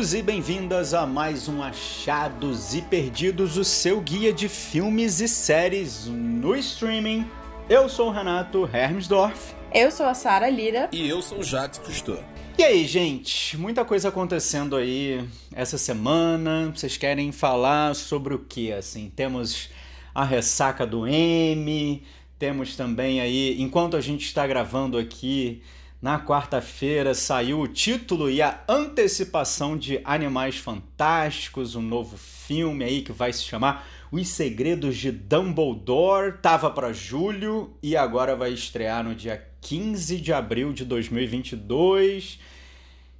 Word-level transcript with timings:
Bem-vindos 0.00 0.14
e 0.14 0.22
bem-vindas 0.22 0.94
a 0.94 1.06
mais 1.06 1.46
um 1.46 1.62
Achados 1.62 2.74
e 2.74 2.80
Perdidos, 2.80 3.58
o 3.58 3.64
seu 3.64 4.00
guia 4.00 4.32
de 4.32 4.48
filmes 4.48 5.20
e 5.20 5.28
séries 5.28 6.06
no 6.06 6.56
streaming. 6.56 7.26
Eu 7.68 7.86
sou 7.86 8.08
o 8.08 8.10
Renato 8.10 8.66
Hermsdorf. 8.72 9.54
Eu 9.74 9.90
sou 9.90 10.06
a 10.06 10.14
Sara 10.14 10.48
Lira. 10.48 10.88
E 10.90 11.06
eu 11.06 11.20
sou 11.20 11.40
o 11.40 11.42
Jacques 11.42 11.78
Cousteau. 11.80 12.18
E 12.56 12.64
aí, 12.64 12.86
gente? 12.86 13.58
Muita 13.58 13.84
coisa 13.84 14.08
acontecendo 14.08 14.74
aí 14.74 15.22
essa 15.54 15.76
semana. 15.76 16.72
Vocês 16.74 16.96
querem 16.96 17.30
falar 17.30 17.94
sobre 17.94 18.32
o 18.32 18.38
que? 18.38 18.72
Assim, 18.72 19.12
temos 19.14 19.68
a 20.14 20.24
ressaca 20.24 20.86
do 20.86 21.06
M, 21.06 22.02
temos 22.38 22.74
também 22.74 23.20
aí, 23.20 23.60
enquanto 23.60 23.98
a 23.98 24.00
gente 24.00 24.24
está 24.24 24.46
gravando 24.46 24.96
aqui, 24.96 25.60
na 26.00 26.18
quarta-feira 26.18 27.12
saiu 27.14 27.60
o 27.60 27.68
título 27.68 28.30
e 28.30 28.40
a 28.40 28.62
antecipação 28.66 29.76
de 29.76 30.00
Animais 30.02 30.56
Fantásticos, 30.56 31.74
um 31.74 31.82
novo 31.82 32.16
filme 32.16 32.84
aí 32.84 33.02
que 33.02 33.12
vai 33.12 33.32
se 33.32 33.42
chamar 33.42 33.86
Os 34.10 34.28
Segredos 34.28 34.96
de 34.96 35.12
Dumbledore. 35.12 36.38
Tava 36.40 36.70
para 36.70 36.92
julho 36.92 37.74
e 37.82 37.96
agora 37.96 38.34
vai 38.34 38.52
estrear 38.52 39.04
no 39.04 39.14
dia 39.14 39.46
15 39.60 40.20
de 40.20 40.32
abril 40.32 40.72
de 40.72 40.86
2022. 40.86 42.38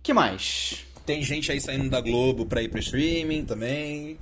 Que 0.02 0.14
mais? 0.14 0.86
Tem 1.04 1.22
gente 1.22 1.52
aí 1.52 1.60
saindo 1.60 1.90
da 1.90 2.00
Globo 2.00 2.46
para 2.46 2.62
ir 2.62 2.68
pro 2.68 2.80
streaming 2.80 3.44
também 3.44 4.18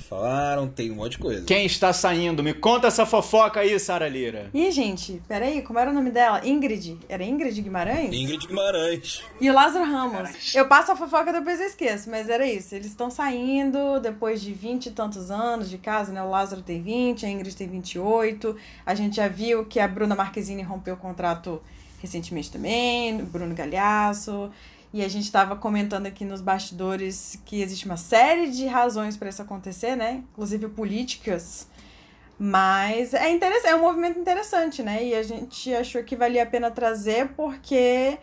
falaram, 0.00 0.68
tem 0.68 0.90
um 0.90 0.94
monte 0.94 1.12
de 1.12 1.18
coisa. 1.18 1.44
Quem 1.44 1.66
está 1.66 1.92
saindo? 1.92 2.42
Me 2.42 2.54
conta 2.54 2.86
essa 2.86 3.04
fofoca 3.04 3.60
aí, 3.60 3.78
Sara 3.78 4.08
Lira. 4.08 4.48
Ih, 4.54 4.70
gente, 4.70 5.20
peraí, 5.28 5.60
como 5.60 5.78
era 5.78 5.90
o 5.90 5.94
nome 5.94 6.10
dela? 6.10 6.40
Ingrid. 6.46 6.98
Era 7.08 7.24
Ingrid 7.24 7.60
Guimarães? 7.60 8.14
Ingrid 8.14 8.46
Guimarães. 8.46 9.22
E 9.40 9.50
o 9.50 9.52
Lázaro 9.52 9.84
Ramos. 9.84 10.54
Eu 10.54 10.66
passo 10.68 10.92
a 10.92 10.96
fofoca 10.96 11.32
depois 11.32 11.60
eu 11.60 11.66
esqueço, 11.66 12.08
mas 12.08 12.28
era 12.28 12.46
isso. 12.46 12.74
Eles 12.74 12.86
estão 12.86 13.10
saindo 13.10 14.00
depois 14.00 14.40
de 14.40 14.52
vinte 14.52 14.86
e 14.86 14.90
tantos 14.90 15.30
anos 15.30 15.68
de 15.68 15.76
casa, 15.76 16.12
né? 16.12 16.22
O 16.22 16.30
Lázaro 16.30 16.62
tem 16.62 16.80
20, 16.80 17.26
a 17.26 17.28
Ingrid 17.28 17.54
tem 17.54 17.68
28. 17.68 18.56
A 18.86 18.94
gente 18.94 19.16
já 19.16 19.28
viu 19.28 19.66
que 19.66 19.80
a 19.80 19.88
Bruna 19.88 20.14
Marquezine 20.14 20.62
rompeu 20.62 20.94
o 20.94 20.96
contrato 20.96 21.60
recentemente 22.00 22.50
também, 22.50 23.16
Bruno 23.24 23.54
Galhaço. 23.54 24.50
E 24.92 25.02
a 25.02 25.08
gente 25.08 25.24
estava 25.24 25.56
comentando 25.56 26.06
aqui 26.06 26.22
nos 26.22 26.42
bastidores 26.42 27.40
que 27.46 27.62
existe 27.62 27.86
uma 27.86 27.96
série 27.96 28.50
de 28.50 28.66
razões 28.66 29.16
para 29.16 29.30
isso 29.30 29.40
acontecer, 29.40 29.96
né? 29.96 30.22
Inclusive 30.32 30.68
políticas. 30.68 31.66
Mas 32.38 33.14
é 33.14 33.30
interessante, 33.30 33.70
é 33.70 33.76
um 33.76 33.80
movimento 33.80 34.18
interessante, 34.18 34.82
né? 34.82 35.02
E 35.02 35.14
a 35.14 35.22
gente 35.22 35.74
achou 35.74 36.02
que 36.02 36.14
valia 36.14 36.42
a 36.42 36.46
pena 36.46 36.70
trazer 36.70 37.28
porque 37.28 38.18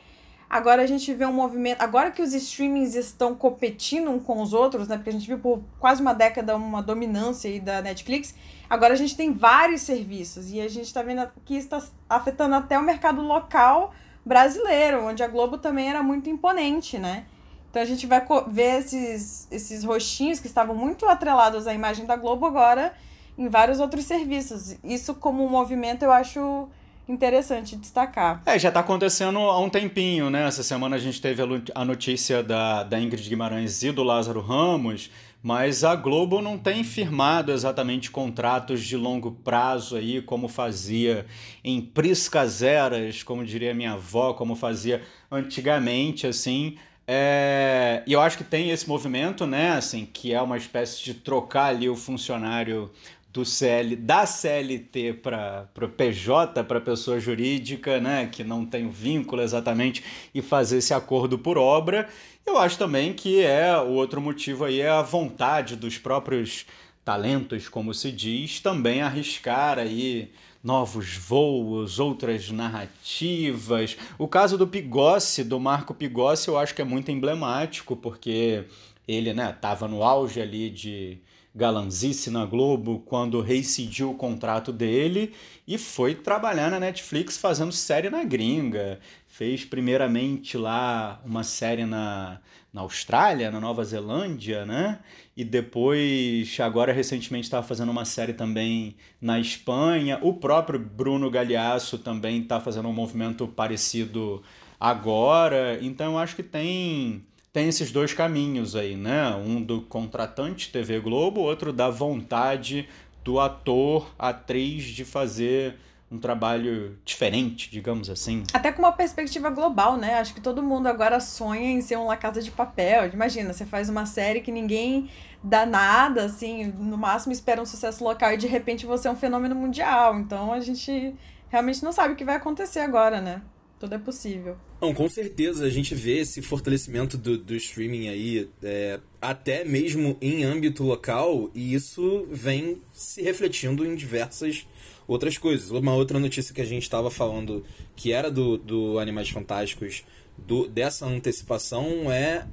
agora 0.48 0.84
a 0.84 0.86
gente 0.86 1.12
vê 1.14 1.26
um 1.26 1.34
movimento, 1.34 1.82
agora 1.82 2.12
que 2.12 2.22
os 2.22 2.34
streamings 2.34 2.94
estão 2.94 3.34
competindo 3.34 4.12
um 4.12 4.20
com 4.20 4.40
os 4.40 4.54
outros, 4.54 4.88
né? 4.88 4.96
Porque 4.96 5.10
a 5.10 5.14
gente 5.14 5.26
viu 5.26 5.40
por 5.40 5.64
quase 5.80 6.02
uma 6.04 6.14
década 6.14 6.56
uma 6.56 6.84
dominância 6.84 7.50
aí 7.50 7.60
da 7.60 7.82
Netflix. 7.82 8.36
Agora 8.70 8.94
a 8.94 8.98
gente 8.98 9.16
tem 9.16 9.34
vários 9.34 9.82
serviços 9.82 10.52
e 10.52 10.62
a 10.62 10.68
gente 10.68 10.86
está 10.86 11.02
vendo 11.02 11.28
que 11.46 11.56
está 11.56 11.82
afetando 12.08 12.54
até 12.54 12.78
o 12.78 12.84
mercado 12.84 13.22
local 13.22 13.92
brasileiro, 14.30 15.06
onde 15.06 15.24
a 15.24 15.28
Globo 15.28 15.58
também 15.58 15.90
era 15.90 16.04
muito 16.04 16.30
imponente, 16.30 17.00
né? 17.00 17.26
Então 17.68 17.82
a 17.82 17.86
gente 17.86 18.06
vai 18.06 18.24
ver 18.48 18.80
esses, 18.80 19.48
esses 19.50 19.84
rostinhos 19.84 20.40
que 20.40 20.46
estavam 20.46 20.76
muito 20.76 21.08
atrelados 21.08 21.66
à 21.66 21.74
imagem 21.74 22.06
da 22.06 22.16
Globo 22.16 22.46
agora 22.46 22.94
em 23.36 23.50
vários 23.50 23.80
outros 23.80 24.06
serviços. 24.06 24.78
Isso 24.84 25.16
como 25.16 25.44
um 25.44 25.50
movimento 25.50 26.04
eu 26.04 26.12
acho 26.12 26.70
interessante 27.08 27.76
destacar. 27.76 28.44
É, 28.46 28.60
já 28.60 28.68
está 28.68 28.82
acontecendo 28.82 29.40
há 29.40 29.60
um 29.60 29.70
tempinho, 29.70 30.30
né? 30.30 30.48
Essa 30.48 30.62
semana 30.62 30.96
a 30.96 31.00
gente 31.00 31.20
teve 31.20 31.42
a 31.74 31.84
notícia 31.84 32.44
da, 32.44 32.84
da 32.84 33.00
Ingrid 33.00 33.28
Guimarães 33.28 33.82
e 33.82 33.92
do 33.92 34.04
Lázaro 34.04 34.42
Ramos, 34.42 35.10
mas 35.42 35.84
a 35.84 35.96
Globo 35.96 36.42
não 36.42 36.58
tem 36.58 36.84
firmado 36.84 37.52
exatamente 37.52 38.12
contratos 38.12 38.84
de 38.84 38.98
longo 38.98 39.32
prazo 39.32 39.96
aí, 39.96 40.22
como 40.22 40.48
fazia 40.48 41.26
em 41.64 41.80
priscas 41.82 42.62
eras, 42.62 43.24
como 43.24 43.46
diria 43.46 43.74
minha 43.74 43.94
avó, 43.94 44.34
como 44.34 44.56
fazia 44.56 45.02
antigamente, 45.32 46.28
assim. 46.28 46.78
É... 47.08 48.04
E 48.06 48.14
eu 48.14 48.22
acho 48.22 48.38
que 48.38 48.44
tem 48.44 48.70
esse 48.70 48.88
movimento, 48.88 49.48
né, 49.48 49.72
assim, 49.72 50.06
que 50.06 50.34
é 50.34 50.42
uma 50.42 50.58
espécie 50.58 51.04
de 51.04 51.14
trocar 51.14 51.68
ali 51.68 51.90
o 51.90 51.96
funcionário 51.96 52.92
do 53.32 53.46
CL, 53.46 53.96
da 53.96 54.26
CLT 54.26 55.14
para 55.14 55.70
o 55.82 55.88
PJ, 55.88 56.64
para 56.64 56.82
pessoa 56.82 57.20
jurídica, 57.20 58.00
né, 58.02 58.28
que 58.32 58.44
não 58.44 58.66
tem 58.66 58.90
vínculo 58.90 59.42
exatamente, 59.42 60.04
e 60.34 60.42
fazer 60.42 60.78
esse 60.78 60.94
acordo 60.94 61.38
por 61.38 61.58
obra. 61.58 62.10
Eu 62.50 62.58
acho 62.58 62.80
também 62.80 63.14
que 63.14 63.42
é 63.42 63.78
o 63.78 63.90
outro 63.90 64.20
motivo 64.20 64.66
aí 64.66 64.82
é 64.82 64.90
a 64.90 65.04
vontade 65.04 65.76
dos 65.76 66.00
próprios 66.00 66.66
talentos, 67.06 67.70
como 67.70 67.94
se 67.94 68.12
diz, 68.12 68.60
também 68.60 69.04
arriscar 69.04 69.78
aí 69.78 70.32
novos 70.64 71.16
voos, 71.16 72.00
outras 72.00 72.50
narrativas. 72.50 73.96
O 74.18 74.28
caso 74.28 74.58
do 74.58 74.68
Pigossi, 74.68 75.44
do 75.44 75.60
Marco 75.60 75.94
Pigossi, 75.94 76.48
eu 76.48 76.58
acho 76.58 76.74
que 76.74 76.82
é 76.82 76.86
muito 76.86 77.12
emblemático, 77.12 77.96
porque 77.96 78.66
ele, 79.08 79.32
né, 79.32 79.56
tava 79.62 79.88
no 79.88 80.02
auge 80.02 80.42
ali 80.42 80.72
de 80.72 81.20
galanzice 81.54 82.30
na 82.30 82.46
Globo 82.46 83.04
quando 83.06 83.42
reincidiu 83.42 84.12
o 84.12 84.16
contrato 84.16 84.72
dele 84.72 85.34
e 85.68 85.78
foi 85.78 86.16
trabalhar 86.16 86.72
na 86.72 86.80
Netflix 86.80 87.38
fazendo 87.38 87.72
série 87.72 88.10
na 88.10 88.24
gringa. 88.24 89.00
Fez 89.40 89.64
primeiramente 89.64 90.58
lá 90.58 91.22
uma 91.24 91.44
série 91.46 91.86
na, 91.86 92.42
na 92.74 92.82
Austrália, 92.82 93.50
na 93.50 93.58
Nova 93.58 93.86
Zelândia, 93.86 94.66
né? 94.66 95.00
E 95.34 95.46
depois, 95.46 96.60
agora 96.60 96.92
recentemente, 96.92 97.46
estava 97.46 97.66
fazendo 97.66 97.90
uma 97.90 98.04
série 98.04 98.34
também 98.34 98.98
na 99.22 99.40
Espanha. 99.40 100.20
O 100.22 100.34
próprio 100.34 100.78
Bruno 100.78 101.32
Galhaço 101.32 101.98
também 101.98 102.42
está 102.42 102.60
fazendo 102.60 102.90
um 102.90 102.94
movimento 102.94 103.48
parecido 103.48 104.44
agora. 104.78 105.80
Então, 105.82 106.12
eu 106.12 106.18
acho 106.18 106.36
que 106.36 106.44
tem 106.44 107.24
tem 107.54 107.70
esses 107.70 107.94
dois 107.94 108.12
caminhos 108.12 108.76
aí, 108.76 108.98
né? 108.98 109.34
Um 109.36 109.64
do 109.64 109.84
contratante 109.84 110.70
TV 110.70 111.00
Globo, 111.00 111.40
outro 111.40 111.72
da 111.72 111.90
vontade 111.90 112.90
do 113.24 113.40
ator, 113.40 114.14
atriz 114.20 114.84
de 114.84 115.06
fazer 115.06 115.78
um 116.12 116.18
trabalho 116.18 116.98
diferente, 117.06 117.70
digamos 117.72 118.10
assim. 118.10 118.44
Até 118.52 118.72
com 118.72 118.82
uma 118.82 118.92
perspectiva 118.92 119.50
global, 119.50 119.98
né? 119.98 120.16
Acho 120.16 120.34
que 120.34 120.42
todo 120.42 120.64
mundo 120.64 120.88
agora 120.88 121.20
sonha 121.20 121.70
em 121.70 121.82
ser 121.82 121.98
um 121.98 122.08
La 122.08 122.18
Casa 122.18 122.42
de 122.42 122.50
Papel. 122.50 123.08
Imagina, 123.14 123.54
você 123.54 123.66
faz 123.66 123.90
uma 123.90 124.06
série 124.06 124.42
que 124.42 124.52
ninguém 124.52 125.10
dá 125.44 125.66
nada, 125.66 126.26
assim, 126.26 126.66
no 126.66 126.98
máximo 126.98 127.32
espera 127.32 127.62
um 127.62 127.66
sucesso 127.66 128.04
local 128.04 128.34
e 128.34 128.38
de 128.38 128.48
repente 128.48 128.86
você 128.86 129.08
é 129.08 129.12
um 129.12 129.16
fenômeno 129.16 129.56
mundial. 129.56 130.18
Então 130.20 130.52
a 130.52 130.60
gente 130.60 131.14
realmente 131.50 131.84
não 131.84 131.92
sabe 131.92 132.14
o 132.14 132.18
que 132.18 132.26
vai 132.26 132.36
acontecer 132.36 132.80
agora, 132.80 133.22
né? 133.22 133.42
Tudo 133.80 133.96
é 133.96 133.98
possível. 133.98 134.58
Não, 134.82 134.94
com 134.94 135.08
certeza 135.08 135.66
a 135.66 135.70
gente 135.70 135.96
vê 135.96 136.20
esse 136.20 136.42
fortalecimento 136.42 137.18
do, 137.18 137.38
do 137.38 137.56
streaming 137.56 138.10
aí, 138.10 138.50
é, 138.62 139.00
até 139.22 139.64
mesmo 139.64 140.18
em 140.22 140.44
âmbito 140.44 140.84
local, 140.84 141.50
e 141.54 141.74
isso 141.74 142.28
vem 142.30 142.82
se 142.92 143.22
refletindo 143.22 143.86
em 143.86 143.96
diversas 143.96 144.68
outras 145.10 145.38
coisas. 145.38 145.72
Uma 145.72 145.94
outra 145.96 146.20
notícia 146.20 146.54
que 146.54 146.62
a 146.62 146.66
gente 146.66 146.84
estava 146.84 147.10
falando, 147.10 147.66
que 147.96 148.14
era 148.14 148.30
do, 148.30 148.58
do 148.58 149.00
Animais 149.00 149.30
Fantásticos, 149.30 150.04
do, 150.38 150.68
dessa 150.68 151.06
antecipação, 151.06 152.12
é 152.12 152.46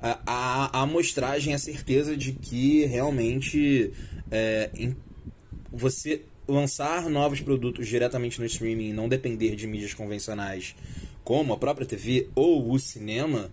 a, 0.00 0.18
a, 0.26 0.78
a 0.78 0.82
amostragem, 0.82 1.54
a 1.54 1.58
certeza 1.58 2.16
de 2.16 2.32
que 2.32 2.84
realmente 2.86 3.92
é, 4.30 4.68
em, 4.74 4.96
você 5.70 6.22
lançar 6.46 7.08
novos 7.08 7.40
produtos 7.40 7.86
diretamente 7.86 8.40
no 8.40 8.46
streaming 8.46 8.88
e 8.88 8.92
não 8.92 9.08
depender 9.08 9.54
de 9.54 9.66
mídias 9.66 9.94
convencionais 9.94 10.74
como 11.22 11.52
a 11.52 11.56
própria 11.56 11.86
TV 11.86 12.28
ou 12.34 12.72
o 12.72 12.78
cinema, 12.80 13.48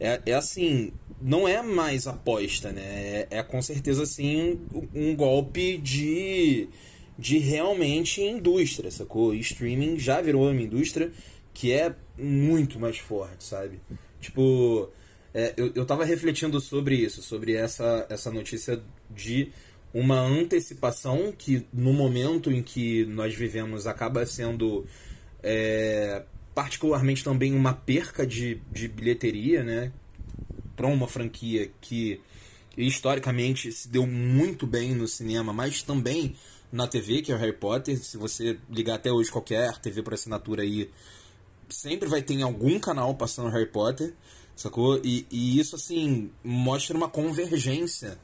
é, 0.00 0.20
é 0.26 0.34
assim, 0.34 0.92
não 1.22 1.46
é 1.46 1.62
mais 1.62 2.08
aposta, 2.08 2.72
né? 2.72 2.82
É, 2.82 3.28
é 3.30 3.42
com 3.44 3.62
certeza 3.62 4.02
assim 4.02 4.58
um 4.92 5.14
golpe 5.14 5.78
de, 5.78 6.68
de 7.18 7.38
realmente 7.38 8.20
indústria, 8.20 8.90
sacou? 8.90 9.34
E 9.34 9.40
streaming 9.40 9.98
já 9.98 10.20
virou 10.20 10.50
uma 10.50 10.60
indústria 10.60 11.12
que 11.52 11.72
é 11.72 11.94
muito 12.18 12.78
mais 12.80 12.98
forte, 12.98 13.44
sabe? 13.44 13.80
Tipo, 14.20 14.90
é, 15.32 15.54
eu, 15.56 15.72
eu 15.74 15.84
tava 15.84 16.04
refletindo 16.04 16.60
sobre 16.60 16.96
isso, 16.96 17.22
sobre 17.22 17.54
essa, 17.54 18.06
essa 18.08 18.30
notícia 18.30 18.82
de 19.10 19.50
uma 19.92 20.20
antecipação 20.20 21.32
que 21.36 21.64
no 21.72 21.92
momento 21.92 22.50
em 22.50 22.62
que 22.62 23.04
nós 23.06 23.34
vivemos 23.34 23.86
acaba 23.86 24.26
sendo 24.26 24.84
é, 25.40 26.24
particularmente 26.54 27.22
também 27.22 27.54
uma 27.54 27.72
perca 27.72 28.26
de, 28.26 28.60
de 28.72 28.88
bilheteria, 28.88 29.62
né? 29.62 29.92
Para 30.74 30.88
uma 30.88 31.06
franquia 31.06 31.70
que 31.80 32.20
historicamente 32.76 33.70
se 33.70 33.88
deu 33.88 34.04
muito 34.04 34.66
bem 34.66 34.94
no 34.94 35.06
cinema, 35.06 35.52
mas 35.52 35.82
também 35.82 36.34
na 36.74 36.88
TV, 36.88 37.22
que 37.22 37.30
é 37.30 37.34
o 37.36 37.38
Harry 37.38 37.52
Potter. 37.52 37.96
Se 38.02 38.16
você 38.16 38.58
ligar 38.68 38.96
até 38.96 39.12
hoje 39.12 39.30
qualquer 39.30 39.78
TV 39.78 40.02
por 40.02 40.12
assinatura 40.12 40.62
aí, 40.62 40.90
sempre 41.68 42.08
vai 42.08 42.20
ter 42.20 42.34
em 42.34 42.42
algum 42.42 42.80
canal 42.80 43.14
passando 43.14 43.48
Harry 43.48 43.70
Potter. 43.70 44.12
Sacou? 44.56 45.00
E, 45.04 45.24
e 45.30 45.58
isso, 45.58 45.76
assim, 45.76 46.32
mostra 46.42 46.96
uma 46.96 47.08
convergência 47.08 48.18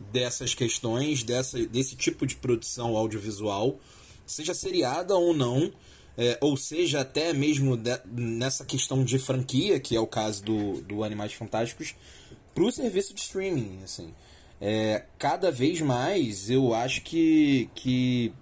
dessas 0.00 0.52
questões, 0.52 1.22
dessa, 1.22 1.64
desse 1.66 1.94
tipo 1.94 2.26
de 2.26 2.34
produção 2.34 2.96
audiovisual, 2.96 3.78
seja 4.26 4.52
seriada 4.52 5.14
ou 5.14 5.32
não, 5.32 5.72
é, 6.18 6.36
ou 6.40 6.56
seja, 6.56 7.02
até 7.02 7.32
mesmo 7.32 7.76
de, 7.76 8.00
nessa 8.06 8.64
questão 8.64 9.04
de 9.04 9.16
franquia, 9.16 9.78
que 9.78 9.94
é 9.94 10.00
o 10.00 10.08
caso 10.08 10.42
do, 10.42 10.80
do 10.82 11.04
Animais 11.04 11.34
Fantásticos, 11.34 11.94
para 12.52 12.64
o 12.64 12.72
serviço 12.72 13.14
de 13.14 13.20
streaming. 13.20 13.80
Assim. 13.84 14.12
É, 14.64 15.06
cada 15.18 15.50
vez 15.50 15.80
mais 15.80 16.48
eu 16.48 16.72
acho 16.72 17.02
que, 17.02 17.68
que 17.74 18.32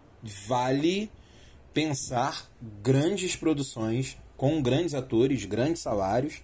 vale 0.47 1.11
pensar 1.73 2.47
grandes 2.83 3.35
produções 3.35 4.19
com 4.37 4.61
grandes 4.61 4.93
atores, 4.95 5.47
grandes 5.47 5.81
salários, 5.81 6.43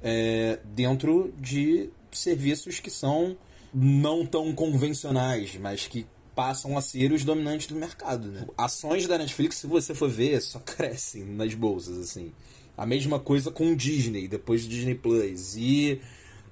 é, 0.00 0.60
dentro 0.64 1.34
de 1.40 1.90
serviços 2.12 2.78
que 2.78 2.88
são 2.88 3.36
não 3.74 4.24
tão 4.24 4.54
convencionais, 4.54 5.56
mas 5.56 5.88
que 5.88 6.06
passam 6.32 6.78
a 6.78 6.80
ser 6.80 7.10
os 7.10 7.24
dominantes 7.24 7.66
do 7.66 7.74
mercado, 7.74 8.28
né? 8.28 8.46
Ações 8.56 9.08
da 9.08 9.18
Netflix, 9.18 9.56
se 9.56 9.66
você 9.66 9.92
for 9.92 10.08
ver, 10.08 10.40
só 10.40 10.60
crescem 10.64 11.24
nas 11.24 11.52
bolsas, 11.52 11.98
assim. 11.98 12.32
A 12.76 12.86
mesma 12.86 13.18
coisa 13.18 13.50
com 13.50 13.72
o 13.72 13.76
Disney, 13.76 14.28
depois 14.28 14.62
do 14.62 14.68
Disney 14.68 14.94
Plus. 14.94 15.56
E 15.56 16.00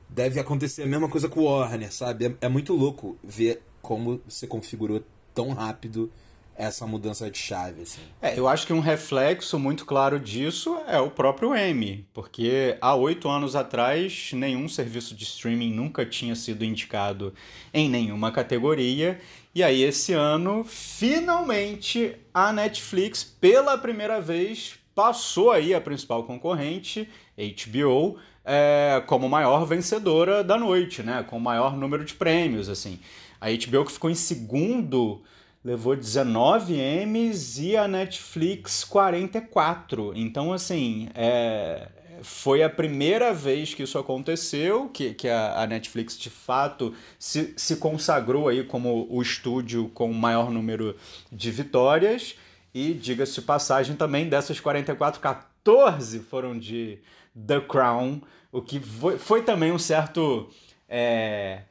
deve 0.08 0.40
acontecer 0.40 0.82
a 0.82 0.86
mesma 0.86 1.08
coisa 1.08 1.28
com 1.28 1.40
o 1.40 1.44
Warner, 1.44 1.92
sabe? 1.92 2.26
É, 2.26 2.46
é 2.46 2.48
muito 2.48 2.72
louco 2.74 3.18
ver 3.22 3.62
como 3.82 4.20
se 4.28 4.46
configurou 4.46 5.02
tão 5.34 5.52
rápido 5.52 6.10
essa 6.56 6.86
mudança 6.86 7.30
de 7.30 7.38
chave. 7.38 7.82
Assim. 7.82 8.00
É, 8.22 8.38
eu 8.38 8.46
acho 8.46 8.66
que 8.66 8.72
um 8.72 8.80
reflexo 8.80 9.58
muito 9.58 9.84
claro 9.84 10.20
disso 10.20 10.78
é 10.86 10.98
o 10.98 11.10
próprio 11.10 11.54
M, 11.54 12.06
porque 12.12 12.76
há 12.80 12.94
oito 12.94 13.28
anos 13.28 13.56
atrás 13.56 14.30
nenhum 14.32 14.68
serviço 14.68 15.14
de 15.14 15.24
streaming 15.24 15.72
nunca 15.72 16.06
tinha 16.06 16.34
sido 16.34 16.64
indicado 16.64 17.34
em 17.72 17.88
nenhuma 17.88 18.30
categoria. 18.30 19.20
E 19.54 19.62
aí, 19.62 19.82
esse 19.82 20.12
ano, 20.12 20.64
finalmente, 20.64 22.16
a 22.32 22.52
Netflix, 22.52 23.22
pela 23.22 23.78
primeira 23.78 24.20
vez, 24.20 24.74
passou 24.94 25.50
aí 25.50 25.74
a 25.74 25.80
principal 25.80 26.24
concorrente, 26.24 27.08
HBO, 27.36 28.18
é, 28.44 29.02
como 29.06 29.28
maior 29.28 29.64
vencedora 29.64 30.44
da 30.44 30.58
noite, 30.58 31.02
né? 31.02 31.24
Com 31.28 31.38
o 31.38 31.40
maior 31.40 31.76
número 31.76 32.04
de 32.04 32.14
prêmios, 32.14 32.68
assim. 32.68 33.00
A 33.40 33.46
HBO 33.50 33.84
que 33.84 33.92
ficou 33.92 34.10
em 34.10 34.14
segundo 34.14 35.22
levou 35.64 35.96
19 35.96 36.74
M's 37.06 37.58
e 37.58 37.76
a 37.76 37.88
Netflix 37.88 38.84
44. 38.84 40.12
Então, 40.14 40.52
assim, 40.52 41.08
é, 41.14 41.88
foi 42.22 42.62
a 42.62 42.68
primeira 42.68 43.32
vez 43.32 43.72
que 43.72 43.82
isso 43.82 43.98
aconteceu, 43.98 44.90
que, 44.90 45.14
que 45.14 45.28
a, 45.28 45.62
a, 45.62 45.66
Netflix 45.66 46.18
de 46.18 46.28
fato 46.28 46.94
se, 47.18 47.54
se 47.56 47.76
consagrou 47.76 48.48
aí 48.48 48.62
como 48.64 49.06
o 49.10 49.22
estúdio 49.22 49.90
com 49.94 50.10
o 50.10 50.14
maior 50.14 50.50
número 50.50 50.96
de 51.32 51.50
vitórias. 51.50 52.34
E 52.74 52.92
diga-se 52.92 53.34
de 53.34 53.42
passagem 53.42 53.94
também, 53.94 54.28
dessas 54.28 54.58
44, 54.58 55.20
14 55.20 56.18
foram 56.20 56.58
de 56.58 56.98
The 57.34 57.60
Crown, 57.60 58.20
o 58.52 58.62
que 58.62 58.80
foi, 58.80 59.18
foi 59.18 59.42
também 59.42 59.72
um 59.72 59.78
certo. 59.78 60.48
É, 60.88 61.62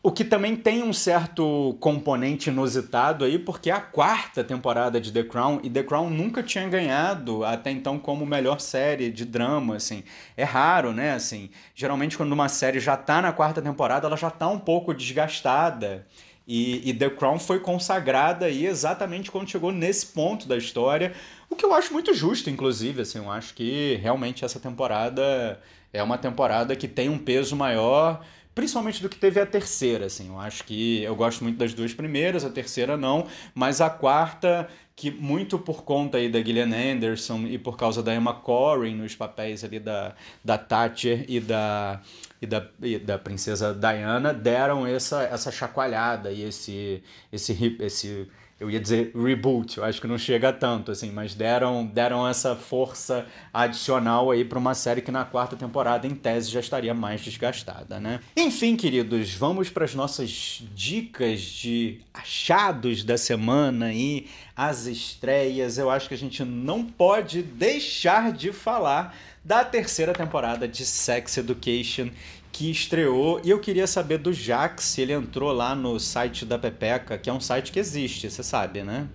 o 0.00 0.12
que 0.12 0.24
também 0.24 0.54
tem 0.54 0.82
um 0.82 0.92
certo 0.92 1.76
componente 1.80 2.50
inusitado 2.50 3.24
aí, 3.24 3.38
porque 3.38 3.68
é 3.68 3.74
a 3.74 3.80
quarta 3.80 4.44
temporada 4.44 5.00
de 5.00 5.12
The 5.12 5.24
Crown, 5.24 5.58
e 5.62 5.68
The 5.68 5.82
Crown 5.82 6.08
nunca 6.08 6.42
tinha 6.42 6.68
ganhado 6.68 7.44
até 7.44 7.72
então 7.72 7.98
como 7.98 8.24
melhor 8.24 8.60
série 8.60 9.10
de 9.10 9.24
drama, 9.24 9.76
assim. 9.76 10.04
É 10.36 10.44
raro, 10.44 10.92
né, 10.92 11.12
assim. 11.12 11.50
Geralmente 11.74 12.16
quando 12.16 12.32
uma 12.32 12.48
série 12.48 12.78
já 12.78 12.96
tá 12.96 13.20
na 13.20 13.32
quarta 13.32 13.60
temporada, 13.60 14.06
ela 14.06 14.16
já 14.16 14.30
tá 14.30 14.48
um 14.48 14.58
pouco 14.58 14.94
desgastada. 14.94 16.06
E, 16.48 16.88
e 16.88 16.94
The 16.94 17.10
Crown 17.10 17.38
foi 17.38 17.60
consagrada 17.60 18.46
aí 18.46 18.64
exatamente 18.64 19.30
quando 19.30 19.50
chegou 19.50 19.70
nesse 19.70 20.06
ponto 20.06 20.48
da 20.48 20.56
história, 20.56 21.12
o 21.50 21.54
que 21.54 21.64
eu 21.64 21.74
acho 21.74 21.92
muito 21.92 22.14
justo, 22.14 22.48
inclusive, 22.48 23.02
assim. 23.02 23.18
Eu 23.18 23.30
acho 23.30 23.52
que 23.52 23.96
realmente 24.02 24.46
essa 24.46 24.58
temporada 24.58 25.60
é 25.92 26.02
uma 26.02 26.16
temporada 26.16 26.74
que 26.74 26.88
tem 26.88 27.10
um 27.10 27.18
peso 27.18 27.54
maior 27.54 28.24
principalmente 28.58 29.00
do 29.00 29.08
que 29.08 29.16
teve 29.16 29.38
a 29.38 29.46
terceira, 29.46 30.06
assim. 30.06 30.30
Eu 30.30 30.40
acho 30.40 30.64
que 30.64 31.00
eu 31.04 31.14
gosto 31.14 31.44
muito 31.44 31.56
das 31.56 31.72
duas 31.72 31.94
primeiras, 31.94 32.44
a 32.44 32.50
terceira 32.50 32.96
não, 32.96 33.28
mas 33.54 33.80
a 33.80 33.88
quarta 33.88 34.68
que 34.96 35.12
muito 35.12 35.60
por 35.60 35.84
conta 35.84 36.18
aí 36.18 36.28
da 36.28 36.40
Gillian 36.42 36.74
Anderson 36.74 37.42
e 37.46 37.56
por 37.56 37.76
causa 37.76 38.02
da 38.02 38.12
Emma 38.12 38.34
Corrin 38.34 38.96
nos 38.96 39.14
papéis 39.14 39.62
ali 39.62 39.78
da, 39.78 40.12
da 40.44 40.58
Thatcher 40.58 41.24
e 41.28 41.38
da, 41.38 42.00
e 42.42 42.46
da, 42.48 42.68
e 42.82 42.98
da 42.98 43.16
princesa 43.16 43.72
Diana 43.72 44.34
deram 44.34 44.84
essa, 44.84 45.22
essa 45.22 45.52
chacoalhada 45.52 46.32
e 46.32 46.42
esse, 46.42 47.00
esse, 47.32 47.76
esse 47.78 48.28
eu 48.60 48.68
ia 48.68 48.80
dizer 48.80 49.12
reboot, 49.14 49.78
eu 49.78 49.84
acho 49.84 50.00
que 50.00 50.06
não 50.06 50.18
chega 50.18 50.52
tanto, 50.52 50.90
assim, 50.90 51.12
mas 51.12 51.32
deram, 51.32 51.86
deram 51.86 52.26
essa 52.26 52.56
força 52.56 53.24
adicional 53.54 54.32
aí 54.32 54.44
para 54.44 54.58
uma 54.58 54.74
série 54.74 55.00
que 55.00 55.12
na 55.12 55.24
quarta 55.24 55.54
temporada, 55.54 56.08
em 56.08 56.14
tese, 56.14 56.50
já 56.50 56.58
estaria 56.58 56.92
mais 56.92 57.20
desgastada, 57.20 58.00
né? 58.00 58.18
Enfim, 58.36 58.74
queridos, 58.74 59.32
vamos 59.34 59.70
para 59.70 59.84
as 59.84 59.94
nossas 59.94 60.62
dicas 60.74 61.40
de 61.40 62.00
achados 62.12 63.04
da 63.04 63.16
semana 63.16 63.92
e 63.92 64.26
as 64.56 64.86
estreias. 64.86 65.78
Eu 65.78 65.88
acho 65.88 66.08
que 66.08 66.14
a 66.14 66.18
gente 66.18 66.44
não 66.44 66.84
pode 66.84 67.42
deixar 67.42 68.32
de 68.32 68.52
falar 68.52 69.14
da 69.44 69.64
terceira 69.64 70.12
temporada 70.12 70.66
de 70.66 70.84
Sex 70.84 71.38
Education 71.38 72.10
que 72.52 72.70
estreou 72.70 73.40
e 73.44 73.50
eu 73.50 73.60
queria 73.60 73.86
saber 73.86 74.18
do 74.18 74.32
Jax 74.32 74.84
se 74.84 75.00
ele 75.00 75.12
entrou 75.12 75.52
lá 75.52 75.74
no 75.74 75.98
site 75.98 76.44
da 76.44 76.58
Pepeca, 76.58 77.18
que 77.18 77.30
é 77.30 77.32
um 77.32 77.40
site 77.40 77.70
que 77.70 77.78
existe, 77.78 78.30
você 78.30 78.42
sabe, 78.42 78.82
né? 78.82 79.08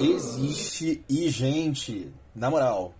Existe 0.00 1.04
e, 1.08 1.28
gente, 1.28 2.10
na 2.34 2.50
moral, 2.50 2.94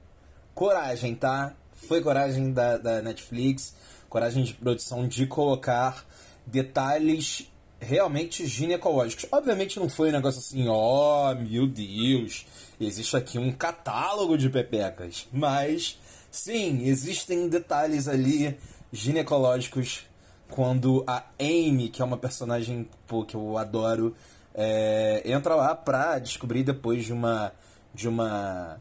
coragem, 0.55 1.14
tá? 1.14 1.55
Foi 1.87 2.00
coragem 2.00 2.52
da, 2.52 2.76
da 2.76 3.02
Netflix, 3.02 3.75
coragem 4.08 4.43
de 4.43 4.55
produção 4.55 5.06
de 5.06 5.26
colocar 5.26 6.04
detalhes 6.46 7.49
realmente 7.80 8.47
ginecológicos. 8.47 9.26
Obviamente 9.30 9.78
não 9.78 9.88
foi 9.88 10.09
um 10.09 10.12
negócio 10.12 10.40
assim, 10.40 10.66
ó, 10.68 11.30
oh, 11.30 11.35
meu 11.37 11.66
Deus, 11.66 12.47
existe 12.80 13.16
aqui 13.16 13.38
um 13.38 13.52
catálogo 13.52 14.37
de 14.37 14.49
pepecas. 14.49 15.28
Mas, 15.32 15.99
sim, 16.30 16.85
existem 16.85 17.49
detalhes 17.49 18.09
ali 18.09 18.59
ginecológicos 18.92 20.07
quando 20.50 21.04
a 21.07 21.25
Amy, 21.38 21.88
que 21.88 22.00
é 22.00 22.04
uma 22.04 22.16
personagem 22.16 22.88
pô, 23.07 23.25
que 23.25 23.35
eu 23.35 23.59
adoro, 23.59 24.14
é, 24.54 25.23
entra 25.25 25.54
lá 25.54 25.75
pra 25.75 26.18
descobrir 26.18 26.64
depois 26.64 27.04
de 27.04 27.12
uma 27.12 27.52
de 27.95 28.09
uma 28.09 28.80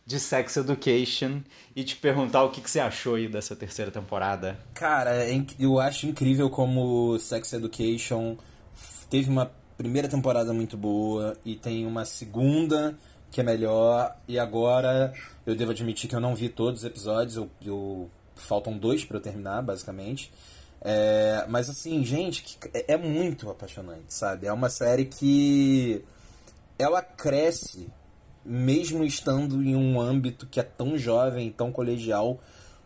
de 0.06 0.20
Sex 0.20 0.58
Education 0.58 1.42
e 1.76 1.84
te 1.84 1.96
perguntar 1.96 2.44
o 2.44 2.50
que, 2.50 2.62
que 2.62 2.70
você 2.70 2.80
achou 2.80 3.16
aí 3.16 3.28
dessa 3.28 3.56
terceira 3.56 3.90
temporada. 3.90 4.60
Cara, 4.74 5.16
é 5.16 5.46
eu 5.60 5.80
acho 5.80 6.08
incrível 6.08 6.50
como 6.50 7.18
Sex 7.20 7.54
Education 7.54 8.38
teve 9.10 9.30
uma 9.30 9.52
primeira 9.78 10.08
temporada 10.08 10.54
muito 10.54 10.76
boa 10.78 11.38
e 11.46 11.56
tem 11.56 11.86
uma 11.86 12.06
segunda 12.06 12.98
que 13.32 13.42
é 13.42 13.44
melhor 13.44 14.16
e 14.28 14.38
agora 14.38 15.14
eu 15.46 15.56
devo 15.56 15.72
admitir 15.72 16.10
que 16.10 16.16
eu 16.16 16.20
não 16.20 16.36
vi 16.36 16.50
todos 16.50 16.82
os 16.82 16.86
episódios, 16.86 17.36
eu, 17.36 17.50
eu 17.66 18.10
faltam 18.36 18.78
dois 18.78 19.04
para 19.04 19.18
eu 19.18 19.22
terminar, 19.22 19.62
basicamente. 19.62 20.32
É, 20.82 21.46
mas 21.48 21.70
assim, 21.70 22.04
gente, 22.04 22.58
é, 22.74 22.94
é 22.94 22.98
muito 22.98 23.50
apaixonante, 23.50 24.14
sabe? 24.14 24.48
É 24.48 24.54
uma 24.54 24.70
série 24.70 25.06
que 25.06 26.04
ela 26.78 27.02
cresce 27.02 27.90
mesmo 28.46 29.04
estando 29.04 29.64
em 29.64 29.76
um 29.76 30.00
âmbito 30.00 30.48
que 30.48 30.60
é 30.60 30.64
tão 30.64 30.98
jovem, 30.98 31.52
tão 31.52 31.72
colegial, 31.72 32.40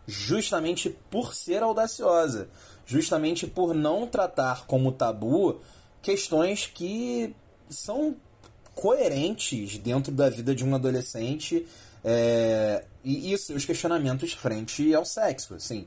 justamente 0.06 0.96
por 1.10 1.34
ser 1.34 1.62
audaciosa, 1.62 2.48
justamente 2.86 3.46
por 3.46 3.74
não 3.74 4.06
tratar 4.06 4.66
como 4.66 4.92
tabu 4.92 5.60
questões 6.00 6.66
que 6.66 7.34
são 7.68 8.16
coerentes 8.74 9.76
dentro 9.78 10.12
da 10.12 10.30
vida 10.30 10.54
de 10.54 10.64
um 10.64 10.74
adolescente 10.74 11.66
é, 12.04 12.84
e, 13.04 13.32
e 13.32 13.38
seus 13.38 13.64
questionamentos 13.64 14.32
frente 14.32 14.94
ao 14.94 15.04
sexo, 15.04 15.54
assim. 15.54 15.86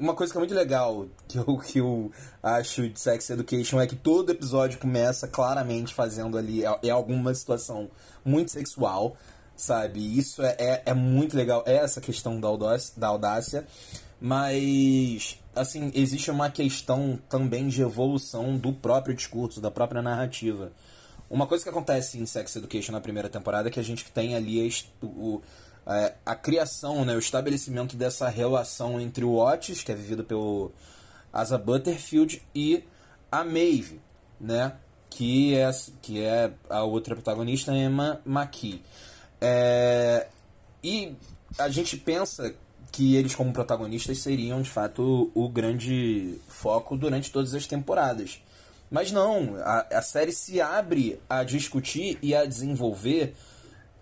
Uma 0.00 0.14
coisa 0.14 0.32
que 0.32 0.38
é 0.38 0.40
muito 0.40 0.54
legal 0.54 1.08
que 1.26 1.38
eu, 1.38 1.58
que 1.58 1.78
eu 1.78 2.12
acho 2.42 2.88
de 2.88 3.00
Sex 3.00 3.30
Education 3.30 3.80
é 3.80 3.86
que 3.86 3.96
todo 3.96 4.30
episódio 4.30 4.78
começa 4.78 5.26
claramente 5.26 5.92
fazendo 5.92 6.38
ali 6.38 6.64
é, 6.64 6.78
é 6.84 6.90
alguma 6.90 7.34
situação 7.34 7.90
muito 8.24 8.52
sexual, 8.52 9.16
sabe? 9.56 10.18
Isso 10.18 10.42
é, 10.42 10.56
é, 10.58 10.82
é, 10.86 10.94
muito 10.94 11.36
legal, 11.36 11.64
é 11.66 11.76
essa 11.76 12.00
questão 12.00 12.40
da 12.40 12.46
audácia, 12.46 12.94
da 12.96 13.08
audácia, 13.08 13.66
mas, 14.20 15.38
assim, 15.54 15.90
existe 15.94 16.30
uma 16.30 16.50
questão 16.50 17.18
também 17.28 17.68
de 17.68 17.82
evolução 17.82 18.56
do 18.56 18.72
próprio 18.72 19.14
discurso, 19.14 19.60
da 19.60 19.70
própria 19.70 20.00
narrativa. 20.00 20.72
Uma 21.30 21.46
coisa 21.46 21.62
que 21.62 21.70
acontece 21.70 22.18
em 22.18 22.24
Sex 22.24 22.56
Education 22.56 22.92
na 22.92 23.00
primeira 23.00 23.28
temporada 23.28 23.68
é 23.68 23.70
que 23.70 23.80
a 23.80 23.84
gente 23.84 24.04
tem 24.12 24.34
ali 24.34 24.70
o, 25.02 25.42
a, 25.88 26.12
a 26.26 26.34
criação, 26.34 27.02
né, 27.02 27.14
o 27.16 27.18
estabelecimento 27.18 27.96
dessa 27.96 28.28
relação 28.28 29.00
entre 29.00 29.24
o 29.24 29.36
Otis, 29.38 29.82
que 29.82 29.90
é 29.90 29.94
vivido 29.94 30.22
pelo 30.22 30.70
Asa 31.32 31.56
Butterfield, 31.56 32.42
e 32.54 32.84
a 33.32 33.42
Maeve, 33.42 33.98
né, 34.38 34.74
que 35.08 35.54
é, 35.54 35.70
que 36.02 36.22
é 36.22 36.52
a 36.68 36.84
outra 36.84 37.14
protagonista, 37.14 37.72
Emma 37.72 38.20
McKee. 38.26 38.82
É, 39.40 40.26
e 40.84 41.16
a 41.58 41.70
gente 41.70 41.96
pensa 41.96 42.54
que 42.92 43.16
eles, 43.16 43.34
como 43.34 43.52
protagonistas, 43.52 44.18
seriam 44.18 44.60
de 44.60 44.68
fato 44.70 45.30
o, 45.34 45.44
o 45.44 45.48
grande 45.48 46.38
foco 46.48 46.98
durante 46.98 47.32
todas 47.32 47.54
as 47.54 47.66
temporadas. 47.66 48.42
Mas 48.90 49.10
não, 49.10 49.56
a, 49.62 49.86
a 49.90 50.02
série 50.02 50.32
se 50.32 50.60
abre 50.60 51.18
a 51.28 51.44
discutir 51.44 52.18
e 52.20 52.34
a 52.34 52.44
desenvolver 52.44 53.34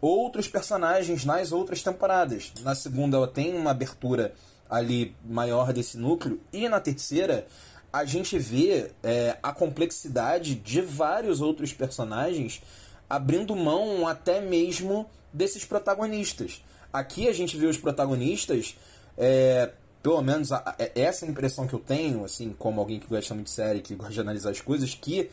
outros 0.00 0.49
personagens 0.49 1.25
nas 1.25 1.53
outras 1.53 1.83
temporadas. 1.83 2.53
Na 2.62 2.75
segunda, 2.75 3.17
ela 3.17 3.29
tem 3.29 3.57
uma 3.57 3.71
abertura 3.71 4.35
ali 4.69 5.15
maior 5.25 5.73
desse 5.73 5.97
núcleo, 5.97 6.41
e 6.53 6.69
na 6.69 6.81
terceira, 6.81 7.47
a 7.93 8.05
gente 8.05 8.38
vê 8.38 8.91
é, 9.03 9.37
a 9.43 9.53
complexidade 9.53 10.55
de 10.55 10.81
vários 10.81 11.41
outros 11.41 11.73
personagens 11.73 12.62
abrindo 13.09 13.55
mão 13.55 14.07
até 14.07 14.41
mesmo 14.41 15.09
desses 15.33 15.65
protagonistas. 15.65 16.62
Aqui 16.93 17.29
a 17.29 17.33
gente 17.33 17.57
vê 17.57 17.67
os 17.67 17.79
protagonistas 17.79 18.76
é, 19.17 19.71
pelo 20.03 20.23
menos 20.23 20.53
a, 20.53 20.59
a, 20.59 20.76
essa 20.95 21.26
impressão 21.26 21.67
que 21.67 21.75
eu 21.75 21.81
tenho, 21.81 22.25
assim, 22.25 22.55
como 22.59 22.81
alguém 22.81 23.00
que 23.00 23.07
gosta 23.07 23.35
muito 23.35 23.47
de 23.47 23.53
série, 23.53 23.81
que 23.81 23.95
gosta 23.95 24.12
de 24.12 24.21
analisar 24.21 24.50
as 24.50 24.61
coisas, 24.61 24.95
que 24.95 25.31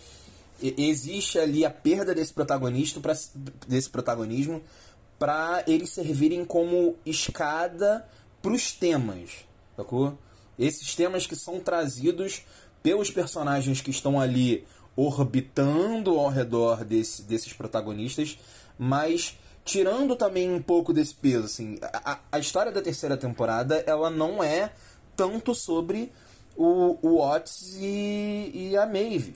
existe 0.78 1.40
ali 1.40 1.66
a 1.66 1.70
perda 1.70 2.14
desse 2.14 2.34
protagonista 2.34 3.00
pra, 3.00 3.14
desse 3.68 3.90
protagonismo 3.90 4.62
para 5.20 5.64
eles 5.68 5.90
servirem 5.90 6.44
como 6.46 6.96
escada 7.06 8.06
para 8.42 8.52
os 8.52 8.72
temas, 8.72 9.46
sacou? 9.76 10.18
Esses 10.58 10.96
temas 10.96 11.26
que 11.26 11.36
são 11.36 11.60
trazidos 11.60 12.44
pelos 12.82 13.10
personagens 13.10 13.82
que 13.82 13.90
estão 13.90 14.20
ali 14.20 14.66
orbitando 14.96 16.20
ao 16.20 16.30
redor 16.30 16.84
desse, 16.84 17.24
desses 17.24 17.54
protagonistas, 17.54 18.38
mas 18.78 19.38
tirando 19.66 20.16
também 20.16 20.52
um 20.52 20.62
pouco 20.62 20.94
desse 20.94 21.16
peso, 21.16 21.46
assim, 21.46 21.80
a, 21.82 22.20
a 22.32 22.40
história 22.40 22.72
da 22.72 22.82
terceira 22.82 23.18
temporada, 23.18 23.84
ela 23.88 24.10
não 24.10 24.44
é 24.44 24.72
tanto 25.16 25.56
sobre 25.56 26.12
o, 26.56 26.98
o 27.02 27.22
Otis 27.22 27.76
e, 27.80 28.52
e 28.54 28.78
a 28.78 28.86
Maeve. 28.86 29.36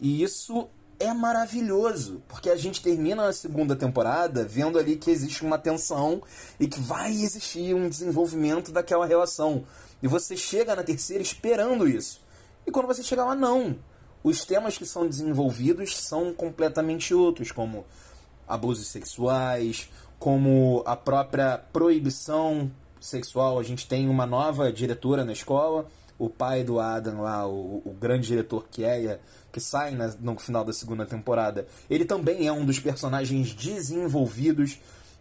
E 0.00 0.22
isso 0.22 0.68
é 1.00 1.12
maravilhoso, 1.12 2.22
porque 2.28 2.50
a 2.50 2.56
gente 2.56 2.82
termina 2.82 3.28
a 3.28 3.32
segunda 3.32 3.76
temporada 3.76 4.44
vendo 4.44 4.78
ali 4.78 4.96
que 4.96 5.10
existe 5.10 5.44
uma 5.44 5.58
tensão 5.58 6.22
e 6.58 6.66
que 6.66 6.80
vai 6.80 7.12
existir 7.12 7.74
um 7.74 7.88
desenvolvimento 7.88 8.72
daquela 8.72 9.06
relação. 9.06 9.64
E 10.02 10.08
você 10.08 10.36
chega 10.36 10.74
na 10.74 10.82
terceira 10.82 11.22
esperando 11.22 11.88
isso. 11.88 12.20
E 12.66 12.70
quando 12.70 12.86
você 12.86 13.02
chega 13.02 13.24
lá, 13.24 13.34
não. 13.34 13.78
Os 14.22 14.44
temas 14.44 14.76
que 14.76 14.84
são 14.84 15.08
desenvolvidos 15.08 15.96
são 15.96 16.34
completamente 16.34 17.14
outros, 17.14 17.52
como 17.52 17.86
abusos 18.46 18.88
sexuais, 18.88 19.88
como 20.18 20.82
a 20.84 20.96
própria 20.96 21.58
proibição 21.72 22.70
sexual. 23.00 23.58
A 23.58 23.62
gente 23.62 23.86
tem 23.86 24.08
uma 24.08 24.26
nova 24.26 24.72
diretora 24.72 25.24
na 25.24 25.32
escola, 25.32 25.86
o 26.18 26.28
pai 26.28 26.64
do 26.64 26.80
Adam 26.80 27.22
lá, 27.22 27.46
o, 27.46 27.82
o 27.84 27.96
grande 27.98 28.26
diretor 28.26 28.66
que 28.70 28.84
é, 28.84 29.20
que 29.52 29.60
sai 29.60 29.92
na, 29.92 30.08
no 30.20 30.38
final 30.38 30.64
da 30.64 30.72
segunda 30.72 31.06
temporada. 31.06 31.66
Ele 31.88 32.04
também 32.04 32.46
é 32.46 32.52
um 32.52 32.64
dos 32.64 32.80
personagens 32.80 33.54
desenvolvidos 33.54 34.78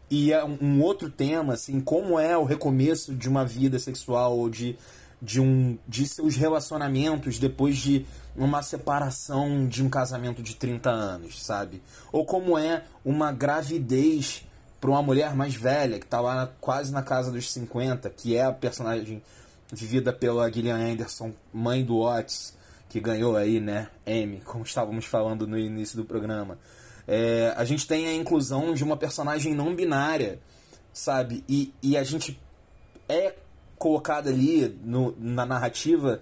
e 0.10 0.34
é 0.34 0.44
um, 0.44 0.58
um 0.62 0.82
outro 0.82 1.10
tema, 1.10 1.54
assim, 1.54 1.80
como 1.80 2.20
é 2.20 2.38
o 2.38 2.44
recomeço 2.44 3.14
de 3.14 3.30
uma 3.30 3.46
vida 3.46 3.78
sexual 3.78 4.38
ou 4.38 4.50
de 4.50 4.76
de 5.22 5.42
um 5.42 5.78
de 5.88 6.08
seus 6.08 6.36
relacionamentos 6.36 7.40
depois 7.40 7.78
de 7.78 8.06
uma 8.36 8.62
separação 8.62 9.68
de 9.68 9.84
um 9.84 9.90
casamento 9.90 10.44
de 10.44 10.56
30 10.56 10.90
anos, 10.90 11.44
sabe? 11.44 11.82
Ou 12.12 12.24
como 12.24 12.58
é 12.58 12.84
uma 13.04 13.32
gravidez 13.32 14.46
para 14.80 14.92
uma 14.92 15.02
mulher 15.02 15.36
mais 15.36 15.56
velha, 15.56 15.98
que 15.98 16.06
está 16.06 16.22
lá 16.22 16.52
quase 16.62 16.92
na 16.92 17.02
casa 17.02 17.32
dos 17.32 17.52
50, 17.52 18.10
que 18.12 18.36
é 18.36 18.44
a 18.44 18.52
personagem 18.52 19.24
vivida 19.72 20.14
pela 20.14 20.52
Gillian 20.52 20.78
Anderson, 20.78 21.34
mãe 21.54 21.84
do 21.84 22.00
Otis, 22.00 22.56
que 22.90 23.00
ganhou 23.00 23.36
aí, 23.36 23.60
né, 23.60 23.90
M, 24.06 24.42
como 24.42 24.64
estávamos 24.64 25.06
falando 25.06 25.46
no 25.46 25.58
início 25.58 25.98
do 25.98 26.06
programa. 26.06 26.58
É, 27.08 27.54
a 27.56 27.64
gente 27.64 27.88
tem 27.88 28.08
a 28.08 28.14
inclusão 28.14 28.74
de 28.74 28.84
uma 28.84 28.98
personagem 28.98 29.54
não 29.54 29.76
binária, 29.76 30.40
sabe? 30.94 31.44
E, 31.48 31.74
e 31.82 31.98
a 31.98 32.04
gente 32.04 32.40
é 33.08 33.34
colocado 33.78 34.28
ali 34.28 34.78
no, 34.84 35.16
na 35.18 35.46
narrativa 35.46 36.22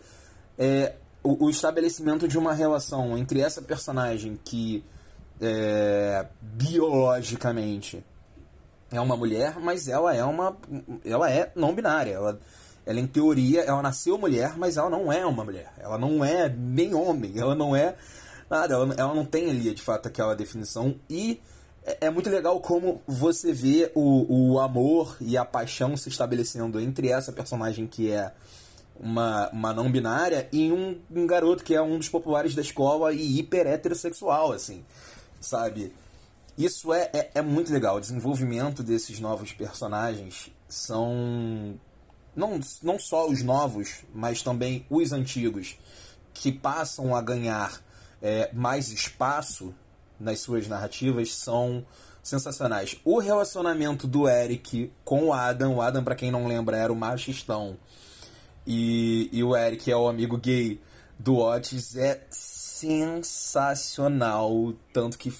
é 0.58 0.96
o, 1.24 1.46
o, 1.46 1.50
estabelecimento 1.50 2.28
de 2.28 2.38
uma 2.38 2.54
relação 2.54 3.18
entre 3.18 3.42
essa 3.42 3.62
personagem 3.62 4.40
que 4.44 4.84
é, 5.42 6.26
biologicamente 6.40 8.04
é 8.92 9.02
uma 9.02 9.18
mulher, 9.18 9.60
mas 9.60 9.88
ela 9.88 10.16
é 10.16 10.24
uma 10.24 10.56
ela 11.04 11.32
é 11.32 11.52
não 11.56 11.74
binária. 11.74 12.12
Ela, 12.12 12.40
ela 12.86 13.00
em 13.00 13.08
teoria 13.08 13.62
ela 13.62 13.82
nasceu 13.82 14.18
mulher, 14.18 14.58
mas 14.58 14.78
ela 14.78 14.90
não 14.90 15.12
é 15.12 15.26
uma 15.26 15.44
mulher. 15.44 15.74
Ela 15.80 15.98
não 15.98 16.24
é 16.24 16.50
nem 16.50 16.94
homem. 16.94 17.34
Ela 17.38 17.56
não 17.56 17.76
é 17.76 17.96
nada. 18.50 18.76
Ela, 18.76 18.94
ela 18.98 19.14
não 19.14 19.26
tem 19.26 19.50
ali 19.50 19.74
de 19.74 19.82
fato 19.82 20.08
aquela 20.08 20.36
definição 20.36 20.96
e 21.10 21.42
é, 21.86 22.08
é 22.08 22.10
muito 22.10 22.30
legal 22.30 22.60
como 22.60 23.02
você 23.08 23.54
vê 23.54 23.92
o, 23.94 24.54
o 24.54 24.60
amor 24.60 25.18
e 25.22 25.38
a 25.38 25.46
paixão 25.46 25.96
se 25.96 26.10
estabelecendo 26.10 26.80
entre 26.80 27.10
essa 27.10 27.32
personagem 27.32 27.88
que 27.88 28.12
é 28.12 28.32
uma, 29.00 29.50
uma 29.50 29.74
não 29.74 29.92
binária 29.92 30.48
e 30.52 30.72
um, 30.72 31.00
um 31.12 31.28
garoto 31.28 31.64
que 31.64 31.76
é 31.76 31.82
um 31.82 31.98
dos 31.98 32.10
populares 32.10 32.56
da 32.56 32.62
escola 32.62 33.14
e 33.14 33.40
hiper 33.40 33.68
heterossexual, 33.68 34.52
assim, 34.52 34.84
sabe? 35.40 35.94
Isso 36.58 36.94
é, 36.94 37.10
é, 37.14 37.32
é 37.36 37.42
muito 37.42 37.72
legal. 37.72 37.98
O 37.98 38.02
desenvolvimento 38.02 38.82
desses 38.82 39.20
novos 39.20 39.52
personagens 39.52 40.50
são. 40.70 41.78
Não, 42.36 42.60
não 42.84 43.00
só 43.00 43.28
os 43.28 43.42
novos, 43.42 44.04
mas 44.14 44.42
também 44.42 44.86
os 44.90 45.12
antigos, 45.12 45.78
que 46.34 46.52
passam 46.52 47.16
a 47.16 47.22
ganhar 47.22 47.82
é, 48.22 48.50
mais 48.54 48.92
espaço 48.92 49.74
nas 50.20 50.40
suas 50.40 50.68
narrativas 50.68 51.34
são 51.34 51.86
sensacionais. 52.22 52.98
O 53.06 53.20
relacionamento 53.20 54.08
do 54.08 54.28
Eric 54.28 54.92
com 55.04 55.26
o 55.26 55.34
Adam, 55.34 55.76
o 55.76 55.82
Adam, 55.82 56.04
para 56.04 56.16
quem 56.16 56.32
não 56.32 56.48
lembra, 56.48 56.76
era 56.76 56.92
o 56.92 56.96
machistão, 56.96 57.78
e, 58.66 59.30
e 59.32 59.44
o 59.44 59.56
Eric 59.56 59.92
é 59.92 59.96
o 59.96 60.08
amigo 60.08 60.38
gay 60.38 60.82
do 61.20 61.38
Otis, 61.38 61.96
é 61.96 62.26
sensacional. 62.32 64.74
Tanto 64.92 65.16
que 65.18 65.32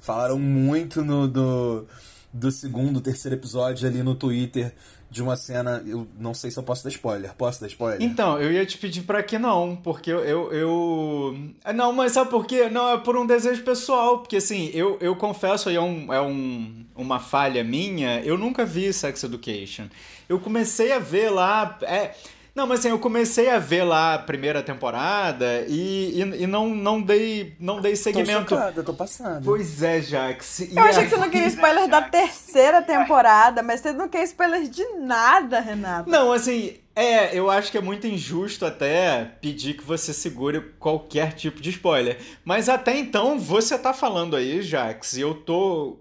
falaram 0.00 0.38
muito 0.38 1.04
no, 1.04 1.28
do, 1.28 1.86
do 2.32 2.50
segundo, 2.50 3.00
terceiro 3.00 3.36
episódio 3.36 3.86
ali 3.86 4.02
no 4.02 4.16
Twitter 4.16 4.74
de 5.16 5.22
uma 5.22 5.34
cena. 5.34 5.82
Eu 5.86 6.06
não 6.18 6.34
sei 6.34 6.50
se 6.50 6.58
eu 6.58 6.62
posso 6.62 6.84
dar 6.84 6.90
spoiler. 6.90 7.34
Posso 7.34 7.60
dar 7.60 7.66
spoiler? 7.66 8.02
Então, 8.02 8.38
eu 8.38 8.52
ia 8.52 8.64
te 8.66 8.76
pedir 8.76 9.02
para 9.02 9.22
que 9.22 9.38
não, 9.38 9.74
porque 9.74 10.12
eu, 10.12 10.22
eu, 10.22 10.52
eu. 10.52 11.38
É, 11.64 11.72
não, 11.72 11.92
mas 11.92 12.12
sabe 12.12 12.30
por 12.30 12.46
quê? 12.46 12.68
Não, 12.68 12.90
é 12.92 12.98
por 12.98 13.16
um 13.16 13.26
desejo 13.26 13.64
pessoal. 13.64 14.18
Porque 14.18 14.36
assim, 14.36 14.70
eu, 14.74 14.98
eu 15.00 15.16
confesso, 15.16 15.70
aí 15.70 15.76
é, 15.76 15.80
um, 15.80 16.12
é 16.12 16.20
um, 16.20 16.84
uma 16.94 17.18
falha 17.18 17.64
minha, 17.64 18.20
eu 18.20 18.36
nunca 18.36 18.64
vi 18.64 18.92
Sex 18.92 19.24
Education. 19.24 19.86
Eu 20.28 20.38
comecei 20.38 20.92
a 20.92 20.98
ver 20.98 21.30
lá. 21.30 21.78
É, 21.82 22.14
Não, 22.56 22.66
mas 22.66 22.80
assim, 22.80 22.88
eu 22.88 22.98
comecei 22.98 23.50
a 23.50 23.58
ver 23.58 23.84
lá 23.84 24.14
a 24.14 24.18
primeira 24.18 24.62
temporada 24.62 25.66
e, 25.68 26.22
e, 26.22 26.42
e 26.44 26.46
não, 26.46 26.70
não 26.70 27.02
dei 27.02 27.54
não 27.60 27.82
dei 27.82 27.94
segmento. 27.94 28.46
Tô 28.46 28.56
chocado, 28.56 28.80
eu 28.80 28.84
tô 28.84 28.94
passando. 28.94 29.44
Pois 29.44 29.82
é, 29.82 30.00
Jax. 30.00 30.60
Eu 30.74 30.82
achei 30.82 31.04
que 31.04 31.10
você 31.10 31.18
não 31.18 31.28
queria 31.28 31.48
spoiler 31.48 31.86
da 31.86 32.00
terceira 32.00 32.80
temporada, 32.80 33.62
mas 33.62 33.80
você 33.80 33.92
não 33.92 34.08
quer 34.08 34.24
spoiler 34.24 34.62
de 34.62 34.82
nada, 34.94 35.60
Renato. 35.60 36.08
Não, 36.08 36.32
assim, 36.32 36.78
é, 36.94 37.38
eu 37.38 37.50
acho 37.50 37.70
que 37.70 37.76
é 37.76 37.82
muito 37.82 38.06
injusto 38.06 38.64
até 38.64 39.32
pedir 39.38 39.74
que 39.74 39.84
você 39.84 40.14
segure 40.14 40.72
qualquer 40.78 41.34
tipo 41.34 41.60
de 41.60 41.68
spoiler. 41.68 42.18
Mas 42.42 42.70
até 42.70 42.96
então, 42.96 43.38
você 43.38 43.78
tá 43.78 43.92
falando 43.92 44.34
aí, 44.34 44.62
Jax, 44.62 45.12
e 45.12 45.20
eu 45.20 45.34
tô 45.34 45.98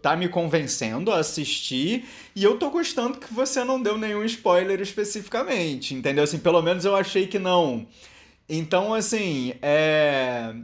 tá 0.00 0.16
me 0.16 0.28
convencendo 0.28 1.12
a 1.12 1.18
assistir 1.18 2.08
e 2.34 2.42
eu 2.42 2.58
tô 2.58 2.70
gostando 2.70 3.18
que 3.18 3.32
você 3.32 3.62
não 3.62 3.80
deu 3.80 3.98
nenhum 3.98 4.24
spoiler 4.24 4.80
especificamente, 4.80 5.94
entendeu? 5.94 6.24
Assim, 6.24 6.38
pelo 6.38 6.62
menos 6.62 6.84
eu 6.84 6.96
achei 6.96 7.26
que 7.26 7.38
não. 7.38 7.86
Então, 8.48 8.94
assim, 8.94 9.54
é. 9.60 10.54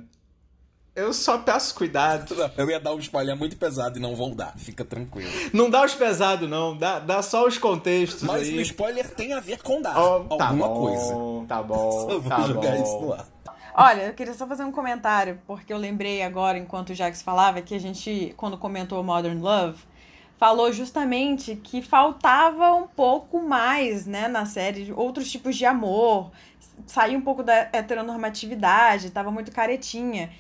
Eu 0.95 1.13
só 1.15 1.39
peço 1.39 1.75
cuidado. 1.75 2.35
Eu 2.57 2.69
ia 2.69 2.79
dar 2.79 2.93
um 2.93 2.99
spoiler 2.99 3.35
muito 3.35 3.57
pesado 3.57 3.99
e 3.99 4.01
não 4.01 4.15
vou 4.15 4.35
dar, 4.35 4.55
fica 4.59 4.85
tranquilo. 4.85 5.31
Não 5.53 5.71
dá 5.71 5.85
os 5.85 5.95
pesados, 5.95 6.49
não. 6.49 6.77
Dá, 6.77 6.99
dá 6.99 7.23
só 7.23 7.47
os 7.47 7.57
contextos. 7.57 8.23
Mas 8.23 8.43
aí. 8.43 8.59
o 8.59 8.61
spoiler 8.61 9.11
tem 9.11 9.33
a 9.33 9.41
ver 9.41 9.63
com 9.63 9.81
dar 9.81 9.99
Oh, 9.99 10.37
tá 10.37 10.49
alguma 10.49 10.69
bom, 10.69 10.81
coisa. 10.87 11.47
Tá 11.49 11.63
bom. 11.63 11.91
Só 12.11 12.19
vou 12.19 12.29
tá 12.29 12.47
jogar 12.47 12.77
bom. 12.77 12.83
isso 12.83 13.01
no 13.01 13.13
ar. 13.15 13.27
Olha, 13.75 14.03
eu 14.03 14.15
queria 14.15 14.35
só 14.35 14.47
fazer 14.47 14.65
um 14.65 14.73
comentário, 14.73 15.41
porque 15.47 15.73
eu 15.73 15.79
lembrei 15.79 16.23
agora, 16.23 16.59
enquanto 16.59 16.91
o 16.91 16.95
Jax 16.95 17.23
falava, 17.23 17.63
que 17.63 17.75
a 17.75 17.81
gente, 17.81 18.35
quando 18.37 18.59
comentou 18.59 19.03
Modern 19.03 19.41
Love, 19.41 19.83
falou 20.37 20.71
justamente 20.73 21.57
que 21.57 21.81
faltava 21.81 22.75
um 22.75 22.87
pouco 22.87 23.41
mais, 23.43 24.05
né, 24.05 24.29
na 24.29 24.45
série, 24.45 24.93
outros 24.93 25.31
tipos 25.31 25.57
de 25.57 25.65
amor, 25.65 26.31
sair 26.87 27.17
um 27.17 27.23
pouco 27.23 27.43
da 27.43 27.69
heteronormatividade, 27.73 29.11
tava 29.11 29.31
muito 29.31 29.51
caretinha. 29.51 30.31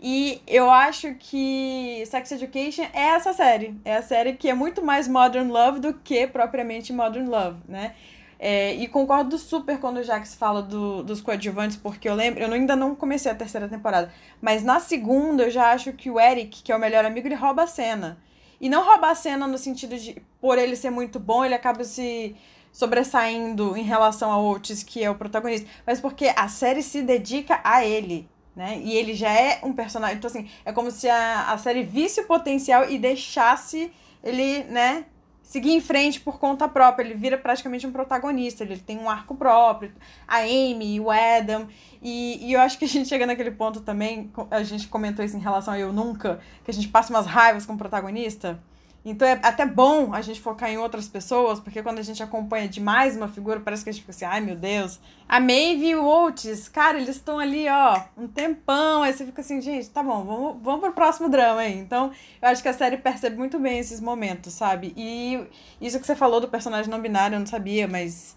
E 0.00 0.40
eu 0.46 0.70
acho 0.70 1.14
que 1.16 2.04
Sex 2.06 2.32
Education 2.32 2.84
é 2.92 3.08
essa 3.08 3.32
série. 3.32 3.78
É 3.84 3.96
a 3.96 4.02
série 4.02 4.34
que 4.34 4.48
é 4.48 4.54
muito 4.54 4.80
mais 4.80 5.08
Modern 5.08 5.50
Love 5.50 5.80
do 5.80 5.92
que 5.92 6.26
propriamente 6.26 6.92
Modern 6.92 7.28
Love, 7.28 7.58
né? 7.68 7.94
É, 8.38 8.72
e 8.74 8.86
concordo 8.86 9.36
super 9.36 9.80
quando 9.80 9.96
o 9.96 10.02
Jax 10.02 10.36
fala 10.36 10.62
do, 10.62 11.02
dos 11.02 11.20
coadjuvantes, 11.20 11.76
porque 11.76 12.08
eu 12.08 12.14
lembro, 12.14 12.40
eu 12.40 12.52
ainda 12.52 12.76
não 12.76 12.94
comecei 12.94 13.32
a 13.32 13.34
terceira 13.34 13.68
temporada, 13.68 14.12
mas 14.40 14.62
na 14.62 14.78
segunda 14.78 15.44
eu 15.44 15.50
já 15.50 15.72
acho 15.72 15.92
que 15.92 16.08
o 16.08 16.20
Eric, 16.20 16.62
que 16.62 16.70
é 16.70 16.76
o 16.76 16.78
melhor 16.78 17.04
amigo, 17.04 17.26
ele 17.26 17.34
rouba 17.34 17.64
a 17.64 17.66
cena. 17.66 18.16
E 18.60 18.68
não 18.68 18.84
rouba 18.84 19.10
a 19.10 19.14
cena 19.14 19.46
no 19.46 19.58
sentido 19.58 19.96
de, 19.98 20.22
por 20.40 20.56
ele 20.56 20.76
ser 20.76 20.90
muito 20.90 21.18
bom, 21.18 21.44
ele 21.44 21.54
acaba 21.54 21.82
se 21.82 22.36
sobressaindo 22.72 23.76
em 23.76 23.82
relação 23.82 24.30
ao 24.30 24.46
Otis, 24.46 24.84
que 24.84 25.02
é 25.02 25.10
o 25.10 25.14
protagonista, 25.14 25.68
mas 25.84 26.00
porque 26.00 26.32
a 26.36 26.48
série 26.48 26.82
se 26.82 27.02
dedica 27.02 27.60
a 27.64 27.84
ele, 27.84 28.28
né? 28.54 28.78
E 28.82 28.96
ele 28.96 29.14
já 29.14 29.32
é 29.32 29.60
um 29.64 29.72
personagem. 29.72 30.16
Então, 30.16 30.30
assim, 30.30 30.48
é 30.64 30.72
como 30.72 30.90
se 30.90 31.08
a, 31.08 31.52
a 31.52 31.58
série 31.58 31.82
visse 31.82 32.20
o 32.20 32.26
potencial 32.26 32.88
e 32.88 32.98
deixasse 32.98 33.90
ele, 34.22 34.64
né? 34.64 35.06
Seguir 35.48 35.72
em 35.72 35.80
frente 35.80 36.20
por 36.20 36.38
conta 36.38 36.68
própria. 36.68 37.02
Ele 37.02 37.14
vira 37.14 37.38
praticamente 37.38 37.86
um 37.86 37.90
protagonista. 37.90 38.62
Ele 38.62 38.76
tem 38.76 38.98
um 38.98 39.08
arco 39.08 39.34
próprio. 39.34 39.90
A 40.26 40.40
Amy, 40.40 41.00
o 41.00 41.10
Adam. 41.10 41.66
E, 42.02 42.46
e 42.46 42.52
eu 42.52 42.60
acho 42.60 42.78
que 42.78 42.84
a 42.84 42.88
gente 42.88 43.08
chega 43.08 43.24
naquele 43.24 43.52
ponto 43.52 43.80
também. 43.80 44.30
A 44.50 44.62
gente 44.62 44.88
comentou 44.88 45.24
isso 45.24 45.38
em 45.38 45.40
relação 45.40 45.72
a 45.72 45.78
Eu 45.78 45.90
Nunca. 45.90 46.38
Que 46.62 46.70
a 46.70 46.74
gente 46.74 46.88
passa 46.88 47.10
umas 47.10 47.24
raivas 47.24 47.64
com 47.64 47.72
o 47.72 47.78
protagonista. 47.78 48.62
Então 49.10 49.26
é 49.26 49.40
até 49.42 49.64
bom 49.64 50.12
a 50.12 50.20
gente 50.20 50.40
focar 50.40 50.70
em 50.70 50.76
outras 50.76 51.08
pessoas, 51.08 51.58
porque 51.58 51.82
quando 51.82 51.98
a 51.98 52.02
gente 52.02 52.22
acompanha 52.22 52.68
demais 52.68 53.16
uma 53.16 53.28
figura, 53.28 53.58
parece 53.60 53.82
que 53.82 53.88
a 53.88 53.92
gente 53.92 54.02
fica 54.02 54.10
assim, 54.10 54.24
ai 54.24 54.40
meu 54.40 54.54
Deus. 54.54 55.00
A 55.26 55.40
Maeve 55.40 55.88
e 55.88 55.96
o 55.96 56.06
Otis, 56.06 56.68
cara, 56.68 56.98
eles 56.98 57.16
estão 57.16 57.38
ali, 57.38 57.66
ó, 57.68 58.02
um 58.16 58.28
tempão. 58.28 59.02
Aí 59.02 59.12
você 59.12 59.24
fica 59.24 59.40
assim, 59.40 59.60
gente, 59.60 59.88
tá 59.88 60.02
bom, 60.02 60.24
vamos, 60.24 60.62
vamos 60.62 60.80
pro 60.80 60.92
próximo 60.92 61.28
drama 61.28 61.60
aí. 61.60 61.78
Então, 61.78 62.12
eu 62.42 62.48
acho 62.48 62.62
que 62.62 62.68
a 62.68 62.72
série 62.74 62.98
percebe 62.98 63.36
muito 63.36 63.58
bem 63.58 63.78
esses 63.78 64.00
momentos, 64.00 64.52
sabe? 64.52 64.92
E 64.96 65.46
isso 65.80 65.98
que 65.98 66.06
você 66.06 66.14
falou 66.14 66.40
do 66.40 66.48
personagem 66.48 66.90
não 66.90 67.00
binário, 67.00 67.34
eu 67.36 67.40
não 67.40 67.46
sabia, 67.46 67.88
mas 67.88 68.36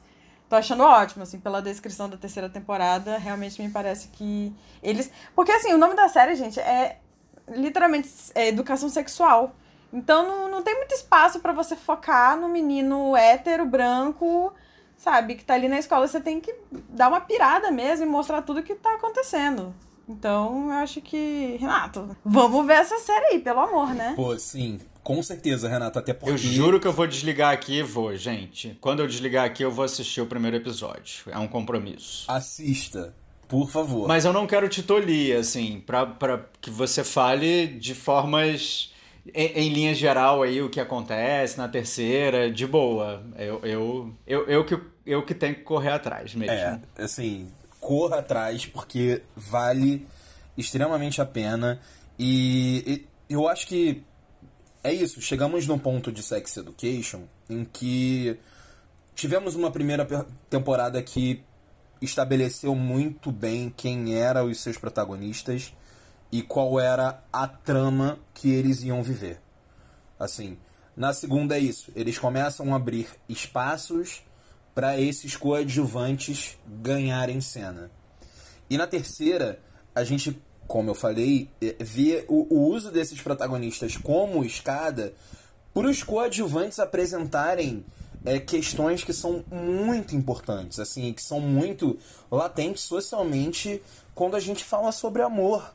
tô 0.50 0.56
achando 0.56 0.84
ótimo, 0.84 1.24
assim, 1.24 1.40
pela 1.40 1.62
descrição 1.62 2.10
da 2.10 2.18
terceira 2.18 2.50
temporada, 2.50 3.18
realmente 3.18 3.62
me 3.62 3.70
parece 3.70 4.08
que 4.10 4.54
eles. 4.82 5.12
Porque 5.36 5.52
assim, 5.52 5.74
o 5.74 5.78
nome 5.78 5.96
da 5.96 6.08
série, 6.08 6.36
gente, 6.36 6.60
é 6.60 6.98
literalmente 7.48 8.10
é 8.36 8.48
educação 8.48 8.90
sexual. 8.90 9.56
Então 9.94 10.26
não, 10.26 10.50
não 10.50 10.62
tem 10.62 10.76
muito 10.76 10.94
espaço 10.94 11.40
para 11.40 11.52
você 11.52 11.76
focar 11.76 12.40
no 12.40 12.48
menino 12.48 13.16
hétero, 13.16 13.66
branco, 13.66 14.54
sabe, 14.98 15.36
que 15.36 15.44
tá 15.44 15.54
ali 15.54 15.68
na 15.68 15.80
escola. 15.80 16.08
Você 16.08 16.22
tem 16.22 16.40
que 16.40 16.54
dar 16.90 17.10
uma 17.10 17.22
pirada 17.22 17.72
mesmo 17.72 18.06
e 18.06 18.10
mostrar 18.10 18.42
tudo 18.42 18.64
que 18.64 18.76
tá 18.76 18.96
acontecendo. 18.96 19.74
Então, 20.08 20.68
eu 20.72 20.78
acho 20.78 21.00
que, 21.00 21.58
Renato, 21.60 22.16
vamos 22.26 22.66
ver 22.66 22.74
essa 22.74 22.98
série 23.00 23.28
aí, 23.28 23.40
pelo 23.40 23.62
amor, 23.62 23.94
né? 23.94 24.14
Pô, 24.16 24.38
sim, 24.38 24.80
com 25.04 25.24
certeza, 25.24 25.70
Renato, 25.70 26.00
até 26.00 26.14
porque... 26.14 26.32
Eu 26.32 26.38
juro 26.38 26.80
que 26.80 26.88
eu 26.88 26.92
vou 26.92 27.08
desligar 27.08 27.54
aqui 27.54 27.80
e 27.80 27.84
vou, 27.84 28.16
gente. 28.18 28.78
Quando 28.82 29.00
eu 29.02 29.08
desligar 29.08 29.46
aqui, 29.46 29.64
eu 29.64 29.72
vou 29.72 29.86
assistir 29.86 30.20
o 30.20 30.26
primeiro 30.26 30.58
episódio. 30.58 31.24
É 31.32 31.38
um 31.38 31.48
compromisso. 31.48 32.26
Assista, 32.30 33.16
por 33.48 33.70
favor. 33.70 34.08
Mas 34.08 34.26
eu 34.26 34.34
não 34.34 34.46
quero 34.46 34.68
te 34.68 34.84
tolir, 34.84 35.38
assim, 35.38 35.82
pra, 35.86 36.06
pra 36.06 36.46
que 36.60 36.70
você 36.70 37.04
fale 37.04 37.68
de 37.68 37.96
formas. 37.96 38.92
Em, 39.34 39.48
em 39.48 39.70
linha 39.70 39.94
geral 39.94 40.42
aí 40.42 40.62
o 40.62 40.70
que 40.70 40.80
acontece 40.80 41.58
na 41.58 41.68
terceira, 41.68 42.52
de 42.52 42.66
boa. 42.66 43.24
Eu, 43.38 43.60
eu, 43.64 44.14
eu, 44.26 44.48
eu, 44.48 44.66
que, 44.66 44.80
eu 45.06 45.26
que 45.26 45.36
tenho 45.36 45.56
que 45.56 45.62
correr 45.62 45.92
atrás 45.92 46.34
mesmo. 46.34 46.54
É, 46.54 46.80
assim, 46.98 47.52
corra 47.80 48.20
atrás 48.20 48.66
porque 48.66 49.22
vale 49.36 50.08
extremamente 50.58 51.22
a 51.22 51.26
pena. 51.26 51.80
E, 52.18 53.06
e 53.30 53.34
eu 53.34 53.48
acho 53.48 53.68
que 53.68 54.04
é 54.84 54.92
isso. 54.92 55.22
Chegamos 55.22 55.68
num 55.68 55.78
ponto 55.78 56.12
de 56.12 56.24
Sex 56.24 56.58
Education 56.58 57.24
em 57.50 57.64
que 57.64 58.38
tivemos 59.14 59.56
uma 59.56 59.70
primeira 59.70 60.08
temporada 60.50 61.02
que 61.02 61.44
estabeleceu 62.02 62.74
muito 62.74 63.32
bem 63.32 63.72
quem 63.76 64.16
eram 64.16 64.46
os 64.46 64.60
seus 64.60 64.78
protagonistas 64.78 65.72
e 66.32 66.42
qual 66.42 66.80
era 66.80 67.24
a 67.32 67.48
trama 67.48 68.18
que 68.34 68.50
eles 68.50 68.84
iam 68.84 69.04
viver. 69.04 69.42
Assim, 70.20 70.58
na 70.96 71.14
segunda 71.14 71.58
é 71.58 71.60
isso. 71.60 71.92
Eles 71.96 72.18
começam 72.18 72.74
a 72.74 72.78
abrir 72.78 73.08
espaços 73.28 74.24
para 74.74 75.00
esses 75.00 75.36
coadjuvantes 75.36 76.58
ganharem 76.66 77.42
cena. 77.42 77.92
E 78.70 78.78
na 78.78 78.88
terceira, 78.88 79.60
a 79.94 80.04
gente, 80.04 80.42
como 80.68 80.90
eu 80.90 80.96
falei, 80.96 81.50
eh, 81.62 81.76
vê 81.80 82.26
o, 82.30 82.56
o 82.56 82.68
uso 82.70 82.92
desses 82.92 83.22
protagonistas 83.22 83.98
como 83.98 84.46
escada 84.46 85.14
para 85.74 85.88
os 85.88 86.04
coadjuvantes 86.04 86.80
apresentarem 86.80 87.86
eh, 88.24 88.40
questões 88.40 89.04
que 89.04 89.12
são 89.12 89.44
muito 89.52 90.16
importantes, 90.16 90.80
assim, 90.80 91.12
que 91.12 91.22
são 91.22 91.42
muito 91.42 91.98
latentes 92.30 92.84
socialmente 92.84 93.82
quando 94.16 94.36
a 94.36 94.40
gente 94.40 94.64
fala 94.64 94.92
sobre 94.92 95.22
amor, 95.22 95.74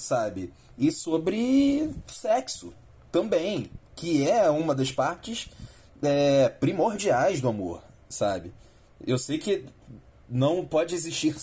sabe? 0.00 0.52
E 0.78 0.90
sobre 0.90 1.90
sexo 2.08 2.72
também, 3.12 3.70
que 3.94 4.28
é 4.28 4.48
uma 4.50 4.74
das 4.74 4.90
partes 4.90 5.48
eh, 6.02 6.48
primordiais 6.60 7.40
do 7.40 7.48
amor, 7.48 7.82
sabe? 8.08 8.52
Eu 9.06 9.18
sei 9.18 9.38
que 9.38 9.64
não 10.28 10.64
pode 10.64 10.94
existir 10.94 11.36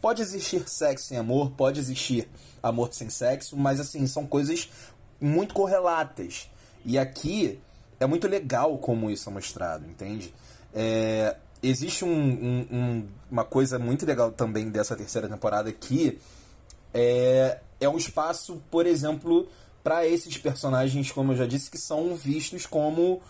pode 0.00 0.20
existir 0.20 0.68
sexo 0.68 1.06
sem 1.06 1.16
amor, 1.18 1.52
pode 1.52 1.78
existir 1.78 2.28
amor 2.60 2.88
sem 2.92 3.08
sexo, 3.08 3.56
mas 3.56 3.78
assim, 3.78 4.04
são 4.08 4.26
coisas 4.26 4.68
muito 5.20 5.54
correlatas. 5.54 6.50
E 6.84 6.98
aqui 6.98 7.60
é 8.00 8.06
muito 8.06 8.26
legal 8.26 8.76
como 8.78 9.08
isso 9.10 9.30
é 9.30 9.32
mostrado, 9.32 9.86
entende? 9.86 10.34
É, 10.74 11.36
existe 11.62 12.04
um, 12.04 12.10
um- 12.10 12.66
um- 12.72 13.08
uma 13.30 13.44
coisa 13.44 13.78
muito 13.78 14.04
legal 14.04 14.32
também 14.32 14.68
dessa 14.70 14.96
terceira 14.96 15.28
temporada 15.28 15.70
que 15.72 16.18
é, 16.92 17.60
é 17.82 17.88
um 17.88 17.96
espaço, 17.96 18.62
por 18.70 18.86
exemplo, 18.86 19.48
para 19.82 20.06
esses 20.06 20.38
personagens, 20.38 21.10
como 21.10 21.32
eu 21.32 21.36
já 21.36 21.46
disse, 21.46 21.70
que 21.70 21.78
são 21.78 22.14
vistos 22.14 22.66
como 22.66 23.20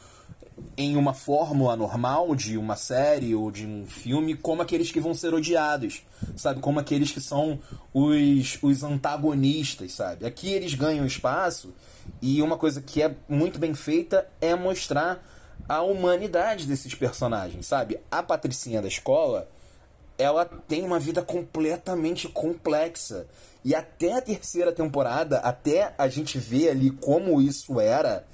em 0.77 0.97
uma 0.97 1.15
fórmula 1.15 1.75
normal 1.77 2.35
de 2.35 2.57
uma 2.59 2.77
série 2.77 3.35
ou 3.35 3.51
de 3.51 3.67
um 3.67 3.87
filme, 3.87 4.37
como 4.37 4.63
aqueles 4.63 4.91
que 4.91 5.01
vão 5.01 5.15
ser 5.15 5.33
odiados, 5.33 6.03
sabe? 6.37 6.61
Como 6.61 6.79
aqueles 6.79 7.11
que 7.11 7.21
são 7.21 7.59
os, 7.93 8.59
os 8.63 8.83
antagonistas, 8.83 9.93
sabe? 9.93 10.27
Aqui 10.27 10.53
eles 10.53 10.75
ganham 10.75 11.07
espaço 11.07 11.75
e 12.21 12.43
uma 12.43 12.57
coisa 12.57 12.83
que 12.83 13.03
é 13.03 13.15
muito 13.29 13.59
bem 13.59 13.75
feita 13.75 14.27
é 14.41 14.55
mostrar 14.55 15.25
a 15.69 15.81
humanidade 15.81 16.67
desses 16.67 16.95
personagens, 16.95 17.67
sabe? 17.67 17.99
A 18.11 18.23
Patricinha 18.23 18.83
da 18.83 18.89
escola, 18.89 19.49
ela 20.19 20.45
tem 20.45 20.83
uma 20.85 20.99
vida 20.99 21.23
completamente 21.23 22.29
complexa. 22.29 23.27
E 23.65 23.75
até 23.75 24.15
a 24.15 24.21
terceira 24.21 24.73
temporada, 24.73 25.39
até 25.39 25.95
a 25.97 26.09
gente 26.09 26.39
ver 26.39 26.71
ali 26.71 26.91
como 26.91 27.41
isso 27.41 27.81
era, 27.81 28.27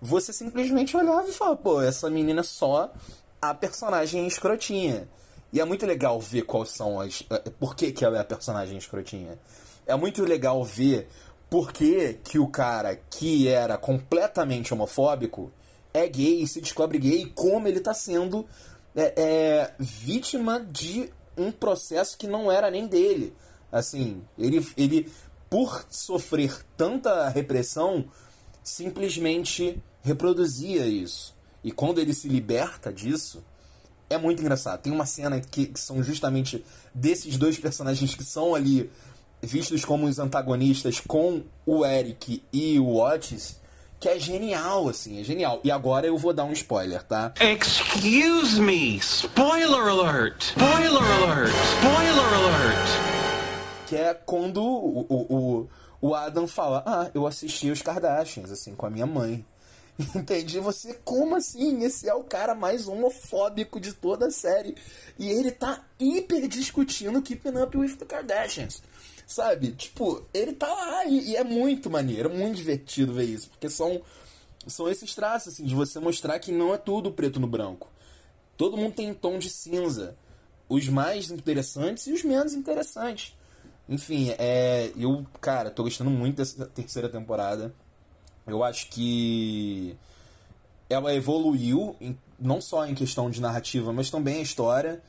você 0.00 0.32
simplesmente 0.32 0.96
olhava 0.96 1.28
e 1.28 1.32
falava, 1.32 1.56
pô, 1.56 1.82
essa 1.82 2.08
menina 2.08 2.40
é 2.40 2.44
só 2.44 2.92
a 3.40 3.54
personagem 3.54 4.26
escrotinha. 4.26 5.08
E 5.52 5.60
é 5.60 5.64
muito 5.64 5.84
legal 5.84 6.18
ver 6.20 6.42
quais 6.42 6.70
são 6.70 7.00
as. 7.00 7.24
Eh, 7.28 7.50
por 7.58 7.74
que, 7.74 7.92
que 7.92 8.04
ela 8.04 8.16
é 8.16 8.20
a 8.20 8.24
personagem 8.24 8.78
escrotinha. 8.78 9.38
É 9.86 9.96
muito 9.96 10.24
legal 10.24 10.64
ver 10.64 11.08
por 11.48 11.72
que, 11.72 12.14
que 12.22 12.38
o 12.38 12.46
cara 12.46 12.94
que 13.10 13.48
era 13.48 13.76
completamente 13.76 14.72
homofóbico 14.72 15.52
é 15.92 16.06
gay 16.06 16.42
e 16.42 16.46
se 16.46 16.60
descobre 16.60 16.98
gay 16.98 17.26
como 17.34 17.66
ele 17.66 17.80
tá 17.80 17.92
sendo 17.92 18.46
é, 18.94 19.12
é, 19.16 19.74
vítima 19.78 20.60
de 20.60 21.10
um 21.36 21.50
processo 21.50 22.16
que 22.16 22.28
não 22.28 22.50
era 22.50 22.70
nem 22.70 22.86
dele. 22.86 23.34
Assim, 23.72 24.22
ele, 24.38 24.66
ele 24.76 25.10
por 25.48 25.84
sofrer 25.90 26.64
tanta 26.76 27.28
repressão, 27.28 28.04
simplesmente 28.62 29.82
reproduzia 30.02 30.86
isso. 30.86 31.34
E 31.62 31.72
quando 31.72 32.00
ele 32.00 32.14
se 32.14 32.28
liberta 32.28 32.92
disso, 32.92 33.42
é 34.08 34.16
muito 34.16 34.40
engraçado. 34.40 34.80
Tem 34.80 34.92
uma 34.92 35.06
cena 35.06 35.40
que, 35.40 35.66
que 35.66 35.80
são 35.80 36.02
justamente 36.02 36.64
desses 36.94 37.36
dois 37.36 37.58
personagens 37.58 38.14
que 38.14 38.24
são 38.24 38.54
ali 38.54 38.90
vistos 39.42 39.84
como 39.84 40.06
os 40.06 40.18
antagonistas 40.18 41.00
com 41.00 41.42
o 41.66 41.84
Eric 41.84 42.42
e 42.52 42.78
o 42.78 42.96
Otis, 42.96 43.56
que 43.98 44.08
é 44.08 44.18
genial, 44.18 44.88
assim, 44.88 45.20
é 45.20 45.24
genial. 45.24 45.60
E 45.62 45.70
agora 45.70 46.06
eu 46.06 46.16
vou 46.16 46.32
dar 46.32 46.44
um 46.44 46.52
spoiler, 46.52 47.02
tá? 47.02 47.32
Excuse 47.40 48.60
me! 48.60 48.96
Spoiler 48.96 49.88
alert! 49.88 50.52
Spoiler 50.56 51.02
alert! 51.02 51.54
Spoiler 51.78 52.34
alert! 52.34 53.19
Que 53.90 53.96
é 53.96 54.14
quando 54.14 54.62
o, 54.62 55.04
o, 55.10 55.68
o 56.00 56.14
Adam 56.14 56.46
fala, 56.46 56.84
ah, 56.86 57.10
eu 57.12 57.26
assisti 57.26 57.72
os 57.72 57.82
Kardashians, 57.82 58.52
assim, 58.52 58.72
com 58.72 58.86
a 58.86 58.90
minha 58.90 59.04
mãe. 59.04 59.44
Entendi. 60.14 60.60
Você, 60.60 60.94
como 61.04 61.34
assim? 61.34 61.82
Esse 61.82 62.08
é 62.08 62.14
o 62.14 62.22
cara 62.22 62.54
mais 62.54 62.86
homofóbico 62.86 63.80
de 63.80 63.92
toda 63.92 64.28
a 64.28 64.30
série. 64.30 64.76
E 65.18 65.28
ele 65.28 65.50
tá 65.50 65.84
hiper 65.98 66.46
discutindo 66.46 67.20
Keeping 67.20 67.60
Up 67.60 67.76
with 67.76 67.96
the 67.96 68.04
Kardashians. 68.04 68.80
Sabe? 69.26 69.72
Tipo, 69.72 70.24
ele 70.32 70.52
tá 70.52 70.68
lá 70.68 71.04
e, 71.06 71.30
e 71.30 71.36
é 71.36 71.42
muito 71.42 71.90
maneiro, 71.90 72.30
muito 72.30 72.54
divertido 72.54 73.12
ver 73.12 73.24
isso. 73.24 73.50
Porque 73.50 73.68
são, 73.68 74.00
são 74.68 74.88
esses 74.88 75.16
traços, 75.16 75.54
assim, 75.54 75.64
de 75.64 75.74
você 75.74 75.98
mostrar 75.98 76.38
que 76.38 76.52
não 76.52 76.72
é 76.72 76.78
tudo 76.78 77.10
preto 77.10 77.40
no 77.40 77.48
branco. 77.48 77.90
Todo 78.56 78.76
mundo 78.76 78.94
tem 78.94 79.12
tom 79.12 79.36
de 79.36 79.50
cinza. 79.50 80.16
Os 80.68 80.88
mais 80.88 81.28
interessantes 81.32 82.06
e 82.06 82.12
os 82.12 82.22
menos 82.22 82.54
interessantes. 82.54 83.34
Enfim, 83.90 84.32
é. 84.38 84.92
Eu, 84.96 85.26
cara, 85.40 85.68
tô 85.68 85.82
gostando 85.82 86.10
muito 86.10 86.36
dessa 86.36 86.64
terceira 86.66 87.08
temporada. 87.08 87.74
Eu 88.46 88.62
acho 88.62 88.88
que 88.88 89.96
ela 90.88 91.12
evoluiu, 91.12 91.96
em, 92.00 92.16
não 92.38 92.60
só 92.60 92.86
em 92.86 92.94
questão 92.94 93.28
de 93.28 93.40
narrativa, 93.40 93.92
mas 93.92 94.08
também 94.08 94.38
a 94.38 94.42
história. 94.42 95.02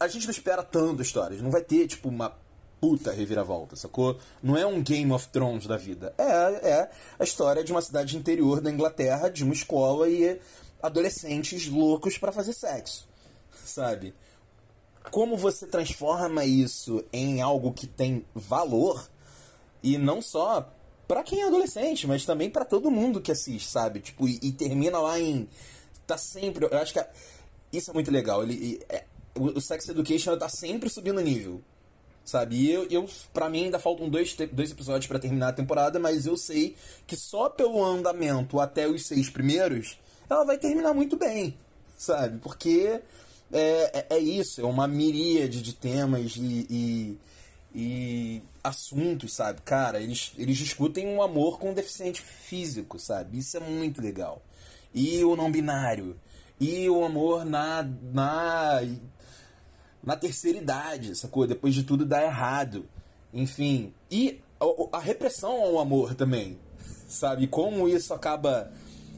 A 0.00 0.08
gente 0.08 0.24
não 0.24 0.32
espera 0.32 0.64
tanto 0.64 1.00
histórias. 1.00 1.40
Não 1.40 1.50
vai 1.50 1.62
ter, 1.62 1.86
tipo, 1.86 2.08
uma 2.08 2.34
puta 2.80 3.12
reviravolta, 3.12 3.76
sacou? 3.76 4.18
Não 4.42 4.56
é 4.56 4.66
um 4.66 4.82
Game 4.82 5.12
of 5.12 5.28
Thrones 5.28 5.66
da 5.68 5.76
vida. 5.76 6.12
É, 6.18 6.70
é 6.70 6.90
a 7.20 7.24
história 7.24 7.62
de 7.62 7.70
uma 7.70 7.80
cidade 7.80 8.16
interior 8.16 8.60
da 8.60 8.70
Inglaterra, 8.70 9.28
de 9.28 9.44
uma 9.44 9.54
escola 9.54 10.08
e 10.08 10.40
adolescentes 10.82 11.68
loucos 11.68 12.18
para 12.18 12.32
fazer 12.32 12.52
sexo, 12.52 13.06
sabe? 13.64 14.12
Como 15.10 15.36
você 15.36 15.66
transforma 15.66 16.44
isso 16.44 17.04
em 17.12 17.40
algo 17.40 17.72
que 17.72 17.86
tem 17.86 18.24
valor 18.34 19.08
e 19.82 19.96
não 19.98 20.20
só 20.20 20.72
para 21.06 21.22
quem 21.22 21.42
é 21.42 21.46
adolescente, 21.46 22.06
mas 22.06 22.24
também 22.24 22.50
para 22.50 22.64
todo 22.64 22.90
mundo 22.90 23.20
que 23.20 23.30
assiste, 23.30 23.68
sabe? 23.68 24.00
Tipo, 24.00 24.26
e, 24.26 24.38
e, 24.42 24.52
termina 24.52 24.98
lá 24.98 25.18
em 25.18 25.48
tá 26.06 26.18
sempre, 26.18 26.66
eu 26.66 26.78
acho 26.78 26.92
que 26.92 26.98
a, 26.98 27.08
isso 27.72 27.90
é 27.90 27.94
muito 27.94 28.10
legal. 28.10 28.42
Ele 28.42 28.80
é, 28.88 29.04
o, 29.34 29.58
o 29.58 29.60
Sex 29.60 29.88
Education 29.88 30.36
tá 30.36 30.48
sempre 30.48 30.88
subindo 30.90 31.20
nível. 31.20 31.62
Sabe? 32.24 32.56
E 32.56 32.72
eu, 32.72 32.86
eu 32.90 33.08
para 33.32 33.48
mim 33.48 33.66
ainda 33.66 33.78
faltam 33.78 34.08
dois, 34.08 34.34
dois 34.52 34.72
episódios 34.72 35.06
para 35.06 35.20
terminar 35.20 35.48
a 35.48 35.52
temporada, 35.52 36.00
mas 36.00 36.26
eu 36.26 36.36
sei 36.36 36.74
que 37.06 37.14
só 37.14 37.48
pelo 37.48 37.84
andamento 37.84 38.58
até 38.58 38.88
os 38.88 39.06
seis 39.06 39.30
primeiros, 39.30 39.96
ela 40.28 40.44
vai 40.44 40.58
terminar 40.58 40.92
muito 40.92 41.16
bem, 41.16 41.56
sabe? 41.96 42.40
Porque 42.40 43.00
é, 43.52 44.06
é, 44.10 44.16
é 44.16 44.18
isso, 44.18 44.60
é 44.60 44.64
uma 44.64 44.88
miríade 44.88 45.62
de 45.62 45.72
temas 45.74 46.36
e, 46.36 46.66
e, 46.70 47.18
e, 47.74 48.42
assuntos, 48.62 49.34
sabe? 49.34 49.60
Cara, 49.62 50.00
eles, 50.00 50.32
eles 50.36 50.56
discutem 50.56 51.06
um 51.06 51.22
amor 51.22 51.58
com 51.58 51.70
um 51.70 51.74
deficiente 51.74 52.20
físico, 52.20 52.98
sabe? 52.98 53.38
Isso 53.38 53.56
é 53.56 53.60
muito 53.60 54.00
legal. 54.02 54.42
E 54.94 55.22
o 55.24 55.36
não 55.36 55.50
binário. 55.50 56.18
E 56.58 56.88
o 56.88 57.04
amor 57.04 57.44
na, 57.44 57.82
na 58.12 58.80
na 60.06 60.16
terceira 60.16 60.58
idade, 60.58 61.16
sacou? 61.16 61.48
Depois 61.48 61.74
de 61.74 61.82
tudo 61.82 62.06
dá 62.06 62.22
errado. 62.22 62.86
Enfim. 63.34 63.92
E 64.08 64.40
a, 64.60 64.98
a 64.98 65.00
repressão 65.00 65.50
ao 65.50 65.80
amor 65.80 66.14
também, 66.14 66.56
sabe? 67.08 67.48
Como 67.48 67.88
isso 67.88 68.14
acaba 68.14 68.70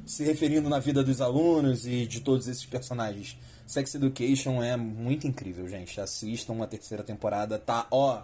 se 0.06 0.24
referindo 0.24 0.70
na 0.70 0.78
vida 0.78 1.04
dos 1.04 1.20
alunos 1.20 1.86
e 1.86 2.06
de 2.06 2.20
todos 2.22 2.48
esses 2.48 2.64
personagens. 2.64 3.36
Sex 3.68 3.94
Education 3.94 4.62
é 4.62 4.78
muito 4.78 5.26
incrível, 5.26 5.68
gente. 5.68 6.00
Assistam 6.00 6.62
a 6.62 6.66
terceira 6.66 7.02
temporada, 7.02 7.58
tá? 7.58 7.86
Ó, 7.90 8.22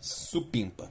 supimpa. 0.00 0.88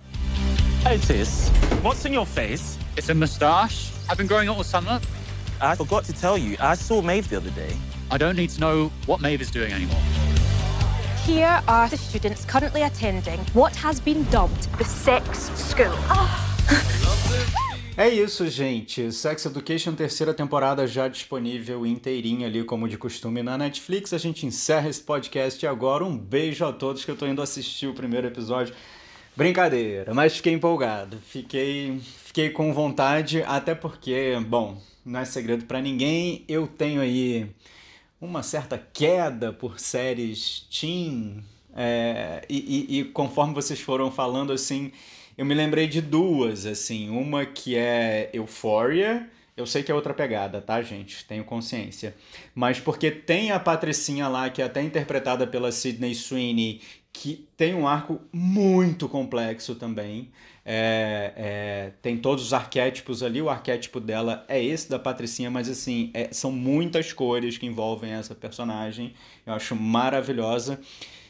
Otis, 0.85 1.49
what's 1.81 2.05
in 2.05 2.13
your 2.13 2.27
face? 2.27 2.77
It's 2.95 3.09
a 3.09 3.15
moustache. 3.15 3.91
I've 4.07 4.15
been 4.15 4.27
growing 4.27 4.47
it 4.47 4.55
all 4.55 4.63
summer. 4.63 5.01
I 5.59 5.75
forgot 5.75 6.05
to 6.05 6.13
tell 6.13 6.37
you, 6.37 6.55
I 6.59 6.75
saw 6.75 7.01
Maeve 7.01 7.29
the 7.29 7.37
other 7.37 7.49
day. 7.49 7.75
I 8.11 8.19
don't 8.19 8.35
need 8.35 8.51
to 8.51 8.59
know 8.59 8.91
what 9.07 9.21
Maeve 9.21 9.41
is 9.41 9.49
doing 9.49 9.73
anymore. 9.73 10.01
Here 11.25 11.59
are 11.67 11.89
the 11.89 11.97
students 11.97 12.45
currently 12.45 12.83
attending 12.83 13.39
what 13.55 13.75
has 13.75 13.99
been 13.99 14.23
dubbed 14.25 14.71
the 14.77 14.85
sex 14.85 15.49
school. 15.55 15.97
É 17.99 18.07
isso, 18.07 18.47
gente. 18.47 19.11
Sex 19.11 19.47
Education, 19.47 19.95
terceira 19.95 20.31
temporada 20.31 20.85
já 20.85 21.07
disponível 21.07 21.83
inteirinha 21.83 22.45
ali, 22.45 22.63
como 22.63 22.87
de 22.87 22.95
costume, 22.95 23.41
na 23.41 23.57
Netflix. 23.57 24.13
A 24.13 24.19
gente 24.19 24.45
encerra 24.45 24.87
esse 24.87 25.01
podcast 25.01 25.65
agora. 25.65 26.05
Um 26.05 26.15
beijo 26.15 26.63
a 26.63 26.71
todos 26.71 27.03
que 27.03 27.09
eu 27.09 27.15
tô 27.17 27.25
indo 27.25 27.41
assistir 27.41 27.87
o 27.87 27.95
primeiro 27.95 28.27
episódio. 28.27 28.75
Brincadeira, 29.35 30.13
mas 30.13 30.37
fiquei 30.37 30.53
empolgado. 30.53 31.17
Fiquei, 31.27 31.99
fiquei 32.23 32.51
com 32.51 32.71
vontade, 32.71 33.41
até 33.41 33.73
porque, 33.73 34.39
bom, 34.47 34.79
não 35.03 35.21
é 35.21 35.25
segredo 35.25 35.65
para 35.65 35.81
ninguém. 35.81 36.45
Eu 36.47 36.67
tenho 36.67 37.01
aí 37.01 37.49
uma 38.21 38.43
certa 38.43 38.77
queda 38.77 39.51
por 39.51 39.79
séries 39.79 40.67
teen. 40.69 41.43
É, 41.75 42.45
e, 42.47 42.57
e, 42.89 42.99
e, 42.99 43.05
conforme 43.05 43.55
vocês 43.55 43.81
foram 43.81 44.11
falando, 44.11 44.53
assim, 44.53 44.91
eu 45.37 45.45
me 45.45 45.53
lembrei 45.53 45.87
de 45.87 46.01
duas, 46.01 46.65
assim. 46.65 47.09
Uma 47.09 47.45
que 47.45 47.75
é 47.75 48.29
Euphoria. 48.33 49.29
Eu 49.55 49.65
sei 49.65 49.83
que 49.83 49.91
é 49.91 49.95
outra 49.95 50.13
pegada, 50.13 50.61
tá, 50.61 50.81
gente? 50.81 51.25
Tenho 51.25 51.43
consciência. 51.43 52.15
Mas 52.53 52.79
porque 52.79 53.09
tem 53.11 53.51
a 53.51 53.59
Patricinha 53.59 54.27
lá, 54.27 54.49
que 54.49 54.61
é 54.61 54.65
até 54.65 54.81
interpretada 54.81 55.47
pela 55.47 55.71
Sydney 55.71 56.13
Sweeney, 56.13 56.81
que 57.11 57.47
tem 57.57 57.73
um 57.73 57.87
arco 57.87 58.21
muito 58.31 59.09
complexo 59.09 59.75
também. 59.75 60.31
É, 60.63 61.33
é, 61.35 61.91
tem 62.01 62.17
todos 62.17 62.45
os 62.45 62.53
arquétipos 62.53 63.23
ali, 63.23 63.41
o 63.41 63.49
arquétipo 63.49 63.99
dela 63.99 64.45
é 64.47 64.61
esse 64.61 64.89
da 64.89 64.99
Patricinha, 64.99 65.49
mas 65.49 65.69
assim, 65.69 66.11
é, 66.13 66.27
são 66.31 66.51
muitas 66.51 67.13
cores 67.13 67.57
que 67.57 67.65
envolvem 67.65 68.11
essa 68.11 68.35
personagem. 68.35 69.13
Eu 69.45 69.53
acho 69.53 69.75
maravilhosa. 69.75 70.79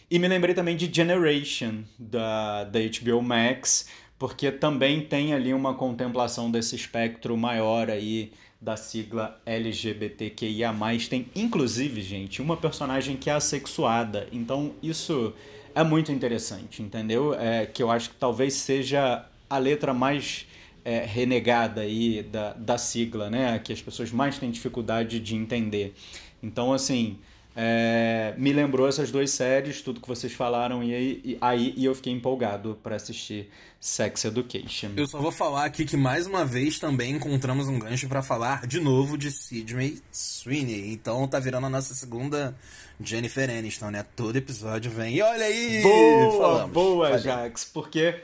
E 0.10 0.17
me 0.20 0.28
lembrei 0.28 0.56
também 0.56 0.78
de 0.78 0.89
Generation, 0.91 1.84
da, 2.00 2.63
da 2.63 2.80
HBO 2.80 3.22
Max, 3.22 3.89
porque 4.17 4.50
também 4.50 5.02
tem 5.02 5.34
ali 5.34 5.54
uma 5.54 5.74
contemplação 5.74 6.50
desse 6.50 6.78
espectro 6.78 7.36
maior 7.36 7.89
aí 7.89 8.32
da 8.60 8.78
sigla 8.78 9.38
LGBTQIA+. 9.46 10.74
Tem, 11.10 11.28
inclusive, 11.36 12.02
gente, 12.02 12.41
uma 12.41 12.56
personagem 12.56 13.17
que 13.17 13.30
é 13.30 13.34
assexuada. 13.34 14.30
Então, 14.32 14.74
isso 14.82 15.34
é 15.76 15.84
muito 15.84 16.10
interessante, 16.10 16.82
entendeu? 16.82 17.34
É, 17.34 17.65
que 17.65 17.84
eu 17.84 17.91
acho 17.91 18.12
que 18.12 18.15
talvez 18.15 18.54
seja 18.54 19.26
a 19.50 19.58
letra 19.58 19.93
mais 19.93 20.48
é, 20.86 21.04
renegada 21.04 21.82
aí 21.82 22.24
da, 22.24 22.54
da 22.54 22.78
sigla, 22.78 23.30
né? 23.30 23.60
Que 23.60 23.74
as 23.74 23.82
pessoas 23.82 24.10
mais 24.12 24.39
têm 24.39 24.50
dificuldade 24.50 25.20
de 25.20 25.36
entender. 25.36 25.93
Então, 26.41 26.72
assim, 26.72 27.20
é, 27.60 28.36
me 28.38 28.54
lembrou 28.54 28.88
essas 28.88 29.10
duas 29.10 29.32
séries, 29.32 29.82
tudo 29.82 30.00
que 30.00 30.08
vocês 30.08 30.32
falaram, 30.32 30.84
e 30.84 30.93
aí, 30.93 31.22
e, 31.26 31.38
aí, 31.41 31.74
e 31.76 31.86
eu 31.86 31.96
fiquei 31.96 32.13
empolgado 32.13 32.78
para 32.84 32.96
assistir 32.96 33.50
Sex 33.80 34.26
Education. 34.26 34.91
Eu 34.96 35.08
só 35.08 35.20
vou 35.20 35.32
falar 35.32 35.65
aqui 35.65 35.84
que 35.84 35.98
mais 35.98 36.28
uma 36.28 36.46
vez 36.46 36.78
também 36.78 37.13
encontramos 37.15 37.67
um 37.67 37.80
gancho 37.80 38.08
para 38.08 38.22
falar 38.22 38.67
de 38.67 38.80
novo 38.80 39.17
de 39.17 39.32
Sidney 39.32 40.00
Sweeney. 40.12 40.93
Então 40.93 41.28
tá 41.28 41.39
virando 41.39 41.65
a 41.65 41.70
nossa 41.72 41.96
segunda 41.96 42.56
Jennifer 43.02 43.50
Aniston, 43.50 43.89
né? 43.89 44.06
Todo 44.15 44.36
episódio 44.36 44.91
vem. 44.91 45.15
E 45.15 45.22
olha 45.24 45.46
aí! 45.46 45.82
Boa, 45.82 46.38
falamos. 46.38 46.72
boa, 46.72 47.17
Jax, 47.17 47.65
porque 47.65 48.22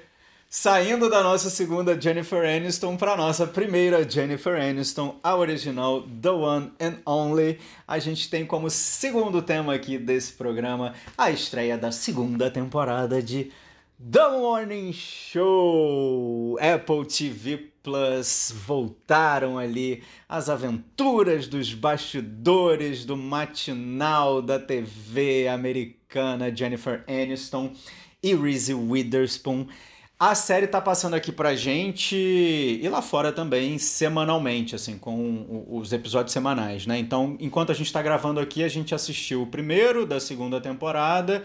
Saindo 0.56 1.10
da 1.10 1.24
nossa 1.24 1.50
segunda 1.50 2.00
Jennifer 2.00 2.46
Aniston 2.46 2.96
para 2.96 3.18
nossa 3.18 3.48
primeira 3.48 4.08
Jennifer 4.08 4.56
Aniston, 4.56 5.20
a 5.24 5.36
original 5.36 6.04
The 6.22 6.30
One 6.30 6.72
and 6.80 6.98
Only, 7.08 7.58
a 7.88 7.98
gente 7.98 8.30
tem 8.30 8.46
como 8.46 8.70
segundo 8.70 9.42
tema 9.42 9.74
aqui 9.74 9.98
desse 9.98 10.34
programa 10.34 10.94
a 11.18 11.32
estreia 11.32 11.76
da 11.76 11.92
segunda 11.92 12.52
temporada 12.52 13.20
de 13.20 13.52
The 14.00 14.30
Morning 14.30 14.94
Show. 14.94 16.56
Apple 16.60 17.08
TV 17.08 17.58
Plus 17.82 18.54
voltaram 18.56 19.58
ali 19.58 20.04
as 20.30 20.50
aventuras 20.50 21.48
dos 21.48 21.74
bastidores 21.74 23.06
do 23.06 23.18
matinal 23.18 24.40
da 24.40 24.60
TV 24.60 25.48
americana 25.48 26.56
Jennifer 26.56 27.04
Aniston 27.08 27.74
e 28.22 28.36
Reese 28.36 28.76
Witherspoon. 28.76 29.68
A 30.26 30.36
série 30.36 30.68
tá 30.68 30.80
passando 30.80 31.16
aqui 31.16 31.34
pra 31.34 31.54
gente 31.54 32.16
e 32.16 32.88
lá 32.88 33.02
fora 33.02 33.30
também 33.30 33.78
semanalmente, 33.78 34.74
assim, 34.74 34.98
com 34.98 35.66
os 35.70 35.92
episódios 35.92 36.32
semanais, 36.32 36.88
né? 36.88 36.98
Então, 36.98 37.36
enquanto 37.42 37.74
a 37.74 37.76
gente 37.76 37.92
tá 37.92 38.02
gravando 38.02 38.40
aqui, 38.40 38.64
a 38.64 38.70
gente 38.70 38.96
assistiu 38.96 39.42
o 39.42 39.48
primeiro 39.48 40.06
da 40.06 40.22
segunda 40.22 40.62
temporada 40.62 41.44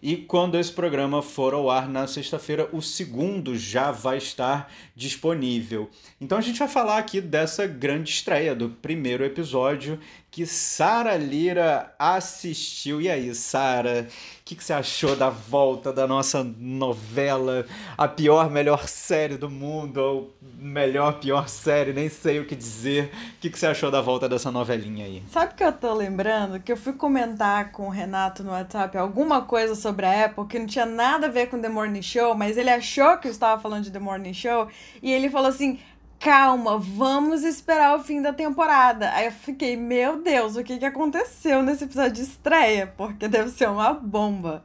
e 0.00 0.16
quando 0.16 0.56
esse 0.56 0.72
programa 0.72 1.20
for 1.20 1.52
ao 1.52 1.68
ar 1.68 1.88
na 1.88 2.06
sexta-feira, 2.06 2.68
o 2.72 2.80
segundo 2.80 3.58
já 3.58 3.90
vai 3.90 4.18
estar 4.18 4.72
disponível. 4.94 5.90
Então 6.20 6.38
a 6.38 6.40
gente 6.40 6.58
vai 6.58 6.68
falar 6.68 6.98
aqui 6.98 7.20
dessa 7.20 7.66
grande 7.66 8.10
estreia 8.10 8.54
do 8.54 8.70
primeiro 8.70 9.24
episódio 9.24 9.98
que 10.30 10.46
Sara 10.46 11.16
Lira 11.16 11.92
assistiu. 11.98 13.00
E 13.00 13.10
aí, 13.10 13.34
Sara, 13.34 14.06
o 14.08 14.44
que, 14.44 14.54
que, 14.54 14.62
você 14.62 14.72
achou 14.72 15.16
da 15.16 15.28
volta 15.28 15.92
da 15.92 16.06
nossa 16.06 16.44
novela? 16.44 17.66
A 17.98 18.06
pior, 18.06 18.48
melhor 18.48 18.86
série 18.86 19.36
do 19.36 19.50
mundo, 19.50 19.98
ou 19.98 20.34
melhor, 20.58 21.18
pior 21.18 21.48
série, 21.48 21.92
nem 21.92 22.08
sei 22.08 22.38
o 22.38 22.46
que 22.46 22.54
dizer. 22.54 23.10
O 23.36 23.40
que, 23.40 23.50
que 23.50 23.58
você 23.58 23.66
achou 23.66 23.90
da 23.90 24.00
volta 24.00 24.28
dessa 24.28 24.52
novelinha 24.52 25.04
aí? 25.04 25.22
Sabe 25.28 25.54
que 25.54 25.64
eu 25.64 25.72
tô 25.72 25.92
lembrando? 25.94 26.60
Que 26.60 26.70
eu 26.70 26.76
fui 26.76 26.92
comentar 26.92 27.72
com 27.72 27.86
o 27.86 27.90
Renato 27.90 28.44
no 28.44 28.50
WhatsApp 28.50 28.96
alguma 28.96 29.42
coisa 29.42 29.74
sobre 29.74 30.06
a 30.06 30.26
Apple 30.26 30.46
que 30.46 30.58
não 30.58 30.66
tinha 30.66 30.86
nada 30.86 31.26
a 31.26 31.30
ver 31.30 31.48
com 31.48 31.60
The 31.60 31.68
Morning 31.68 32.02
Show, 32.02 32.36
mas 32.36 32.56
ele 32.56 32.70
achou 32.70 33.18
que 33.18 33.26
eu 33.26 33.32
estava 33.32 33.60
falando 33.60 33.84
de 33.84 33.90
The 33.90 33.98
Morning 33.98 34.34
Show 34.34 34.68
e 35.02 35.10
ele 35.10 35.28
falou 35.28 35.48
assim: 35.48 35.80
calma, 36.20 36.78
vamos 36.78 37.42
esperar 37.42 37.98
o 37.98 38.04
fim 38.04 38.20
da 38.20 38.30
temporada. 38.32 39.10
Aí 39.14 39.24
eu 39.24 39.32
fiquei, 39.32 39.74
meu 39.74 40.22
Deus, 40.22 40.54
o 40.54 40.62
que, 40.62 40.78
que 40.78 40.84
aconteceu 40.84 41.62
nesse 41.62 41.84
episódio 41.84 42.12
de 42.12 42.22
estreia? 42.22 42.86
Porque 42.86 43.26
deve 43.26 43.50
ser 43.50 43.70
uma 43.70 43.94
bomba. 43.94 44.62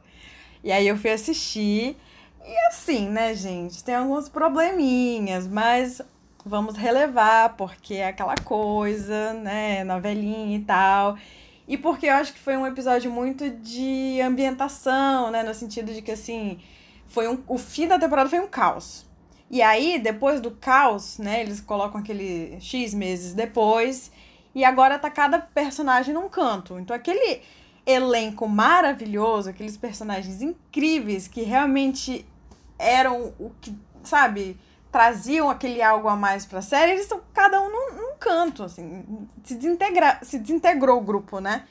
E 0.62 0.70
aí 0.70 0.86
eu 0.86 0.98
fui 0.98 1.10
assistir. 1.10 1.96
E 2.44 2.66
assim, 2.68 3.08
né, 3.08 3.34
gente, 3.34 3.82
tem 3.82 3.94
alguns 3.94 4.28
probleminhas, 4.28 5.48
mas 5.48 6.02
vamos 6.44 6.76
relevar, 6.76 7.56
porque 7.56 7.94
é 7.94 8.08
aquela 8.08 8.36
coisa, 8.36 9.32
né, 9.32 9.82
novelinha 9.82 10.56
e 10.58 10.60
tal. 10.60 11.16
E 11.66 11.78
porque 11.78 12.06
eu 12.06 12.14
acho 12.14 12.34
que 12.34 12.38
foi 12.38 12.56
um 12.56 12.66
episódio 12.66 13.10
muito 13.10 13.48
de 13.48 14.20
ambientação, 14.20 15.30
né, 15.30 15.42
no 15.42 15.54
sentido 15.54 15.92
de 15.92 16.02
que, 16.02 16.12
assim, 16.12 16.60
foi 17.08 17.26
um, 17.28 17.42
o 17.48 17.56
fim 17.56 17.88
da 17.88 17.98
temporada 17.98 18.28
foi 18.28 18.40
um 18.40 18.46
caos. 18.46 19.05
E 19.50 19.62
aí, 19.62 19.98
depois 19.98 20.40
do 20.40 20.50
caos, 20.50 21.18
né, 21.18 21.40
eles 21.40 21.60
colocam 21.60 22.00
aquele 22.00 22.58
X 22.60 22.92
meses 22.92 23.32
depois, 23.32 24.10
e 24.54 24.64
agora 24.64 24.98
tá 24.98 25.10
cada 25.10 25.38
personagem 25.38 26.12
num 26.12 26.28
canto. 26.28 26.78
Então 26.78 26.96
aquele 26.96 27.42
elenco 27.86 28.48
maravilhoso, 28.48 29.48
aqueles 29.48 29.76
personagens 29.76 30.42
incríveis 30.42 31.28
que 31.28 31.42
realmente 31.42 32.26
eram 32.78 33.32
o 33.38 33.52
que, 33.60 33.76
sabe, 34.02 34.58
traziam 34.90 35.48
aquele 35.48 35.80
algo 35.80 36.08
a 36.08 36.16
mais 36.16 36.44
pra 36.44 36.60
série, 36.62 36.92
eles 36.92 37.02
estão 37.02 37.20
cada 37.32 37.60
um 37.60 37.70
num, 37.70 37.92
num 37.94 38.16
canto, 38.18 38.64
assim, 38.64 39.04
se, 39.44 39.54
desintegra, 39.54 40.18
se 40.22 40.38
desintegrou 40.38 40.98
o 40.98 41.02
grupo, 41.02 41.38
né? 41.38 41.64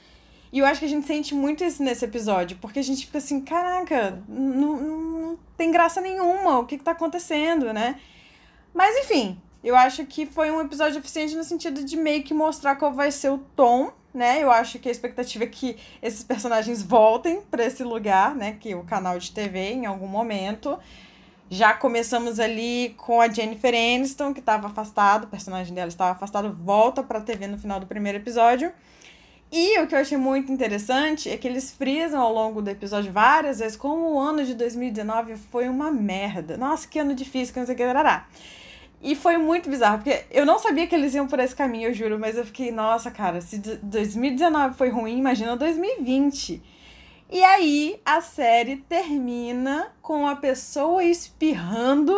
E 0.51 0.59
eu 0.59 0.65
acho 0.65 0.79
que 0.79 0.85
a 0.85 0.89
gente 0.89 1.05
sente 1.05 1.33
muito 1.33 1.63
isso 1.63 1.83
nesse 1.83 2.05
episódio, 2.05 2.57
porque 2.61 2.79
a 2.79 2.83
gente 2.83 3.05
fica 3.05 3.17
assim, 3.17 3.41
caraca, 3.41 4.21
não, 4.27 4.77
não 4.77 5.39
tem 5.57 5.71
graça 5.71 5.99
nenhuma, 5.99 6.59
o 6.59 6.65
que, 6.65 6.77
que 6.77 6.83
tá 6.83 6.91
acontecendo, 6.91 7.73
né? 7.73 7.99
Mas 8.73 8.95
enfim, 8.97 9.37
eu 9.63 9.75
acho 9.75 10.05
que 10.05 10.25
foi 10.25 10.51
um 10.51 10.61
episódio 10.61 10.99
eficiente 10.99 11.35
no 11.35 11.43
sentido 11.43 11.83
de 11.83 11.97
meio 11.97 12.23
que 12.23 12.33
mostrar 12.33 12.75
qual 12.75 12.93
vai 12.93 13.11
ser 13.11 13.31
o 13.31 13.39
tom, 13.55 13.91
né? 14.13 14.41
Eu 14.41 14.51
acho 14.51 14.77
que 14.79 14.87
a 14.87 14.91
expectativa 14.91 15.43
é 15.43 15.47
que 15.47 15.75
esses 16.01 16.23
personagens 16.23 16.83
voltem 16.83 17.41
para 17.41 17.65
esse 17.65 17.83
lugar, 17.83 18.35
né? 18.35 18.57
Que 18.59 18.75
o 18.75 18.83
canal 18.83 19.17
de 19.17 19.31
TV 19.31 19.71
em 19.71 19.85
algum 19.85 20.07
momento. 20.07 20.77
Já 21.49 21.73
começamos 21.73 22.39
ali 22.39 22.95
com 22.97 23.21
a 23.21 23.27
Jennifer 23.27 23.73
Aniston, 23.73 24.33
que 24.33 24.39
estava 24.39 24.67
afastado, 24.67 25.25
o 25.25 25.27
personagem 25.27 25.73
dela 25.75 25.89
estava 25.89 26.11
afastado, 26.11 26.51
volta 26.53 27.03
para 27.03 27.19
a 27.19 27.21
TV 27.21 27.45
no 27.45 27.57
final 27.57 27.79
do 27.79 27.85
primeiro 27.85 28.17
episódio. 28.17 28.71
E 29.51 29.79
o 29.79 29.87
que 29.87 29.95
eu 29.95 29.99
achei 29.99 30.17
muito 30.17 30.51
interessante 30.51 31.29
é 31.29 31.37
que 31.37 31.47
eles 31.47 31.71
frisam 31.71 32.21
ao 32.21 32.33
longo 32.33 32.61
do 32.61 32.69
episódio 32.69 33.11
várias 33.11 33.59
vezes 33.59 33.77
como 33.77 34.13
o 34.13 34.19
ano 34.19 34.43
de 34.43 34.53
2019 34.53 35.35
foi 35.51 35.69
uma 35.69 35.91
merda. 35.91 36.57
Nossa, 36.57 36.87
que 36.87 36.99
ano 36.99 37.13
difícil, 37.13 37.53
que 37.53 37.59
não 37.59 37.65
sei 37.65 37.75
o 37.75 37.77
que, 37.77 37.85
dará. 37.85 38.27
E 39.01 39.15
foi 39.15 39.37
muito 39.37 39.69
bizarro, 39.69 39.99
porque 39.99 40.25
eu 40.31 40.45
não 40.45 40.57
sabia 40.57 40.87
que 40.87 40.95
eles 40.95 41.13
iam 41.13 41.27
por 41.27 41.39
esse 41.39 41.55
caminho, 41.55 41.89
eu 41.89 41.93
juro, 41.93 42.17
mas 42.17 42.37
eu 42.37 42.45
fiquei, 42.45 42.71
nossa, 42.71 43.11
cara, 43.11 43.39
se 43.39 43.59
2019 43.59 44.75
foi 44.75 44.89
ruim, 44.89 45.17
imagina 45.17 45.55
2020. 45.55 46.61
E 47.29 47.43
aí 47.43 47.99
a 48.05 48.21
série 48.21 48.77
termina 48.77 49.91
com 50.01 50.27
a 50.27 50.35
pessoa 50.35 51.03
espirrando 51.03 52.15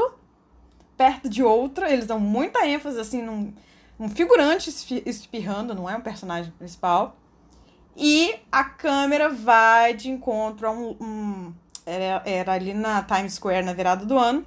perto 0.97 1.29
de 1.29 1.43
outra. 1.43 1.91
Eles 1.91 2.05
dão 2.05 2.19
muita 2.19 2.65
ênfase 2.65 2.99
assim 2.99 3.21
num, 3.21 3.53
um 3.99 4.09
figurante 4.09 4.69
espirrando, 5.05 5.73
não 5.73 5.89
é 5.89 5.95
um 5.95 6.01
personagem 6.01 6.51
principal. 6.51 7.17
E 7.95 8.35
a 8.51 8.63
câmera 8.63 9.29
vai 9.29 9.93
de 9.93 10.09
encontro 10.09 10.67
a 10.67 10.71
um. 10.71 10.95
um 11.01 11.53
era, 11.85 12.21
era 12.25 12.53
ali 12.53 12.73
na 12.73 13.01
Times 13.01 13.33
Square 13.33 13.65
na 13.65 13.73
virada 13.73 14.05
do 14.05 14.17
ano, 14.17 14.45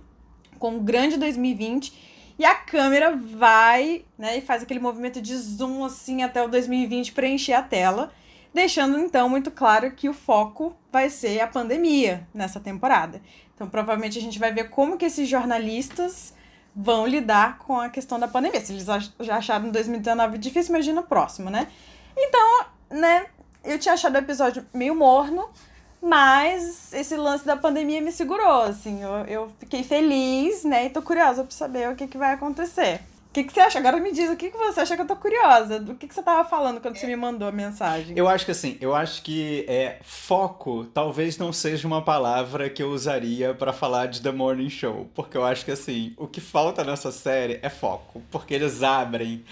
com 0.58 0.76
o 0.76 0.80
grande 0.80 1.16
2020. 1.16 2.10
E 2.38 2.44
a 2.44 2.54
câmera 2.54 3.16
vai, 3.16 4.04
né, 4.16 4.38
e 4.38 4.40
faz 4.40 4.62
aquele 4.62 4.80
movimento 4.80 5.20
de 5.20 5.36
zoom 5.36 5.84
assim 5.84 6.22
até 6.22 6.42
o 6.42 6.48
2020 6.48 7.12
preencher 7.12 7.52
a 7.52 7.62
tela, 7.62 8.12
deixando 8.54 8.98
então 8.98 9.28
muito 9.28 9.50
claro 9.50 9.90
que 9.90 10.08
o 10.08 10.14
foco 10.14 10.74
vai 10.90 11.10
ser 11.10 11.40
a 11.40 11.46
pandemia 11.46 12.26
nessa 12.32 12.60
temporada. 12.60 13.20
Então, 13.54 13.68
provavelmente 13.68 14.18
a 14.18 14.22
gente 14.22 14.38
vai 14.38 14.52
ver 14.52 14.70
como 14.70 14.96
que 14.96 15.04
esses 15.04 15.28
jornalistas 15.28 16.34
vão 16.74 17.06
lidar 17.06 17.58
com 17.58 17.78
a 17.78 17.88
questão 17.88 18.18
da 18.18 18.28
pandemia. 18.28 18.60
Se 18.60 18.72
eles 18.72 18.86
já 19.20 19.36
acharam 19.36 19.70
2019 19.70 20.38
difícil, 20.38 20.74
imagina 20.74 21.00
o 21.00 21.04
próximo, 21.04 21.50
né? 21.50 21.66
Então, 22.16 22.66
né, 22.90 23.26
eu 23.64 23.78
tinha 23.78 23.94
achado 23.94 24.14
o 24.14 24.18
episódio 24.18 24.64
meio 24.72 24.94
morno, 24.94 25.48
mas 26.02 26.92
esse 26.92 27.16
lance 27.16 27.44
da 27.44 27.56
pandemia 27.56 28.00
me 28.00 28.12
segurou, 28.12 28.62
assim. 28.62 29.02
Eu, 29.02 29.10
eu 29.26 29.52
fiquei 29.58 29.82
feliz, 29.82 30.64
né, 30.64 30.86
e 30.86 30.90
tô 30.90 31.02
curiosa 31.02 31.42
pra 31.42 31.52
saber 31.52 31.88
o 31.88 31.96
que, 31.96 32.06
que 32.06 32.18
vai 32.18 32.34
acontecer. 32.34 33.00
O 33.30 33.32
que, 33.32 33.44
que 33.44 33.52
você 33.52 33.60
acha? 33.60 33.78
Agora 33.78 34.00
me 34.00 34.10
diz, 34.10 34.28
o 34.28 34.34
que, 34.34 34.50
que 34.50 34.58
você 34.58 34.80
acha 34.80 34.96
que 34.96 35.02
eu 35.02 35.06
tô 35.06 35.14
curiosa? 35.14 35.78
Do 35.78 35.94
que, 35.94 36.08
que 36.08 36.12
você 36.12 36.20
tava 36.20 36.48
falando 36.48 36.80
quando 36.80 36.96
você 36.96 37.06
me 37.06 37.14
mandou 37.14 37.46
a 37.46 37.52
mensagem? 37.52 38.12
Eu 38.18 38.26
acho 38.26 38.44
que 38.44 38.50
assim, 38.50 38.76
eu 38.80 38.92
acho 38.92 39.22
que 39.22 39.64
é, 39.68 40.00
foco 40.02 40.84
talvez 40.86 41.38
não 41.38 41.52
seja 41.52 41.86
uma 41.86 42.02
palavra 42.02 42.68
que 42.68 42.82
eu 42.82 42.90
usaria 42.90 43.54
para 43.54 43.72
falar 43.72 44.06
de 44.06 44.20
The 44.20 44.32
Morning 44.32 44.68
Show. 44.68 45.08
Porque 45.14 45.36
eu 45.36 45.44
acho 45.44 45.64
que 45.64 45.70
assim, 45.70 46.12
o 46.16 46.26
que 46.26 46.40
falta 46.40 46.82
nessa 46.82 47.12
série 47.12 47.60
é 47.62 47.68
foco. 47.68 48.20
Porque 48.32 48.52
eles 48.52 48.82
abrem 48.82 49.44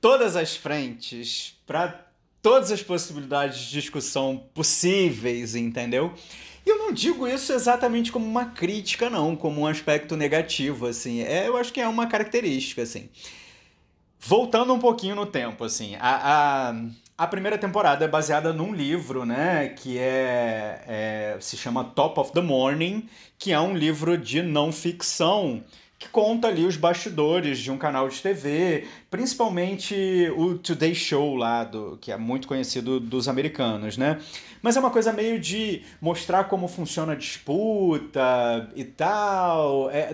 todas 0.00 0.34
as 0.34 0.56
frentes 0.56 1.56
para 1.64 2.04
todas 2.42 2.72
as 2.72 2.82
possibilidades 2.82 3.60
de 3.60 3.70
discussão 3.70 4.42
possíveis, 4.52 5.54
entendeu? 5.54 6.12
E 6.64 6.70
eu 6.70 6.78
não 6.78 6.92
digo 6.92 7.26
isso 7.26 7.52
exatamente 7.52 8.12
como 8.12 8.24
uma 8.24 8.46
crítica, 8.46 9.10
não, 9.10 9.34
como 9.34 9.62
um 9.62 9.66
aspecto 9.66 10.16
negativo, 10.16 10.86
assim. 10.86 11.22
É, 11.22 11.48
eu 11.48 11.56
acho 11.56 11.72
que 11.72 11.80
é 11.80 11.88
uma 11.88 12.06
característica, 12.06 12.82
assim. 12.82 13.08
Voltando 14.18 14.72
um 14.72 14.78
pouquinho 14.78 15.16
no 15.16 15.26
tempo, 15.26 15.64
assim, 15.64 15.96
a, 15.98 16.70
a, 16.70 16.74
a 17.18 17.26
primeira 17.26 17.58
temporada 17.58 18.04
é 18.04 18.08
baseada 18.08 18.52
num 18.52 18.72
livro, 18.72 19.26
né, 19.26 19.70
que 19.70 19.98
é, 19.98 20.84
é, 20.86 21.36
se 21.40 21.56
chama 21.56 21.82
Top 21.82 22.20
of 22.20 22.32
the 22.32 22.40
Morning, 22.40 23.08
que 23.36 23.50
é 23.50 23.58
um 23.58 23.76
livro 23.76 24.16
de 24.16 24.40
não 24.40 24.70
ficção 24.70 25.64
que 26.02 26.08
conta 26.08 26.48
ali 26.48 26.66
os 26.66 26.76
bastidores 26.76 27.60
de 27.60 27.70
um 27.70 27.78
canal 27.78 28.08
de 28.08 28.20
TV, 28.20 28.88
principalmente 29.08 29.94
o 30.36 30.58
Today 30.58 30.92
Show 30.96 31.36
lá, 31.36 31.62
do, 31.62 31.96
que 32.00 32.10
é 32.10 32.16
muito 32.16 32.48
conhecido 32.48 32.98
dos 32.98 33.28
americanos, 33.28 33.96
né? 33.96 34.20
Mas 34.60 34.76
é 34.76 34.80
uma 34.80 34.90
coisa 34.90 35.12
meio 35.12 35.38
de 35.38 35.82
mostrar 36.00 36.44
como 36.44 36.66
funciona 36.66 37.12
a 37.12 37.14
disputa 37.14 38.68
e 38.74 38.84
tal. 38.84 39.90
É, 39.90 40.12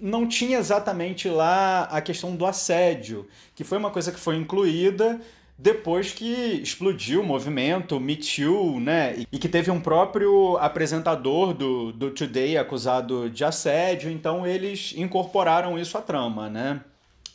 não 0.00 0.28
tinha 0.28 0.56
exatamente 0.56 1.28
lá 1.28 1.82
a 1.90 2.00
questão 2.00 2.36
do 2.36 2.46
assédio, 2.46 3.26
que 3.56 3.64
foi 3.64 3.76
uma 3.76 3.90
coisa 3.90 4.12
que 4.12 4.20
foi 4.20 4.36
incluída 4.36 5.20
depois 5.56 6.12
que 6.12 6.60
explodiu 6.62 7.20
o 7.20 7.24
movimento 7.24 8.00
Me 8.00 8.16
Too, 8.16 8.80
né? 8.80 9.24
E 9.30 9.38
que 9.38 9.48
teve 9.48 9.70
um 9.70 9.80
próprio 9.80 10.56
apresentador 10.58 11.54
do, 11.54 11.92
do 11.92 12.10
Today 12.10 12.58
acusado 12.58 13.30
de 13.30 13.44
assédio, 13.44 14.10
então 14.10 14.46
eles 14.46 14.92
incorporaram 14.96 15.78
isso 15.78 15.96
à 15.96 16.02
trama, 16.02 16.50
né? 16.50 16.80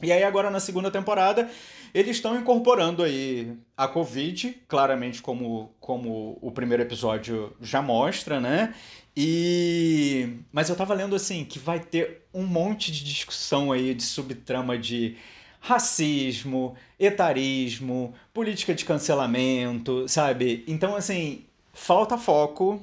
E 0.02 0.12
aí 0.12 0.24
agora 0.24 0.50
na 0.50 0.60
segunda 0.60 0.92
temporada 0.92 1.50
eles 1.94 2.18
estão 2.18 2.38
incorporando 2.38 3.04
aí 3.04 3.54
a 3.76 3.88
Covid, 3.88 4.58
claramente 4.68 5.22
como, 5.22 5.74
como 5.80 6.38
o 6.42 6.52
primeiro 6.52 6.84
episódio 6.84 7.54
já 7.62 7.82
mostra, 7.82 8.40
né? 8.40 8.74
E 9.16 10.38
mas 10.52 10.70
eu 10.70 10.76
tava 10.76 10.94
lendo 10.94 11.16
assim 11.16 11.44
que 11.44 11.58
vai 11.58 11.80
ter 11.80 12.26
um 12.34 12.46
monte 12.46 12.92
de 12.92 13.04
discussão 13.04 13.72
aí 13.72 13.94
de 13.94 14.04
subtrama 14.04 14.78
de 14.78 15.18
racismo, 15.60 16.76
etarismo, 17.00 18.14
política 18.34 18.74
de 18.74 18.86
cancelamento, 18.86 20.08
sabe? 20.08 20.64
Então, 20.68 20.96
assim, 20.96 21.44
falta 21.74 22.18
foco 22.18 22.82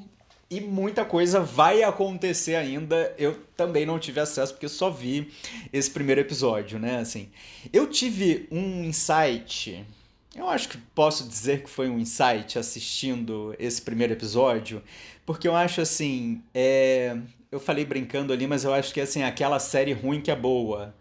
e 0.51 0.61
muita 0.61 1.05
coisa 1.05 1.41
vai 1.41 1.83
acontecer 1.83 2.55
ainda. 2.55 3.15
Eu 3.19 3.35
também 3.57 3.85
não 3.85 3.99
tive 3.99 4.21
acesso 4.21 4.53
porque 4.53 4.69
só 4.69 4.91
vi 4.91 5.33
esse 5.73 5.91
primeiro 5.91 6.21
episódio, 6.21 6.79
né? 6.79 6.99
Assim, 6.99 7.29
eu 7.73 7.87
tive 7.89 8.47
um 8.51 8.85
insight. 8.85 9.85
Eu 10.35 10.49
acho 10.49 10.69
que 10.69 10.79
posso 10.95 11.27
dizer 11.27 11.62
que 11.62 11.71
foi 11.71 11.89
um 11.89 11.99
insight 11.99 12.59
assistindo 12.59 13.55
esse 13.59 13.81
primeiro 13.81 14.12
episódio, 14.12 14.83
porque 15.25 15.49
eu 15.49 15.57
acho 15.57 15.81
assim, 15.81 16.43
é... 16.55 17.17
eu 17.51 17.59
falei 17.59 17.87
brincando 17.87 18.33
ali, 18.33 18.47
mas 18.47 18.62
eu 18.62 18.73
acho 18.75 18.93
que 18.93 19.01
assim 19.01 19.23
aquela 19.23 19.59
série 19.59 19.95
ruim 19.95 20.21
que 20.21 20.31
é 20.31 20.37
boa. 20.37 20.95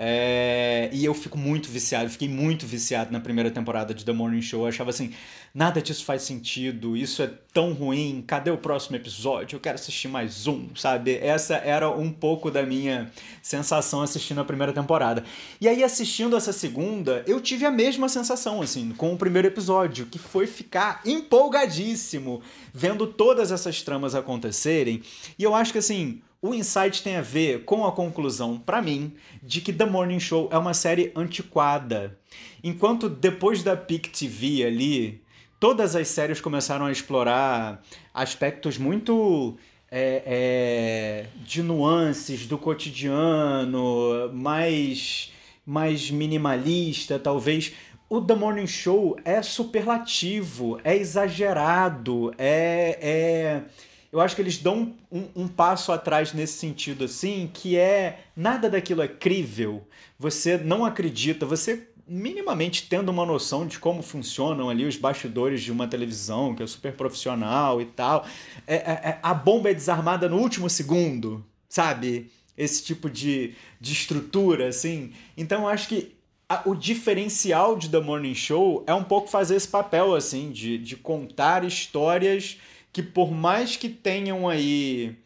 É, 0.00 0.88
e 0.92 1.04
eu 1.04 1.12
fico 1.12 1.36
muito 1.36 1.68
viciado, 1.68 2.08
fiquei 2.08 2.28
muito 2.28 2.64
viciado 2.64 3.10
na 3.10 3.18
primeira 3.18 3.50
temporada 3.50 3.92
de 3.92 4.04
The 4.04 4.12
Morning 4.12 4.40
Show. 4.40 4.60
Eu 4.62 4.68
achava 4.68 4.90
assim, 4.90 5.12
nada 5.52 5.82
disso 5.82 6.04
faz 6.04 6.22
sentido, 6.22 6.96
isso 6.96 7.20
é 7.20 7.28
tão 7.52 7.72
ruim, 7.72 8.22
cadê 8.24 8.48
o 8.52 8.56
próximo 8.56 8.94
episódio? 8.94 9.56
Eu 9.56 9.60
quero 9.60 9.74
assistir 9.74 10.06
mais 10.06 10.46
um, 10.46 10.68
sabe? 10.76 11.16
Essa 11.16 11.56
era 11.56 11.90
um 11.90 12.12
pouco 12.12 12.48
da 12.48 12.62
minha 12.62 13.10
sensação 13.42 14.00
assistindo 14.00 14.40
a 14.40 14.44
primeira 14.44 14.72
temporada. 14.72 15.24
E 15.60 15.66
aí, 15.66 15.82
assistindo 15.82 16.36
essa 16.36 16.52
segunda, 16.52 17.24
eu 17.26 17.40
tive 17.40 17.66
a 17.66 17.70
mesma 17.70 18.08
sensação, 18.08 18.62
assim, 18.62 18.90
com 18.96 19.12
o 19.12 19.18
primeiro 19.18 19.48
episódio, 19.48 20.06
que 20.06 20.18
foi 20.18 20.46
ficar 20.46 21.00
empolgadíssimo 21.04 22.40
vendo 22.72 23.04
todas 23.04 23.50
essas 23.50 23.82
tramas 23.82 24.14
acontecerem. 24.14 25.02
E 25.36 25.42
eu 25.42 25.56
acho 25.56 25.72
que, 25.72 25.78
assim, 25.78 26.20
o 26.40 26.54
insight 26.54 27.02
tem 27.02 27.16
a 27.16 27.22
ver 27.22 27.64
com 27.64 27.84
a 27.84 27.92
conclusão, 27.92 28.58
para 28.58 28.80
mim, 28.80 29.12
de 29.42 29.60
que 29.60 29.72
The 29.72 29.84
Morning 29.84 30.20
Show 30.20 30.48
é 30.52 30.58
uma 30.58 30.72
série 30.72 31.12
antiquada. 31.16 32.16
Enquanto 32.62 33.08
depois 33.08 33.62
da 33.62 33.76
Peak 33.76 34.10
TV 34.10 34.64
ali, 34.64 35.22
todas 35.58 35.96
as 35.96 36.06
séries 36.08 36.40
começaram 36.40 36.86
a 36.86 36.92
explorar 36.92 37.82
aspectos 38.14 38.78
muito 38.78 39.56
é, 39.90 40.22
é, 40.26 41.26
de 41.44 41.60
nuances 41.60 42.46
do 42.46 42.56
cotidiano, 42.56 44.30
mais, 44.32 45.32
mais 45.66 46.08
minimalista, 46.10 47.18
talvez. 47.18 47.72
O 48.08 48.22
The 48.22 48.34
Morning 48.36 48.66
Show 48.66 49.18
é 49.24 49.42
superlativo, 49.42 50.80
é 50.84 50.96
exagerado, 50.96 52.32
é, 52.38 52.98
é 53.02 53.62
eu 54.10 54.20
acho 54.20 54.34
que 54.34 54.42
eles 54.42 54.58
dão 54.58 54.94
um, 55.12 55.28
um, 55.36 55.48
passo 55.48 55.92
atrás 55.92 56.32
nesse 56.32 56.54
sentido, 56.58 57.04
assim, 57.04 57.50
que 57.52 57.76
é 57.76 58.20
nada 58.34 58.70
daquilo 58.70 59.02
é 59.02 59.08
crível. 59.08 59.86
Você 60.18 60.56
não 60.56 60.84
acredita, 60.84 61.44
você 61.44 61.88
minimamente 62.06 62.88
tendo 62.88 63.10
uma 63.10 63.26
noção 63.26 63.66
de 63.66 63.78
como 63.78 64.02
funcionam 64.02 64.70
ali 64.70 64.86
os 64.86 64.96
bastidores 64.96 65.62
de 65.62 65.70
uma 65.70 65.86
televisão, 65.86 66.54
que 66.54 66.62
é 66.62 66.66
super 66.66 66.94
profissional 66.94 67.82
e 67.82 67.84
tal. 67.84 68.26
É, 68.66 68.76
é, 68.76 68.92
é, 69.10 69.18
a 69.22 69.34
bomba 69.34 69.70
é 69.70 69.74
desarmada 69.74 70.26
no 70.26 70.38
último 70.38 70.70
segundo, 70.70 71.44
sabe? 71.68 72.30
Esse 72.56 72.82
tipo 72.82 73.10
de, 73.10 73.54
de 73.78 73.92
estrutura, 73.92 74.68
assim. 74.68 75.12
Então 75.36 75.62
eu 75.62 75.68
acho 75.68 75.86
que 75.86 76.16
o 76.64 76.74
diferencial 76.74 77.76
de 77.76 77.90
The 77.90 78.00
Morning 78.00 78.34
Show 78.34 78.82
é 78.86 78.94
um 78.94 79.04
pouco 79.04 79.28
fazer 79.28 79.56
esse 79.56 79.68
papel, 79.68 80.14
assim, 80.14 80.50
de, 80.50 80.78
de 80.78 80.96
contar 80.96 81.62
histórias 81.62 82.58
que 82.92 83.02
por 83.02 83.30
mais 83.30 83.76
que 83.76 83.88
tenham 83.88 84.48
aí 84.48 85.16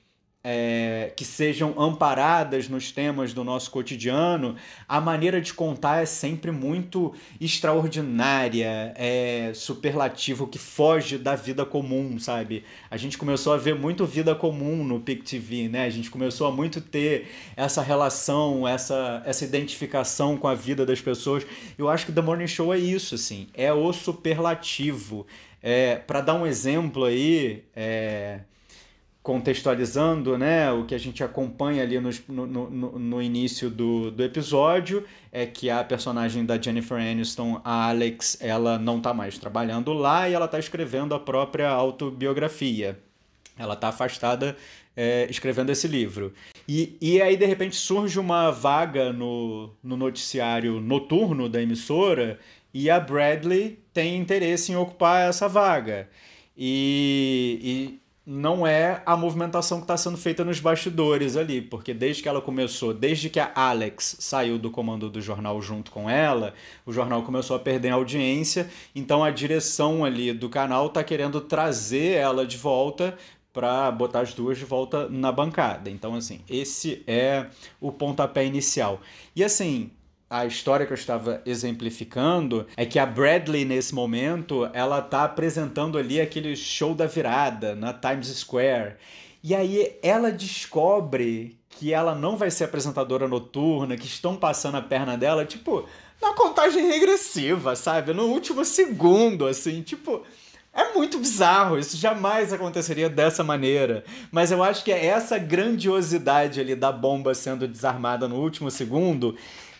é, 0.44 1.12
que 1.14 1.24
sejam 1.24 1.80
amparadas 1.80 2.68
nos 2.68 2.90
temas 2.90 3.32
do 3.32 3.44
nosso 3.44 3.70
cotidiano, 3.70 4.56
a 4.88 5.00
maneira 5.00 5.40
de 5.40 5.54
contar 5.54 6.02
é 6.02 6.06
sempre 6.06 6.50
muito 6.50 7.14
extraordinária, 7.40 8.92
é 8.96 9.52
superlativo, 9.54 10.48
que 10.48 10.58
foge 10.58 11.16
da 11.16 11.36
vida 11.36 11.64
comum, 11.64 12.18
sabe? 12.18 12.64
A 12.90 12.96
gente 12.96 13.16
começou 13.16 13.52
a 13.52 13.56
ver 13.56 13.74
muito 13.74 14.04
vida 14.04 14.34
comum 14.34 14.84
no 14.84 15.00
PIC 15.00 15.22
TV, 15.22 15.68
né? 15.68 15.84
A 15.84 15.90
gente 15.90 16.10
começou 16.10 16.46
a 16.46 16.50
muito 16.50 16.80
ter 16.80 17.28
essa 17.56 17.80
relação, 17.80 18.66
essa, 18.66 19.22
essa 19.24 19.44
identificação 19.44 20.36
com 20.36 20.48
a 20.48 20.54
vida 20.54 20.84
das 20.84 21.00
pessoas. 21.00 21.46
Eu 21.78 21.88
acho 21.88 22.06
que 22.06 22.12
The 22.12 22.20
Morning 22.20 22.48
Show 22.48 22.74
é 22.74 22.78
isso, 22.78 23.14
assim, 23.14 23.46
é 23.54 23.72
o 23.72 23.92
superlativo. 23.92 25.26
É, 25.62 25.96
Para 25.96 26.20
dar 26.20 26.34
um 26.34 26.46
exemplo 26.46 27.04
aí, 27.04 27.64
é, 27.74 28.40
contextualizando 29.22 30.36
né, 30.36 30.72
o 30.72 30.84
que 30.84 30.94
a 30.94 30.98
gente 30.98 31.22
acompanha 31.22 31.82
ali 31.82 32.00
no, 32.00 32.10
no, 32.28 32.46
no, 32.46 32.98
no, 32.98 33.22
início 33.22 33.70
do, 33.70 34.10
do 34.10 34.24
episódio, 34.24 35.04
é 35.30 35.46
que 35.46 35.70
a 35.70 35.84
personagem 35.84 36.44
da 36.44 36.60
Jennifer 36.60 36.98
Aniston, 36.98 37.60
a 37.64 37.88
Alex, 37.88 38.36
ela 38.40 38.78
não 38.78 38.98
está 38.98 39.14
mais 39.14 39.38
trabalhando 39.38 39.92
lá 39.92 40.28
e 40.28 40.32
ela 40.34 40.46
está 40.46 40.58
escrevendo 40.58 41.14
a 41.14 41.20
própria 41.20 41.68
autobiografia. 41.68 42.98
Ela 43.56 43.74
está 43.74 43.88
afastada 43.88 44.56
é, 44.96 45.26
escrevendo 45.30 45.70
esse 45.70 45.86
livro. 45.86 46.32
E, 46.66 46.96
e 47.00 47.22
aí, 47.22 47.36
de 47.36 47.46
repente, 47.46 47.76
surge 47.76 48.18
uma 48.18 48.50
vaga 48.50 49.12
no, 49.12 49.70
no 49.82 49.96
noticiário 49.96 50.80
noturno 50.80 51.48
da 51.48 51.62
emissora 51.62 52.40
e 52.72 52.90
a 52.90 52.98
Bradley 52.98 53.78
tem 53.92 54.16
interesse 54.16 54.72
em 54.72 54.76
ocupar 54.76 55.28
essa 55.28 55.48
vaga. 55.48 56.08
E, 56.56 57.58
e 57.62 58.02
não 58.24 58.64
é 58.66 59.02
a 59.04 59.16
movimentação 59.16 59.78
que 59.78 59.84
está 59.84 59.96
sendo 59.96 60.16
feita 60.16 60.44
nos 60.44 60.60
bastidores 60.60 61.36
ali, 61.36 61.60
porque 61.60 61.92
desde 61.92 62.22
que 62.22 62.28
ela 62.28 62.40
começou, 62.40 62.94
desde 62.94 63.28
que 63.28 63.40
a 63.40 63.50
Alex 63.54 64.16
saiu 64.20 64.58
do 64.58 64.70
comando 64.70 65.10
do 65.10 65.20
jornal 65.20 65.60
junto 65.60 65.90
com 65.90 66.08
ela, 66.08 66.54
o 66.86 66.92
jornal 66.92 67.22
começou 67.22 67.56
a 67.56 67.58
perder 67.58 67.90
audiência, 67.90 68.70
então 68.94 69.24
a 69.24 69.30
direção 69.30 70.04
ali 70.04 70.32
do 70.32 70.48
canal 70.48 70.86
está 70.86 71.02
querendo 71.02 71.40
trazer 71.40 72.12
ela 72.12 72.46
de 72.46 72.56
volta 72.56 73.16
para 73.52 73.90
botar 73.90 74.20
as 74.20 74.32
duas 74.32 74.56
de 74.56 74.64
volta 74.64 75.08
na 75.08 75.30
bancada. 75.30 75.90
Então, 75.90 76.14
assim, 76.14 76.40
esse 76.48 77.02
é 77.06 77.46
o 77.80 77.92
pontapé 77.92 78.46
inicial. 78.46 79.00
E 79.36 79.44
assim, 79.44 79.90
a 80.32 80.46
história 80.46 80.86
que 80.86 80.92
eu 80.92 80.96
estava 80.96 81.42
exemplificando 81.44 82.66
é 82.74 82.86
que 82.86 82.98
a 82.98 83.04
Bradley, 83.04 83.66
nesse 83.66 83.94
momento, 83.94 84.66
ela 84.72 85.02
tá 85.02 85.24
apresentando 85.24 85.98
ali 85.98 86.22
aquele 86.22 86.56
show 86.56 86.94
da 86.94 87.04
virada 87.04 87.74
na 87.74 87.92
Times 87.92 88.28
Square. 88.28 88.94
E 89.44 89.54
aí 89.54 89.94
ela 90.02 90.32
descobre 90.32 91.58
que 91.68 91.92
ela 91.92 92.14
não 92.14 92.38
vai 92.38 92.50
ser 92.50 92.64
apresentadora 92.64 93.28
noturna, 93.28 93.94
que 93.94 94.06
estão 94.06 94.34
passando 94.34 94.78
a 94.78 94.80
perna 94.80 95.18
dela, 95.18 95.44
tipo, 95.44 95.86
na 96.20 96.32
contagem 96.32 96.86
regressiva, 96.86 97.76
sabe? 97.76 98.14
No 98.14 98.24
último 98.24 98.64
segundo, 98.64 99.46
assim, 99.46 99.82
tipo. 99.82 100.22
É 100.74 100.94
muito 100.94 101.18
bizarro, 101.18 101.78
isso 101.78 101.98
jamais 101.98 102.50
aconteceria 102.50 103.10
dessa 103.10 103.44
maneira. 103.44 104.02
Mas 104.30 104.50
eu 104.50 104.62
acho 104.62 104.82
que 104.82 104.90
é 104.90 105.04
essa 105.04 105.36
grandiosidade 105.36 106.58
ali 106.58 106.74
da 106.74 106.90
bomba 106.90 107.34
sendo 107.34 107.68
desarmada 107.68 108.26
no 108.26 108.36
último 108.36 108.70
segundo 108.70 109.36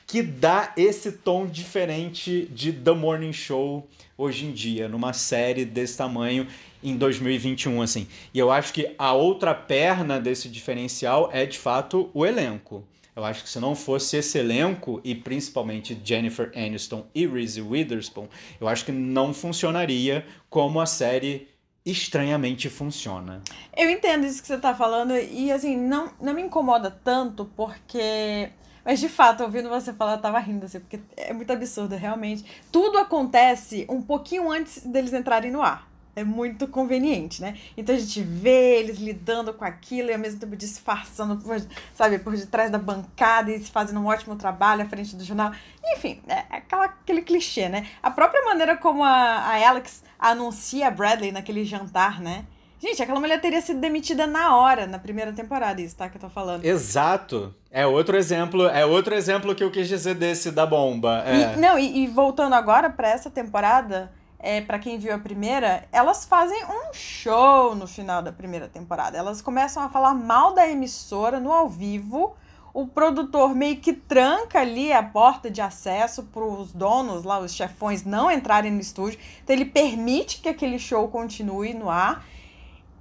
que 0.07 0.23
dá 0.23 0.73
esse 0.77 1.13
tom 1.13 1.47
diferente 1.47 2.47
de 2.53 2.73
The 2.73 2.93
Morning 2.93 3.33
Show 3.33 3.87
hoje 4.17 4.47
em 4.47 4.53
dia, 4.53 4.89
numa 4.89 5.13
série 5.13 5.65
desse 5.65 5.97
tamanho 5.97 6.47
em 6.83 6.97
2021, 6.97 7.81
assim. 7.81 8.07
E 8.33 8.39
eu 8.39 8.51
acho 8.51 8.73
que 8.73 8.95
a 8.99 9.13
outra 9.13 9.55
perna 9.55 10.21
desse 10.21 10.49
diferencial 10.49 11.31
é, 11.33 11.47
de 11.47 11.59
fato, 11.59 12.11
o 12.13 12.27
elenco. 12.27 12.85
Eu 13.15 13.25
acho 13.25 13.43
que 13.43 13.51
se 13.51 13.61
não 13.61 13.75
fosse 13.75 14.17
esse 14.17 14.39
elenco, 14.39 15.01
e 15.05 15.15
principalmente 15.15 15.99
Jennifer 16.03 16.51
Aniston 16.57 17.07
e 17.15 17.27
Reese 17.27 17.61
Witherspoon, 17.61 18.27
eu 18.59 18.67
acho 18.67 18.87
que 18.87 18.93
não 18.93 19.35
funcionaria 19.35 20.25
como 20.49 20.81
a 20.81 20.87
série 20.87 21.49
estranhamente 21.85 22.71
funciona. 22.71 23.43
Eu 23.77 23.91
entendo 23.91 24.25
isso 24.25 24.41
que 24.41 24.47
você 24.47 24.55
está 24.55 24.75
falando, 24.75 25.15
e 25.15 25.53
assim, 25.53 25.77
não, 25.77 26.11
não 26.21 26.33
me 26.33 26.43
incomoda 26.43 26.91
tanto, 26.91 27.45
porque 27.57 28.49
mas 28.85 29.01
de 29.01 29.09
fato, 29.09 29.43
ouvindo 29.43 29.69
você 29.69 29.93
falar, 29.93 30.15
eu 30.15 30.21
tava 30.21 30.39
rindo, 30.39 30.67
assim, 30.67 30.81
porque 30.81 31.01
é 31.17 31.33
muito 31.33 31.53
absurdo, 31.53 31.95
realmente. 31.97 32.45
Tudo 32.71 32.99
acontece 32.99 33.87
um 33.89 34.03
pouquinho 34.03 34.51
antes 34.51 34.85
deles 34.85 35.13
entrarem 35.13 35.51
no 35.51 35.63
ar. 35.63 35.91
É 36.15 36.23
muito 36.23 36.69
conveniente, 36.69 37.41
né? 37.41 37.57
Então 37.75 37.95
a 37.95 37.99
gente 37.99 38.21
vê 38.23 38.79
eles 38.81 38.99
lidando 38.99 39.55
com 39.55 39.65
aquilo 39.65 40.11
e 40.11 40.13
ao 40.13 40.19
mesmo 40.19 40.39
tempo 40.39 40.55
disfarçando, 40.55 41.43
por, 41.43 41.57
sabe, 41.95 42.19
por 42.19 42.37
detrás 42.37 42.71
da 42.71 42.79
bancada 42.79 43.51
e 43.51 43.59
fazendo 43.65 43.99
um 43.99 44.07
ótimo 44.07 44.37
trabalho 44.37 44.83
à 44.83 44.85
frente 44.85 45.17
do 45.17 45.25
jornal. 45.25 45.53
Enfim, 45.97 46.21
é 46.29 46.45
aquela, 46.51 46.85
aquele 46.85 47.23
clichê, 47.23 47.69
né? 47.71 47.89
A 48.03 48.11
própria 48.11 48.45
maneira 48.45 48.77
como 48.77 49.03
a, 49.03 49.09
a 49.11 49.69
Alex 49.71 50.05
anuncia 50.19 50.89
a 50.89 50.91
Bradley 50.91 51.33
naquele 51.33 51.65
jantar, 51.65 52.21
né? 52.21 52.45
Gente, 52.79 53.03
aquela 53.03 53.21
mulher 53.21 53.41
teria 53.41 53.63
sido 53.63 53.81
demitida 53.81 54.27
na 54.27 54.57
hora, 54.57 54.87
na 54.87 54.99
primeira 54.99 55.33
temporada, 55.33 55.81
isso, 55.81 55.97
tá? 55.97 56.11
Que 56.11 56.17
eu 56.19 56.21
tô 56.21 56.29
falando. 56.29 56.65
Exato. 56.65 57.55
É 57.75 57.87
outro 57.87 58.19
exemplo, 58.19 58.67
é 58.67 58.85
outro 58.85 59.15
exemplo 59.15 59.55
que 59.55 59.65
eu 59.65 59.71
quis 59.71 59.89
dizer 59.89 60.15
desse 60.15 60.51
da 60.51 60.67
bomba. 60.67 61.25
É. 61.25 61.55
E, 61.55 61.57
não, 61.57 61.79
e, 61.79 62.05
e 62.05 62.07
voltando 62.07 62.53
agora 62.55 62.91
para 62.91 63.09
essa 63.09 63.31
temporada, 63.31 64.13
é, 64.39 64.61
para 64.61 64.79
quem 64.79 64.99
viu 64.99 65.15
a 65.15 65.19
primeira, 65.19 65.85
elas 65.91 66.27
fazem 66.27 66.63
um 66.67 66.93
show 66.93 67.75
no 67.75 67.87
final 67.87 68.21
da 68.21 68.31
primeira 68.31 68.69
temporada. 68.69 69.17
Elas 69.17 69.41
começam 69.41 69.83
a 69.83 69.89
falar 69.89 70.13
mal 70.13 70.53
da 70.53 70.69
emissora 70.69 71.41
no 71.41 71.51
ao 71.51 71.67
vivo. 71.67 72.37
O 72.75 72.87
produtor 72.87 73.55
meio 73.55 73.77
que 73.77 73.95
tranca 73.95 74.61
ali 74.61 74.93
a 74.93 75.03
porta 75.03 75.51
de 75.51 75.63
acesso 75.63 76.25
para 76.25 76.45
os 76.45 76.73
donos, 76.73 77.25
lá, 77.25 77.39
os 77.39 77.55
chefões, 77.55 78.05
não 78.05 78.31
entrarem 78.31 78.71
no 78.71 78.81
estúdio. 78.81 79.19
Então 79.43 79.57
ele 79.57 79.65
permite 79.65 80.43
que 80.43 80.49
aquele 80.49 80.79
show 80.79 81.09
continue 81.09 81.73
no 81.73 81.89
ar. 81.89 82.23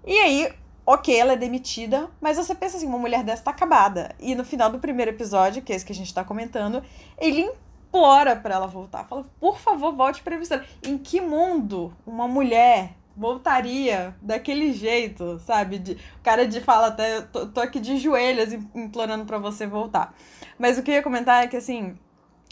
E 0.05 0.17
aí, 0.17 0.53
ok, 0.85 1.15
ela 1.15 1.33
é 1.33 1.37
demitida, 1.37 2.09
mas 2.19 2.37
você 2.37 2.55
pensa 2.55 2.77
assim, 2.77 2.87
uma 2.87 2.97
mulher 2.97 3.23
dessa 3.23 3.43
tá 3.43 3.51
acabada. 3.51 4.15
E 4.19 4.35
no 4.35 4.43
final 4.43 4.69
do 4.69 4.79
primeiro 4.79 5.11
episódio, 5.11 5.61
que 5.61 5.71
é 5.71 5.75
esse 5.75 5.85
que 5.85 5.91
a 5.91 5.95
gente 5.95 6.13
tá 6.13 6.23
comentando, 6.23 6.83
ele 7.17 7.41
implora 7.41 8.35
para 8.35 8.55
ela 8.55 8.67
voltar. 8.67 9.05
Fala, 9.05 9.25
por 9.39 9.59
favor, 9.59 9.93
volte 9.93 10.23
pra 10.23 10.35
emissora. 10.35 10.65
Em 10.83 10.97
que 10.97 11.21
mundo 11.21 11.93
uma 12.05 12.27
mulher 12.27 12.95
voltaria 13.15 14.15
daquele 14.21 14.71
jeito, 14.73 15.39
sabe? 15.39 15.77
De, 15.77 15.93
o 15.93 16.23
cara 16.23 16.47
de 16.47 16.61
fala 16.61 16.87
até, 16.87 17.21
tô, 17.21 17.45
tô 17.47 17.59
aqui 17.59 17.79
de 17.79 17.97
joelhos 17.97 18.53
implorando 18.73 19.25
para 19.25 19.37
você 19.37 19.67
voltar. 19.67 20.15
Mas 20.57 20.77
o 20.77 20.83
que 20.83 20.91
eu 20.91 20.95
ia 20.95 21.03
comentar 21.03 21.43
é 21.43 21.47
que, 21.47 21.57
assim, 21.57 21.97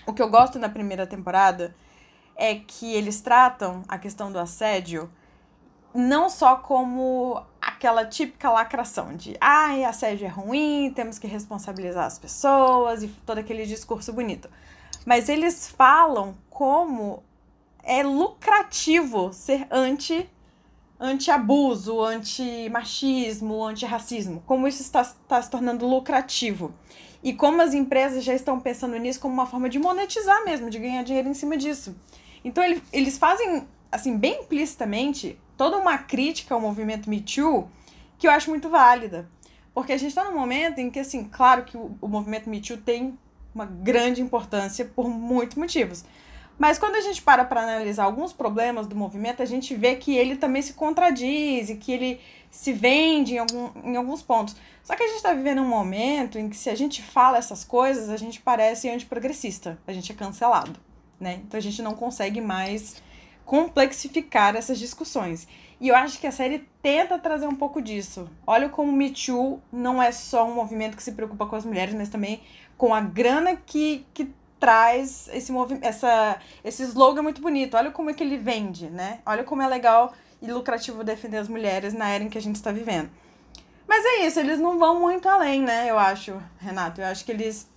o 0.06 0.14
que 0.14 0.22
eu 0.22 0.30
gosto 0.30 0.60
na 0.60 0.70
primeira 0.70 1.08
temporada 1.08 1.76
é 2.36 2.56
que 2.56 2.94
eles 2.94 3.22
tratam 3.22 3.84
a 3.88 3.98
questão 3.98 4.32
do 4.32 4.40
assédio 4.40 5.10
não 5.94 6.30
só 6.30 6.56
como 6.56 7.44
aquela 7.80 8.06
típica 8.06 8.52
lacração 8.52 9.16
de 9.16 9.38
ai, 9.40 9.86
assédio 9.86 10.26
é 10.26 10.30
ruim, 10.30 10.92
temos 10.94 11.18
que 11.18 11.26
responsabilizar 11.26 12.06
as 12.06 12.20
pessoas 12.20 13.02
e 13.02 13.08
todo 13.26 13.38
aquele 13.38 13.66
discurso 13.66 14.12
bonito. 14.12 14.50
Mas 15.06 15.30
eles 15.30 15.70
falam 15.70 16.36
como 16.50 17.24
é 17.82 18.04
lucrativo 18.04 19.32
ser 19.32 19.66
anti 19.72 20.30
anti-abuso, 21.02 22.02
anti-machismo, 22.02 23.64
anti-racismo. 23.64 24.44
Como 24.46 24.68
isso 24.68 24.82
está, 24.82 25.00
está 25.02 25.42
se 25.42 25.50
tornando 25.50 25.88
lucrativo. 25.88 26.74
E 27.24 27.32
como 27.32 27.62
as 27.62 27.74
empresas 27.74 28.26
já 28.26 28.34
estão 28.34 28.60
pensando 28.60 28.98
nisso 28.98 29.22
como 29.22 29.34
uma 29.34 29.46
forma 29.46 29.70
de 29.70 29.80
monetizar 29.80 30.44
mesmo, 30.44 30.70
de 30.70 30.78
ganhar 30.78 31.02
dinheiro 31.04 31.30
em 31.30 31.34
cima 31.34 31.56
disso. 31.56 31.96
Então 32.44 32.62
ele, 32.62 32.84
eles 32.92 33.18
fazem, 33.18 33.66
assim, 33.92 34.18
bem 34.18 34.42
implicitamente, 34.42 35.40
toda 35.58 35.78
uma 35.78 35.98
crítica 35.98 36.54
ao 36.54 36.62
movimento 36.62 37.10
Me 37.10 37.22
Too 37.22 37.70
que 38.18 38.28
eu 38.28 38.32
acho 38.32 38.50
muito 38.50 38.70
válida. 38.70 39.30
Porque 39.74 39.94
a 39.94 39.98
gente 39.98 40.10
está 40.10 40.26
num 40.26 40.38
momento 40.38 40.80
em 40.80 40.90
que, 40.90 41.00
assim, 41.00 41.24
claro 41.24 41.64
que 41.64 41.78
o, 41.78 41.98
o 42.02 42.08
movimento 42.08 42.50
Me 42.50 42.62
Too 42.62 42.78
tem 42.78 43.18
uma 43.56 43.66
grande 43.66 44.22
importância 44.22 44.86
por 44.86 45.10
muitos 45.10 45.58
motivos. 45.58 46.04
Mas 46.58 46.78
quando 46.78 46.96
a 46.96 47.02
gente 47.02 47.22
para 47.22 47.46
para 47.46 47.62
analisar 47.62 48.04
alguns 48.04 48.34
problemas 48.34 48.86
do 48.86 48.96
movimento, 48.96 49.42
a 49.42 49.46
gente 49.46 49.74
vê 49.74 49.96
que 49.96 50.16
ele 50.18 50.36
também 50.36 50.62
se 50.62 50.74
contradiz 50.74 51.70
e 51.70 51.76
que 51.78 51.92
ele 51.92 52.20
se 52.52 52.74
vende 52.74 53.36
em, 53.36 53.38
algum, 53.38 53.70
em 53.82 53.96
alguns 53.96 54.22
pontos. 54.22 54.58
Só 54.84 54.94
que 54.94 55.04
a 55.04 55.08
gente 55.08 55.16
está 55.18 55.34
vivendo 55.34 55.62
um 55.62 55.68
momento 55.68 56.38
em 56.38 56.50
que 56.50 56.58
se 56.58 56.70
a 56.70 56.76
gente 56.76 57.02
fala 57.02 57.38
essas 57.38 57.64
coisas, 57.64 58.10
a 58.10 58.18
gente 58.18 58.42
parece 58.42 58.90
antiprogressista, 58.90 59.80
a 59.88 59.94
gente 59.94 60.12
é 60.12 60.16
cancelado, 60.16 60.78
né? 61.18 61.40
Então 61.46 61.58
a 61.58 61.62
gente 61.62 61.82
não 61.82 61.94
consegue 61.94 62.42
mais 62.42 63.02
complexificar 63.50 64.56
essas 64.56 64.78
discussões. 64.78 65.48
E 65.82 65.88
eu 65.88 65.96
acho 65.96 66.20
que 66.20 66.28
a 66.28 66.32
série 66.32 66.68
tenta 66.84 67.18
trazer 67.18 67.48
um 67.48 67.56
pouco 67.56 67.82
disso. 67.82 68.30
Olha 68.46 68.70
como 68.70 68.92
o 68.92 68.96
Me 68.96 69.10
Too 69.10 69.60
não 69.74 70.00
é 70.00 70.12
só 70.12 70.48
um 70.48 70.54
movimento 70.54 70.96
que 70.96 71.02
se 71.02 71.14
preocupa 71.14 71.48
com 71.48 71.56
as 71.56 71.66
mulheres, 71.66 71.96
mas 71.96 72.10
também 72.10 72.44
com 72.78 72.94
a 72.94 73.02
grana 73.02 73.56
que, 73.56 74.06
que 74.14 74.32
traz 74.60 75.28
esse 75.34 75.52
essa 75.82 76.38
esse 76.64 76.84
slogan 76.84 77.24
muito 77.24 77.42
bonito. 77.42 77.76
Olha 77.76 77.90
como 77.90 78.12
é 78.12 78.14
que 78.14 78.24
ele 78.24 78.38
vende, 78.38 78.88
né? 78.88 79.20
Olha 79.26 79.44
como 79.44 79.64
é 79.64 79.68
legal 79.68 80.14
e 80.40 80.52
lucrativo 80.52 81.04
defender 81.04 81.38
as 81.38 81.48
mulheres 81.48 81.92
na 81.92 82.08
era 82.08 82.24
em 82.24 82.30
que 82.30 82.38
a 82.38 82.42
gente 82.42 82.58
está 82.58 82.72
vivendo. 82.72 83.10
Mas 83.88 84.06
é 84.06 84.28
isso, 84.28 84.40
eles 84.40 84.60
não 84.60 84.78
vão 84.78 85.00
muito 85.00 85.28
além, 85.28 85.64
né? 85.64 85.90
Eu 85.90 85.98
acho, 85.98 86.40
Renato. 86.60 87.02
Eu 87.02 87.08
acho 87.08 87.26
que 87.26 87.32
eles 87.32 87.68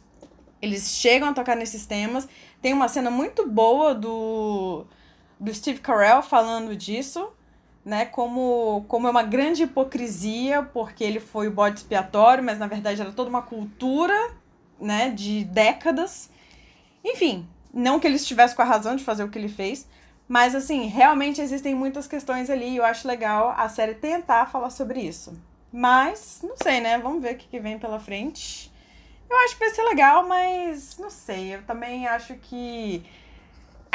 eles 0.61 0.91
chegam 0.91 1.31
a 1.31 1.33
tocar 1.33 1.57
nesses 1.57 1.87
temas. 1.87 2.29
Tem 2.61 2.75
uma 2.75 2.89
cena 2.89 3.11
muito 3.11 3.49
boa 3.49 3.95
do 3.95 4.85
do 5.43 5.53
Steve 5.53 5.81
Carell 5.81 6.23
falando 6.23 6.77
disso, 6.77 7.33
né? 7.85 8.07
Como, 8.07 8.85
como 8.87 9.09
é 9.09 9.11
uma 9.11 9.25
grande 9.25 9.65
hipocrisia, 9.65 10.63
porque 10.63 11.03
ele 11.03 11.19
foi 11.19 11.49
o 11.49 11.51
bode 11.51 11.81
expiatório, 11.81 12.45
mas 12.45 12.61
na 12.61 12.69
verdade 12.69 13.01
era 13.01 13.11
toda 13.11 13.29
uma 13.29 13.43
cultura, 13.43 14.15
né? 14.81 15.11
De 15.11 15.43
décadas. 15.45 16.31
Enfim, 17.05 17.49
não 17.75 17.99
que 17.99 18.07
ele 18.07 18.15
estivesse 18.15 18.55
com 18.55 18.63
a 18.63 18.65
razão 18.65 18.95
de 18.95 19.03
fazer 19.03 19.25
o 19.25 19.29
que 19.29 19.37
ele 19.37 19.49
fez, 19.49 19.89
mas 20.29 20.55
assim, 20.55 20.87
realmente 20.87 21.41
existem 21.41 21.75
muitas 21.75 22.07
questões 22.07 22.49
ali 22.49 22.71
e 22.71 22.77
eu 22.77 22.85
acho 22.85 23.09
legal 23.09 23.53
a 23.57 23.69
série 23.69 23.95
tentar 23.95 24.47
falar 24.47 24.71
sobre 24.71 25.01
isso. 25.01 25.37
Mas, 25.73 26.41
não 26.45 26.55
sei, 26.57 26.81
né? 26.81 26.99
Vamos 26.99 27.21
ver 27.21 27.35
o 27.35 27.37
que, 27.37 27.49
que 27.49 27.59
vem 27.59 27.81
pela 27.81 27.99
frente. 27.99 28.71
Eu 29.29 29.37
acho 29.39 29.55
que 29.55 29.65
vai 29.65 29.71
ser 29.71 29.83
legal, 29.83 30.29
mas 30.29 30.99
não 30.99 31.11
sei. 31.11 31.57
Eu 31.57 31.63
também 31.65 32.07
acho 32.07 32.35
que 32.35 33.05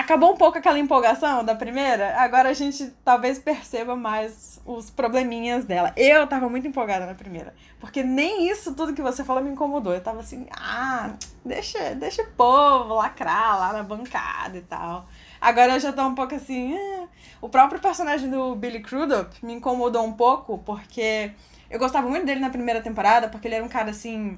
acabou 0.08 0.32
um 0.32 0.38
pouco 0.38 0.58
aquela 0.58 0.80
empolgação 0.80 1.44
da 1.44 1.54
primeira, 1.54 2.16
agora 2.18 2.48
a 2.48 2.54
gente 2.54 2.94
talvez 3.04 3.38
perceba 3.38 3.94
mais 3.94 4.58
os 4.66 4.90
probleminhas 4.90 5.66
dela. 5.66 5.92
Eu 5.98 6.26
tava 6.26 6.48
muito 6.48 6.66
empolgada 6.66 7.06
na 7.06 7.14
primeira, 7.14 7.54
porque 7.78 8.02
nem 8.04 8.50
isso 8.50 8.74
tudo 8.74 8.94
que 8.94 9.02
você 9.02 9.22
falou 9.26 9.44
me 9.44 9.50
incomodou. 9.50 9.94
Eu 9.94 10.00
tava 10.00 10.22
assim, 10.22 10.48
ah, 10.58 11.12
deixa, 11.44 11.94
deixa 11.96 12.22
o 12.22 12.32
povo 12.32 12.94
lacrar 12.94 13.60
lá 13.60 13.74
na 13.74 13.84
bancada 13.84 14.58
e 14.58 14.62
tal. 14.62 15.10
Agora 15.42 15.74
eu 15.74 15.80
já 15.82 15.92
tô 15.92 16.02
um 16.08 16.16
pouco 16.16 16.34
assim, 16.34 16.74
ah. 16.74 17.08
o 17.42 17.50
próprio 17.50 17.82
personagem 17.82 18.30
do 18.30 18.56
Billy 18.56 18.80
Crudup 18.80 19.46
me 19.46 19.56
incomodou 19.56 20.06
um 20.06 20.14
pouco, 20.14 20.58
porque 20.60 21.34
eu 21.70 21.78
gostava 21.78 22.08
muito 22.08 22.26
dele 22.26 22.40
na 22.40 22.50
primeira 22.50 22.80
temporada, 22.80 23.28
porque 23.28 23.46
ele 23.50 23.56
era 23.56 23.66
um 23.66 23.70
cara 23.70 23.90
assim 23.90 24.38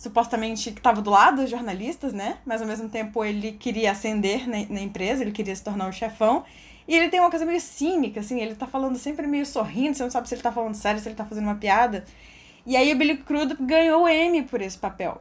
supostamente 0.00 0.72
que 0.72 0.78
estava 0.80 1.02
do 1.02 1.10
lado 1.10 1.42
dos 1.42 1.50
jornalistas, 1.50 2.14
né? 2.14 2.38
Mas 2.46 2.62
ao 2.62 2.66
mesmo 2.66 2.88
tempo 2.88 3.22
ele 3.22 3.52
queria 3.52 3.90
ascender 3.90 4.48
na, 4.48 4.56
na, 4.70 4.80
empresa, 4.80 5.22
ele 5.22 5.30
queria 5.30 5.54
se 5.54 5.62
tornar 5.62 5.86
o 5.90 5.92
chefão. 5.92 6.42
E 6.88 6.96
ele 6.96 7.10
tem 7.10 7.20
uma 7.20 7.28
coisa 7.28 7.44
meio 7.44 7.60
cínica, 7.60 8.20
assim, 8.20 8.40
ele 8.40 8.54
tá 8.54 8.66
falando 8.66 8.96
sempre 8.96 9.26
meio 9.26 9.44
sorrindo, 9.44 9.94
você 9.94 10.02
não 10.02 10.10
sabe 10.10 10.26
se 10.26 10.34
ele 10.34 10.42
tá 10.42 10.50
falando 10.50 10.74
sério, 10.74 10.98
se 10.98 11.06
ele 11.06 11.14
tá 11.14 11.26
fazendo 11.26 11.44
uma 11.44 11.56
piada. 11.56 12.06
E 12.64 12.78
aí 12.78 12.94
o 12.94 12.96
Billy 12.96 13.18
Crudup 13.18 13.62
ganhou 13.62 14.04
o 14.04 14.08
Emmy 14.08 14.42
por 14.42 14.62
esse 14.62 14.78
papel. 14.78 15.20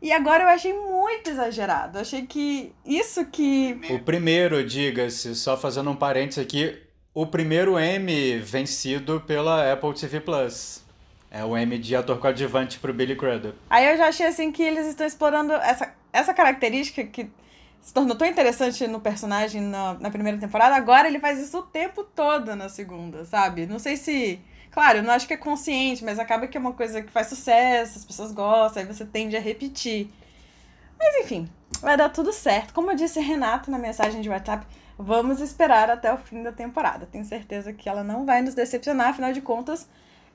E 0.00 0.10
agora 0.12 0.44
eu 0.44 0.48
achei 0.48 0.72
muito 0.72 1.28
exagerado. 1.28 1.98
Eu 1.98 2.02
achei 2.02 2.24
que 2.24 2.72
isso 2.86 3.26
que. 3.26 3.78
O 3.90 3.98
primeiro, 3.98 4.64
diga-se, 4.64 5.34
só 5.34 5.58
fazendo 5.58 5.90
um 5.90 5.96
parênteses 5.96 6.42
aqui, 6.42 6.74
o 7.12 7.26
primeiro 7.26 7.78
Emmy 7.78 8.38
vencido 8.38 9.20
pela 9.26 9.70
Apple 9.70 9.92
TV 9.92 10.20
Plus. 10.20 10.79
É 11.30 11.44
o 11.44 11.56
M 11.56 11.78
de 11.78 11.94
ator 11.94 12.18
coadjuvante 12.18 12.78
pro 12.80 12.92
Billy 12.92 13.14
Crudup. 13.14 13.56
Aí 13.70 13.86
eu 13.86 13.96
já 13.96 14.08
achei 14.08 14.26
assim 14.26 14.50
que 14.50 14.62
eles 14.62 14.86
estão 14.86 15.06
explorando 15.06 15.52
essa, 15.52 15.94
essa 16.12 16.34
característica 16.34 17.04
que 17.04 17.30
se 17.80 17.94
tornou 17.94 18.16
tão 18.16 18.26
interessante 18.26 18.86
no 18.86 19.00
personagem 19.00 19.60
na, 19.62 19.94
na 19.94 20.10
primeira 20.10 20.38
temporada, 20.38 20.74
agora 20.74 21.08
ele 21.08 21.18
faz 21.18 21.40
isso 21.40 21.58
o 21.58 21.62
tempo 21.62 22.04
todo 22.04 22.54
na 22.54 22.68
segunda, 22.68 23.24
sabe? 23.24 23.66
Não 23.66 23.78
sei 23.78 23.96
se. 23.96 24.40
Claro, 24.70 24.98
eu 24.98 25.02
não 25.02 25.12
acho 25.12 25.26
que 25.26 25.34
é 25.34 25.36
consciente, 25.36 26.04
mas 26.04 26.18
acaba 26.18 26.46
que 26.46 26.56
é 26.56 26.60
uma 26.60 26.72
coisa 26.72 27.02
que 27.02 27.10
faz 27.10 27.26
sucesso, 27.26 27.98
as 27.98 28.04
pessoas 28.04 28.30
gostam, 28.32 28.82
aí 28.82 28.88
você 28.88 29.04
tende 29.04 29.36
a 29.36 29.40
repetir. 29.40 30.08
Mas 30.98 31.24
enfim, 31.24 31.48
vai 31.80 31.96
dar 31.96 32.08
tudo 32.10 32.32
certo. 32.32 32.72
Como 32.74 32.90
eu 32.90 32.94
disse 32.94 33.18
Renato 33.18 33.70
na 33.70 33.78
mensagem 33.78 34.20
de 34.20 34.28
WhatsApp, 34.28 34.64
vamos 34.96 35.40
esperar 35.40 35.90
até 35.90 36.12
o 36.12 36.18
fim 36.18 36.42
da 36.42 36.52
temporada. 36.52 37.06
Tenho 37.06 37.24
certeza 37.24 37.72
que 37.72 37.88
ela 37.88 38.04
não 38.04 38.24
vai 38.24 38.42
nos 38.42 38.54
decepcionar, 38.54 39.08
afinal 39.08 39.32
de 39.32 39.40
contas, 39.40 39.88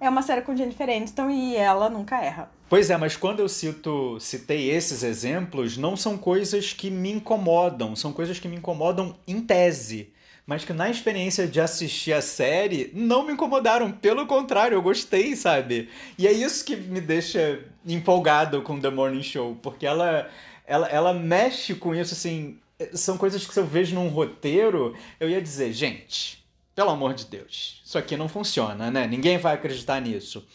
é 0.05 0.09
uma 0.09 0.21
série 0.21 0.41
com 0.41 0.55
Jennifer 0.55 0.89
Aniston 0.89 1.29
e 1.29 1.55
ela 1.55 1.89
nunca 1.89 2.21
erra. 2.21 2.49
Pois 2.67 2.89
é, 2.89 2.97
mas 2.97 3.15
quando 3.15 3.39
eu 3.39 3.49
cito, 3.49 4.19
citei 4.19 4.71
esses 4.71 5.03
exemplos, 5.03 5.77
não 5.77 5.95
são 5.95 6.17
coisas 6.17 6.73
que 6.73 6.89
me 6.89 7.11
incomodam, 7.11 7.95
são 7.95 8.11
coisas 8.11 8.39
que 8.39 8.47
me 8.47 8.55
incomodam 8.55 9.15
em 9.27 9.39
tese. 9.41 10.11
Mas 10.47 10.63
que 10.63 10.73
na 10.73 10.89
experiência 10.89 11.47
de 11.47 11.59
assistir 11.59 12.13
a 12.13 12.21
série 12.21 12.91
não 12.93 13.25
me 13.25 13.33
incomodaram, 13.33 13.91
pelo 13.91 14.27
contrário, 14.27 14.75
eu 14.75 14.81
gostei, 14.81 15.35
sabe? 15.35 15.89
E 16.17 16.27
é 16.27 16.31
isso 16.31 16.63
que 16.63 16.75
me 16.75 17.01
deixa 17.01 17.63
empolgado 17.85 18.61
com 18.61 18.79
The 18.79 18.91
Morning 18.91 19.23
Show, 19.23 19.57
porque 19.61 19.87
ela, 19.87 20.29
ela, 20.67 20.87
ela 20.87 21.13
mexe 21.13 21.73
com 21.73 21.95
isso, 21.95 22.13
assim. 22.13 22.59
São 22.93 23.17
coisas 23.17 23.45
que 23.45 23.53
se 23.53 23.59
eu 23.59 23.65
vejo 23.65 23.95
num 23.95 24.09
roteiro, 24.09 24.95
eu 25.19 25.29
ia 25.29 25.41
dizer, 25.41 25.71
gente, 25.73 26.44
pelo 26.75 26.89
amor 26.89 27.13
de 27.13 27.25
Deus, 27.25 27.81
isso 27.85 27.97
aqui 27.97 28.17
não 28.17 28.27
funciona, 28.27 28.91
né? 28.91 29.07
Ninguém 29.07 29.37
vai 29.37 29.53
acreditar 29.53 29.99
nisso. 30.01 30.45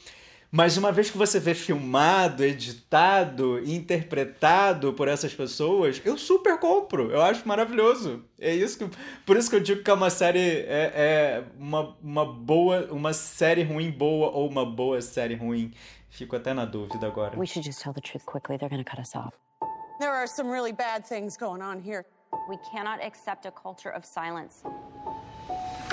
Mas 0.53 0.77
uma 0.77 0.91
vez 0.91 1.09
que 1.09 1.16
você 1.16 1.39
vê 1.39 1.55
filmado, 1.55 2.43
editado, 2.43 3.61
interpretado 3.64 4.93
por 4.93 5.07
essas 5.07 5.33
pessoas, 5.33 6.03
eu 6.05 6.18
super 6.18 6.59
compro. 6.59 7.09
Eu 7.12 7.23
acho 7.23 7.47
maravilhoso. 7.47 8.25
É 8.39 8.53
isso 8.53 8.77
que, 8.77 8.97
por 9.25 9.37
isso 9.37 9.49
que 9.49 9.55
eu 9.55 9.61
digo 9.61 9.85
que 9.85 9.91
é 9.91 9.95
uma 9.95 10.11
série 10.11 10.64
é, 10.66 10.93
é 10.95 11.45
uma, 11.57 11.97
uma 12.03 12.27
boa, 12.27 12.89
uma 12.91 13.12
série 13.12 13.62
ruim 13.62 13.93
boa 13.93 14.31
ou 14.31 14.49
uma 14.49 14.66
boa 14.66 15.01
série 15.01 15.37
ruim. 15.37 15.73
Fico 16.09 16.35
até 16.35 16.53
na 16.53 16.64
dúvida 16.64 17.07
agora. 17.07 17.39
We 17.39 17.47
should 17.47 17.64
just 17.64 17.81
tell 17.81 17.95
the 17.95 18.01
truth 18.01 18.27
quickly. 18.27 18.59
They're 18.59 18.77
to 18.77 18.85
cut 18.85 19.01
us 19.01 19.14
off. 19.14 19.37
There 20.01 20.11
are 20.11 20.27
some 20.27 20.51
really 20.51 20.73
bad 20.73 21.07
things 21.07 21.37
going 21.37 21.62
on 21.62 21.81
here. 21.81 22.05
We 22.49 22.57
cannot 22.73 23.01
accept 23.01 23.47
a 23.47 23.53
culture 23.53 23.95
of 23.95 24.05
silence. 24.05 24.64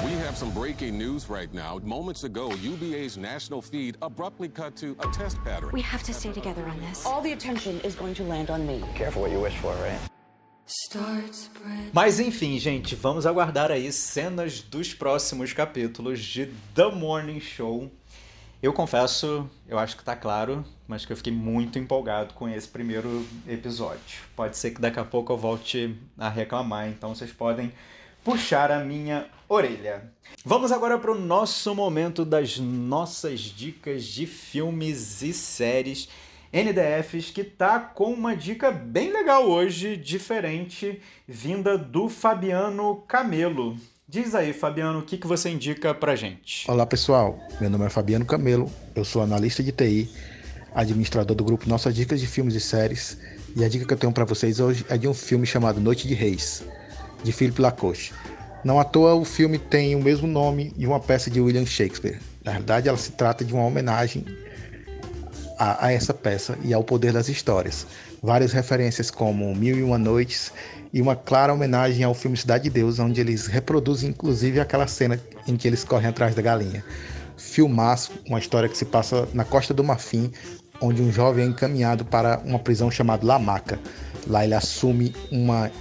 We 0.04 0.12
have 0.12 0.38
some 0.38 0.52
breaking 0.52 0.96
news 0.98 1.28
right 1.28 1.52
now. 1.52 1.80
Moments 1.84 2.24
ago, 2.24 2.52
UBA's 2.52 3.18
national 3.18 3.64
feed 3.64 3.98
abruptly 4.02 4.48
cut 4.48 4.76
to 4.78 4.96
a 5.00 5.08
test 5.08 5.44
pattern. 5.44 5.72
We 5.74 5.82
have 5.82 6.04
to 6.04 6.14
stay 6.14 6.32
together 6.32 6.64
on 6.66 6.80
this. 6.82 7.04
All 7.04 7.20
the 7.20 7.34
attention 7.34 7.80
is 7.82 7.96
going 7.96 8.14
to 8.16 8.24
land 8.24 8.52
on 8.52 8.68
me. 8.68 8.84
Careful 8.94 9.24
what 9.24 9.32
you 9.32 9.40
wish 9.40 9.56
for, 9.58 9.74
right? 9.76 10.00
Mas 11.94 12.20
enfim, 12.20 12.60
gente, 12.60 12.94
vamos 12.96 13.26
aguardar 13.26 13.72
aí 13.72 13.92
cenas 13.92 14.62
dos 14.62 14.94
próximos 14.94 15.54
capítulos 15.54 16.20
de 16.20 16.52
The 16.76 16.92
Morning 16.92 17.40
Show. 17.40 17.90
Eu 18.62 18.74
confesso, 18.74 19.50
eu 19.68 19.80
acho 19.80 19.96
que 19.96 20.04
tá 20.04 20.16
claro, 20.16 20.66
mas 20.88 21.06
que 21.06 21.14
eu 21.14 21.18
fiquei 21.18 21.34
muito 21.34 21.80
empolgado 21.80 22.34
com 22.34 22.50
esse 22.50 22.68
primeiro 22.68 23.26
episódio. 23.48 24.20
Pode 24.36 24.58
ser 24.58 24.72
que 24.72 24.82
daqui 24.82 25.00
a 25.00 25.06
pouco 25.06 25.32
eu 25.32 25.38
volte 25.38 25.98
a 26.18 26.28
reclamar, 26.28 26.90
então 26.90 27.16
vocês 27.16 27.32
podem 27.32 27.72
puxar 28.28 28.72
a 28.72 28.84
minha 28.84 29.26
orelha. 29.48 30.12
Vamos 30.44 30.74
agora 30.74 31.00
para 31.00 31.14
o 31.14 31.18
nosso 31.18 31.74
momento 31.74 32.26
das 32.26 32.58
nossas 32.60 33.40
dicas 33.40 34.04
de 34.04 34.28
filmes 34.28 35.22
e 35.22 35.32
séries 35.32 36.10
NDFs, 36.52 37.32
que 37.32 37.46
tá 37.46 37.80
com 37.80 38.12
uma 38.12 38.36
dica 38.36 38.70
bem 38.70 39.14
legal 39.14 39.50
hoje, 39.50 39.96
diferente, 39.96 41.02
vinda 41.26 41.78
do 41.78 42.10
Fabiano 42.10 42.98
Camelo. 43.08 43.78
Diz 44.06 44.36
aí, 44.36 44.52
Fabiano, 44.52 45.00
o 45.00 45.04
que, 45.04 45.18
que 45.18 45.26
você 45.26 45.50
indica 45.50 45.94
pra 45.94 46.14
gente? 46.14 46.70
Olá, 46.70 46.86
pessoal. 46.86 47.40
Meu 47.62 47.70
nome 47.70 47.86
é 47.86 47.90
Fabiano 47.90 48.26
Camelo, 48.26 48.70
eu 48.94 49.06
sou 49.06 49.22
analista 49.22 49.64
de 49.64 49.72
TI, 49.72 50.12
administrador 50.76 51.34
do 51.34 51.46
grupo 51.46 51.70
Nossas 51.70 51.96
Dicas 51.96 52.20
de 52.20 52.28
Filmes 52.28 52.56
e 52.56 52.60
Séries, 52.60 53.18
e 53.56 53.64
a 53.64 53.70
dica 53.70 53.86
que 53.86 53.94
eu 53.94 53.98
tenho 53.98 54.12
para 54.12 54.26
vocês 54.26 54.60
hoje 54.60 54.86
é 54.90 54.98
de 54.98 55.08
um 55.08 55.14
filme 55.14 55.46
chamado 55.46 55.80
Noite 55.80 56.06
de 56.10 56.14
Reis 56.14 56.66
de 57.24 57.32
Philip 57.32 57.62
Lacoste. 57.62 58.14
Não 58.64 58.80
à 58.80 58.84
toa 58.84 59.14
o 59.14 59.24
filme 59.24 59.58
tem 59.58 59.96
o 59.96 60.02
mesmo 60.02 60.28
nome 60.28 60.74
de 60.76 60.86
uma 60.86 61.00
peça 61.00 61.30
de 61.30 61.40
William 61.40 61.66
Shakespeare. 61.66 62.20
Na 62.44 62.54
verdade, 62.54 62.90
ela 62.90 62.98
se 62.98 63.12
trata 63.12 63.46
de 63.46 63.54
uma 63.54 63.64
homenagem 63.64 64.26
a, 65.58 65.88
a, 65.88 65.92
essa 65.92 66.14
peça 66.14 66.58
e 66.64 66.74
ao 66.74 66.84
poder 66.84 67.14
das 67.14 67.30
histórias. 67.30 67.88
Várias 68.22 68.52
referências 68.52 69.12
como 69.12 69.54
Mil 69.56 69.78
e 69.78 69.84
Uma 69.84 69.98
Noites 69.98 70.52
e 70.94 71.02
uma 71.02 71.16
clara 71.16 71.54
homenagem 71.54 72.04
ao 72.04 72.14
filme 72.14 72.38
Cidade 72.38 72.66
de 72.66 72.70
Deus, 72.70 73.00
onde 73.00 73.20
eles 73.20 73.48
reproduzem 73.48 74.10
inclusive 74.10 74.60
aquela 74.60 74.88
cena 74.88 75.20
em 75.48 75.56
que 75.56 75.68
eles 75.68 75.84
correm 75.84 76.10
atrás 76.10 76.36
da 76.36 76.42
galinha. 76.42 76.84
Filmaço, 77.36 78.12
uma 78.28 78.40
história 78.40 78.70
que 78.70 78.78
se 78.78 78.86
passa 78.86 79.28
na 79.34 79.44
Costa 79.44 79.74
do 79.74 79.84
Marfim, 79.84 80.32
onde 80.82 81.02
um 81.02 81.12
jovem 81.12 81.46
é 81.46 81.48
encaminhado 81.48 82.06
para 82.06 82.40
uma 82.44 82.60
prisão 82.60 82.90
chamada 82.90 83.26
La 83.26 83.40
Maca. 83.40 83.80
Lá 84.28 84.44
ele 84.44 84.54
assume 84.54 85.16
uma 85.32 85.72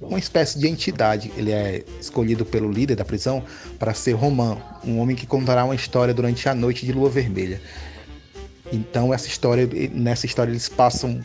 uma 0.00 0.18
espécie 0.18 0.58
de 0.58 0.68
entidade. 0.68 1.32
Ele 1.36 1.50
é 1.50 1.84
escolhido 2.00 2.44
pelo 2.44 2.70
líder 2.70 2.96
da 2.96 3.04
prisão 3.04 3.42
para 3.78 3.94
ser 3.94 4.12
Romã, 4.12 4.58
um 4.84 4.98
homem 4.98 5.16
que 5.16 5.26
contará 5.26 5.64
uma 5.64 5.74
história 5.74 6.12
durante 6.12 6.48
a 6.48 6.54
noite 6.54 6.84
de 6.84 6.92
lua 6.92 7.10
vermelha. 7.10 7.60
Então 8.72 9.12
essa 9.12 9.28
história, 9.28 9.68
nessa 9.92 10.26
história 10.26 10.50
eles 10.50 10.68
passam 10.68 11.20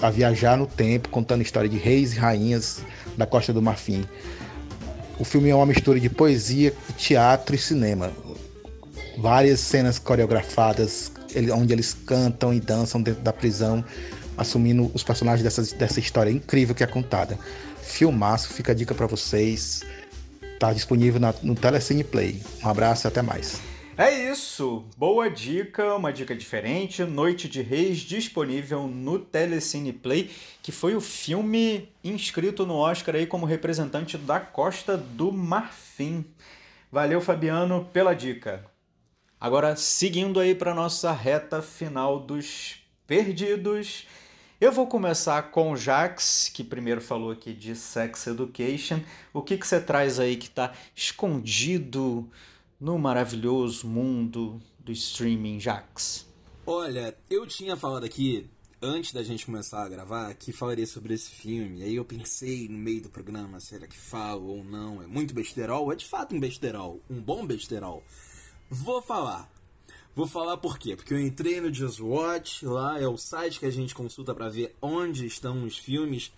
a 0.00 0.10
viajar 0.10 0.56
no 0.56 0.66
tempo, 0.66 1.08
contando 1.08 1.40
a 1.40 1.42
história 1.42 1.68
de 1.68 1.76
reis 1.76 2.14
e 2.14 2.18
rainhas 2.18 2.80
da 3.16 3.26
Costa 3.26 3.52
do 3.52 3.60
Marfim. 3.60 4.04
O 5.18 5.24
filme 5.24 5.50
é 5.50 5.54
uma 5.54 5.66
mistura 5.66 6.00
de 6.00 6.08
poesia, 6.08 6.72
teatro 6.96 7.54
e 7.54 7.58
cinema. 7.58 8.10
Várias 9.18 9.60
cenas 9.60 9.98
coreografadas, 9.98 11.12
onde 11.54 11.72
eles 11.74 11.94
cantam 12.06 12.54
e 12.54 12.60
dançam 12.60 13.02
dentro 13.02 13.22
da 13.22 13.32
prisão, 13.32 13.84
assumindo 14.38 14.90
os 14.94 15.02
personagens 15.02 15.44
dessa, 15.44 15.76
dessa 15.76 16.00
história 16.00 16.30
incrível 16.30 16.74
que 16.74 16.82
é 16.82 16.86
contada. 16.86 17.38
Filmaço, 17.90 18.52
fica 18.54 18.72
a 18.72 18.74
dica 18.74 18.94
para 18.94 19.06
vocês. 19.06 19.82
Tá 20.58 20.72
disponível 20.72 21.20
na, 21.20 21.34
no 21.42 21.54
Telecine 21.54 22.04
Play. 22.04 22.40
Um 22.62 22.68
abraço 22.68 23.06
e 23.06 23.08
até 23.08 23.20
mais. 23.20 23.60
É 23.96 24.30
isso, 24.30 24.86
boa 24.96 25.28
dica, 25.28 25.94
uma 25.94 26.10
dica 26.10 26.34
diferente, 26.34 27.04
Noite 27.04 27.46
de 27.48 27.60
Reis 27.60 27.98
disponível 27.98 28.86
no 28.86 29.18
Telecine 29.18 29.92
Play, 29.92 30.30
que 30.62 30.72
foi 30.72 30.94
o 30.94 31.02
filme 31.02 31.92
inscrito 32.02 32.64
no 32.64 32.76
Oscar 32.76 33.16
aí 33.16 33.26
como 33.26 33.44
representante 33.44 34.16
da 34.16 34.40
Costa 34.40 34.96
do 34.96 35.30
Marfim. 35.30 36.24
Valeu, 36.90 37.20
Fabiano, 37.20 37.86
pela 37.92 38.14
dica. 38.14 38.64
Agora, 39.38 39.76
seguindo 39.76 40.40
aí 40.40 40.54
para 40.54 40.74
nossa 40.74 41.12
reta 41.12 41.60
final 41.60 42.20
dos 42.20 42.76
perdidos, 43.06 44.06
eu 44.60 44.70
vou 44.70 44.86
começar 44.86 45.50
com 45.50 45.72
o 45.72 45.76
Jax, 45.76 46.50
que 46.52 46.62
primeiro 46.62 47.00
falou 47.00 47.30
aqui 47.30 47.54
de 47.54 47.74
Sex 47.74 48.26
Education. 48.26 49.00
O 49.32 49.40
que, 49.40 49.56
que 49.56 49.66
você 49.66 49.80
traz 49.80 50.20
aí 50.20 50.36
que 50.36 50.48
está 50.48 50.74
escondido 50.94 52.30
no 52.78 52.98
maravilhoso 52.98 53.88
mundo 53.88 54.60
do 54.78 54.92
streaming, 54.92 55.58
Jax? 55.58 56.26
Olha, 56.66 57.16
eu 57.30 57.46
tinha 57.46 57.74
falado 57.74 58.04
aqui, 58.04 58.50
antes 58.82 59.14
da 59.14 59.22
gente 59.22 59.46
começar 59.46 59.82
a 59.82 59.88
gravar, 59.88 60.34
que 60.34 60.52
falaria 60.52 60.86
sobre 60.86 61.14
esse 61.14 61.30
filme. 61.30 61.82
Aí 61.82 61.96
eu 61.96 62.04
pensei 62.04 62.68
no 62.68 62.76
meio 62.76 63.00
do 63.00 63.08
programa, 63.08 63.60
será 63.60 63.86
que 63.86 63.96
falo 63.96 64.58
ou 64.58 64.62
não? 64.62 65.02
É 65.02 65.06
muito 65.06 65.32
besterol? 65.32 65.90
É 65.90 65.96
de 65.96 66.04
fato 66.04 66.34
um 66.34 66.40
besterol, 66.40 67.00
um 67.08 67.18
bom 67.18 67.46
besterol. 67.46 68.04
Vou 68.68 69.00
falar. 69.00 69.50
Vou 70.14 70.26
falar 70.26 70.56
por 70.56 70.76
quê? 70.78 70.96
Porque 70.96 71.14
eu 71.14 71.20
entrei 71.20 71.60
no 71.60 71.72
Just 71.72 72.00
Watch, 72.00 72.66
lá 72.66 73.00
é 73.00 73.06
o 73.06 73.16
site 73.16 73.60
que 73.60 73.66
a 73.66 73.70
gente 73.70 73.94
consulta 73.94 74.34
para 74.34 74.48
ver 74.48 74.76
onde 74.82 75.24
estão 75.24 75.64
os 75.64 75.78
filmes, 75.78 76.32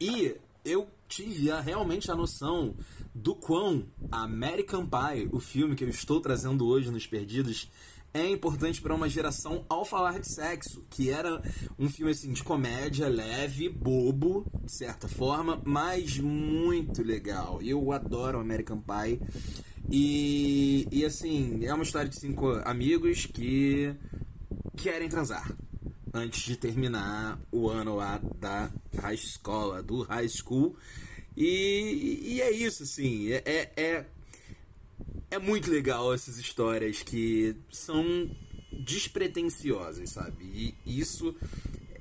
e 0.00 0.36
eu 0.64 0.88
tive 1.08 1.50
a, 1.50 1.60
realmente 1.60 2.10
a 2.10 2.16
noção 2.16 2.74
do 3.14 3.34
quão 3.34 3.84
American 4.10 4.86
Pie, 4.86 5.28
o 5.30 5.38
filme 5.38 5.76
que 5.76 5.84
eu 5.84 5.88
estou 5.88 6.20
trazendo 6.20 6.66
hoje 6.66 6.90
nos 6.90 7.06
Perdidos, 7.06 7.68
é 8.14 8.28
importante 8.28 8.80
para 8.80 8.94
uma 8.94 9.08
geração 9.08 9.64
ao 9.68 9.84
falar 9.84 10.18
de 10.18 10.28
sexo, 10.28 10.84
que 10.90 11.10
era 11.10 11.42
um 11.78 11.88
filme 11.88 12.12
assim 12.12 12.32
de 12.32 12.44
comédia 12.44 13.08
leve, 13.08 13.68
bobo, 13.68 14.46
de 14.64 14.72
certa 14.72 15.08
forma, 15.08 15.60
mas 15.64 16.18
muito 16.18 17.02
legal. 17.02 17.60
Eu 17.62 17.90
adoro 17.92 18.38
American 18.38 18.80
Pie. 18.80 19.20
E, 19.90 20.86
e 20.90 21.04
assim, 21.04 21.64
é 21.64 21.72
uma 21.74 21.82
história 21.82 22.08
de 22.08 22.18
cinco 22.18 22.48
amigos 22.64 23.26
que 23.26 23.94
querem 24.76 25.08
transar 25.08 25.50
antes 26.12 26.42
de 26.42 26.56
terminar 26.56 27.40
o 27.50 27.68
ano 27.68 27.96
lá 27.96 28.20
da 28.38 28.70
high 29.00 29.14
escola, 29.14 29.82
do 29.82 30.02
high 30.02 30.28
school. 30.28 30.76
E, 31.36 32.20
e 32.22 32.42
é 32.42 32.50
isso, 32.50 32.82
assim, 32.82 33.32
é, 33.32 33.42
é, 33.46 33.72
é, 33.76 34.06
é 35.30 35.38
muito 35.38 35.70
legal 35.70 36.12
essas 36.12 36.38
histórias 36.38 37.02
que 37.02 37.56
são 37.70 38.30
despretensiosas, 38.72 40.10
sabe? 40.10 40.44
E 40.44 41.00
isso, 41.00 41.34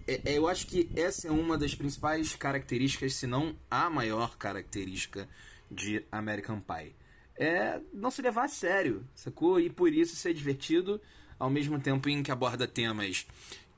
é, 0.07 0.21
é, 0.25 0.37
eu 0.37 0.47
acho 0.47 0.67
que 0.67 0.89
essa 0.95 1.27
é 1.27 1.31
uma 1.31 1.57
das 1.57 1.75
principais 1.75 2.35
características, 2.35 3.15
se 3.15 3.27
não 3.27 3.55
a 3.69 3.89
maior 3.89 4.37
característica 4.37 5.27
de 5.69 6.03
American 6.11 6.59
Pie 6.59 6.95
é 7.41 7.81
não 7.91 8.11
se 8.11 8.21
levar 8.21 8.45
a 8.45 8.47
sério, 8.47 9.03
sacou? 9.15 9.59
E 9.59 9.69
por 9.69 9.91
isso 9.91 10.15
ser 10.15 10.33
divertido, 10.33 11.01
ao 11.39 11.49
mesmo 11.49 11.79
tempo 11.79 12.07
em 12.07 12.21
que 12.21 12.31
aborda 12.31 12.67
temas 12.67 13.25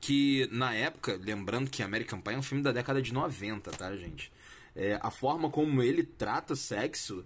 que, 0.02 0.50
na 0.52 0.74
época, 0.74 1.18
lembrando 1.22 1.70
que 1.70 1.82
American 1.82 2.20
Pie 2.20 2.34
é 2.34 2.38
um 2.38 2.44
filme 2.44 2.62
da 2.62 2.74
década 2.74 3.02
de 3.02 3.14
90, 3.14 3.72
tá, 3.72 3.96
gente? 3.96 4.32
É, 4.76 5.00
a 5.02 5.10
forma 5.10 5.50
como 5.50 5.82
ele 5.82 6.04
trata 6.04 6.54
o 6.54 6.58
sexo, 6.58 7.26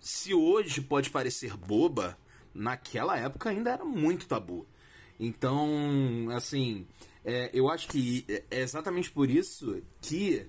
se 0.00 0.34
hoje 0.34 0.80
pode 0.80 1.10
parecer 1.10 1.56
boba, 1.56 2.18
naquela 2.54 3.18
época 3.18 3.50
ainda 3.50 3.70
era 3.70 3.84
muito 3.84 4.26
tabu. 4.26 4.66
Então, 5.18 6.28
assim, 6.30 6.86
é, 7.24 7.50
eu 7.52 7.68
acho 7.68 7.88
que 7.88 8.24
é 8.50 8.60
exatamente 8.60 9.10
por 9.10 9.28
isso 9.28 9.82
que 10.00 10.46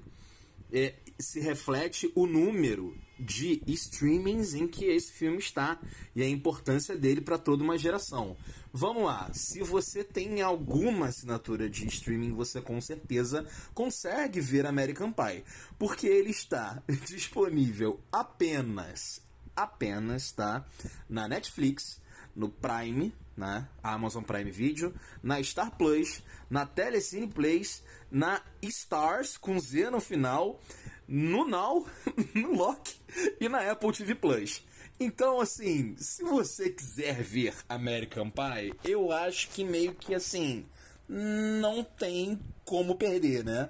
é, 0.71 0.93
se 1.19 1.39
reflete 1.39 2.11
o 2.15 2.25
número 2.25 2.95
de 3.19 3.61
streamings 3.67 4.53
em 4.53 4.67
que 4.67 4.85
esse 4.85 5.11
filme 5.11 5.39
está 5.39 5.77
e 6.15 6.21
a 6.23 6.29
importância 6.29 6.95
dele 6.95 7.19
para 7.19 7.37
toda 7.37 7.63
uma 7.63 7.77
geração. 7.77 8.37
Vamos 8.71 9.03
lá, 9.03 9.29
se 9.33 9.61
você 9.61 10.03
tem 10.03 10.41
alguma 10.41 11.07
assinatura 11.07 11.69
de 11.69 11.85
streaming, 11.87 12.31
você 12.31 12.61
com 12.61 12.79
certeza 12.79 13.45
consegue 13.73 14.39
ver 14.39 14.65
American 14.65 15.11
Pie, 15.11 15.43
porque 15.77 16.07
ele 16.07 16.29
está 16.29 16.81
disponível 17.07 17.99
apenas 18.11 19.21
apenas, 19.63 20.31
tá? 20.31 20.65
Na 21.09 21.27
Netflix, 21.27 22.01
no 22.35 22.49
Prime, 22.49 23.13
né? 23.35 23.67
Amazon 23.81 24.23
Prime 24.23 24.51
Video, 24.51 24.93
na 25.23 25.41
Star 25.43 25.71
Plus, 25.77 26.21
na 26.49 26.65
Telecine 26.65 27.27
Plays, 27.27 27.83
na 28.11 28.41
Stars 28.61 29.37
com 29.37 29.59
Z 29.59 29.89
no 29.89 30.01
final, 30.01 30.59
no 31.07 31.47
Now, 31.47 31.87
no 32.35 32.55
Lock 32.55 32.95
e 33.39 33.47
na 33.47 33.71
Apple 33.71 33.91
TV 33.93 34.15
Plus. 34.15 34.63
Então, 34.99 35.39
assim, 35.39 35.95
se 35.97 36.23
você 36.23 36.69
quiser 36.69 37.23
ver 37.23 37.55
American 37.69 38.29
Pie, 38.29 38.73
eu 38.83 39.11
acho 39.13 39.47
que 39.49 39.63
meio 39.63 39.95
que 39.95 40.13
assim, 40.13 40.65
não 41.07 41.83
tem 41.83 42.37
como 42.65 42.95
perder, 42.95 43.45
né? 43.45 43.69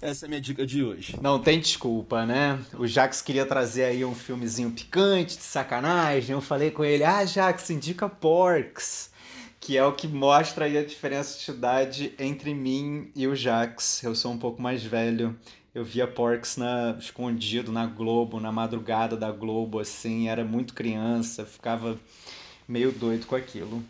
Essa 0.00 0.24
é 0.24 0.26
a 0.26 0.28
minha 0.28 0.40
dica 0.42 0.66
de 0.66 0.84
hoje. 0.84 1.18
Não 1.22 1.40
tem 1.40 1.58
desculpa, 1.58 2.26
né? 2.26 2.62
O 2.78 2.86
Jax 2.86 3.22
queria 3.22 3.46
trazer 3.46 3.84
aí 3.84 4.04
um 4.04 4.14
filmezinho 4.14 4.70
picante, 4.70 5.38
de 5.38 5.42
sacanagem. 5.42 6.34
Eu 6.34 6.42
falei 6.42 6.70
com 6.70 6.84
ele, 6.84 7.02
ah, 7.02 7.24
Jax, 7.24 7.70
indica 7.70 8.06
Porks. 8.06 9.10
Que 9.58 9.78
é 9.78 9.84
o 9.84 9.92
que 9.92 10.06
mostra 10.06 10.66
aí 10.66 10.76
a 10.76 10.84
diferença 10.84 11.38
de 11.38 11.50
idade 11.50 12.14
entre 12.18 12.52
mim 12.52 13.10
e 13.16 13.26
o 13.26 13.34
Jax. 13.34 14.02
Eu 14.02 14.14
sou 14.14 14.32
um 14.32 14.38
pouco 14.38 14.60
mais 14.60 14.84
velho. 14.84 15.34
Eu 15.74 15.82
via 15.82 16.06
Porks 16.06 16.58
na, 16.58 16.96
escondido 16.98 17.72
na 17.72 17.86
Globo, 17.86 18.38
na 18.38 18.52
madrugada 18.52 19.16
da 19.16 19.32
Globo, 19.32 19.78
assim. 19.78 20.28
Era 20.28 20.44
muito 20.44 20.74
criança, 20.74 21.46
ficava 21.46 21.98
meio 22.68 22.92
doido 22.92 23.26
com 23.26 23.34
aquilo. 23.34 23.82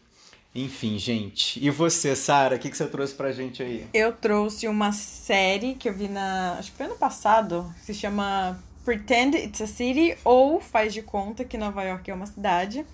Enfim, 0.57 0.97
gente. 0.99 1.63
E 1.63 1.69
você, 1.69 2.17
Sara, 2.17 2.57
o 2.57 2.59
que, 2.59 2.71
que 2.71 2.77
você 2.77 2.87
trouxe 2.87 3.15
pra 3.15 3.31
gente 3.31 3.63
aí? 3.63 3.87
Eu 3.93 4.11
trouxe 4.11 4.67
uma 4.67 4.91
série 4.91 5.75
que 5.75 5.87
eu 5.87 5.93
vi 5.93 6.09
na. 6.09 6.57
Acho 6.59 6.71
que 6.71 6.79
foi 6.79 6.87
ano 6.87 6.97
passado, 6.97 7.71
que 7.79 7.85
se 7.85 7.95
chama 7.95 8.59
Pretend 8.83 9.37
It's 9.37 9.61
a 9.61 9.67
City 9.67 10.17
ou 10.25 10.59
Faz 10.59 10.95
de 10.95 11.03
Conta 11.03 11.45
que 11.45 11.59
Nova 11.59 11.83
York 11.85 12.11
é 12.11 12.15
uma 12.15 12.25
cidade. 12.25 12.87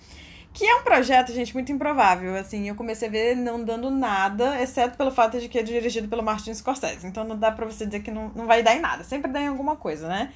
Que 0.51 0.65
é 0.65 0.75
um 0.75 0.83
projeto, 0.83 1.31
gente, 1.33 1.53
muito 1.53 1.71
improvável. 1.71 2.35
Assim, 2.35 2.67
eu 2.67 2.75
comecei 2.75 3.07
a 3.07 3.11
ver 3.11 3.35
não 3.35 3.63
dando 3.63 3.89
nada, 3.89 4.61
exceto 4.61 4.97
pelo 4.97 5.09
fato 5.09 5.39
de 5.39 5.47
que 5.47 5.57
é 5.57 5.63
dirigido 5.63 6.09
pelo 6.09 6.21
Martin 6.21 6.53
Scorsese. 6.53 7.07
Então 7.07 7.23
não 7.23 7.39
dá 7.39 7.49
pra 7.49 7.65
você 7.65 7.85
dizer 7.85 8.01
que 8.01 8.11
não, 8.11 8.29
não 8.35 8.45
vai 8.45 8.61
dar 8.61 8.75
em 8.75 8.81
nada. 8.81 9.05
Sempre 9.05 9.31
dá 9.31 9.41
em 9.41 9.47
alguma 9.47 9.77
coisa, 9.77 10.09
né? 10.09 10.33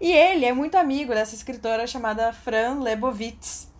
E 0.00 0.10
ele 0.10 0.46
é 0.46 0.52
muito 0.54 0.76
amigo 0.76 1.12
dessa 1.12 1.34
escritora 1.34 1.86
chamada 1.86 2.32
Fran 2.32 2.80
Lebowitz 2.80 3.73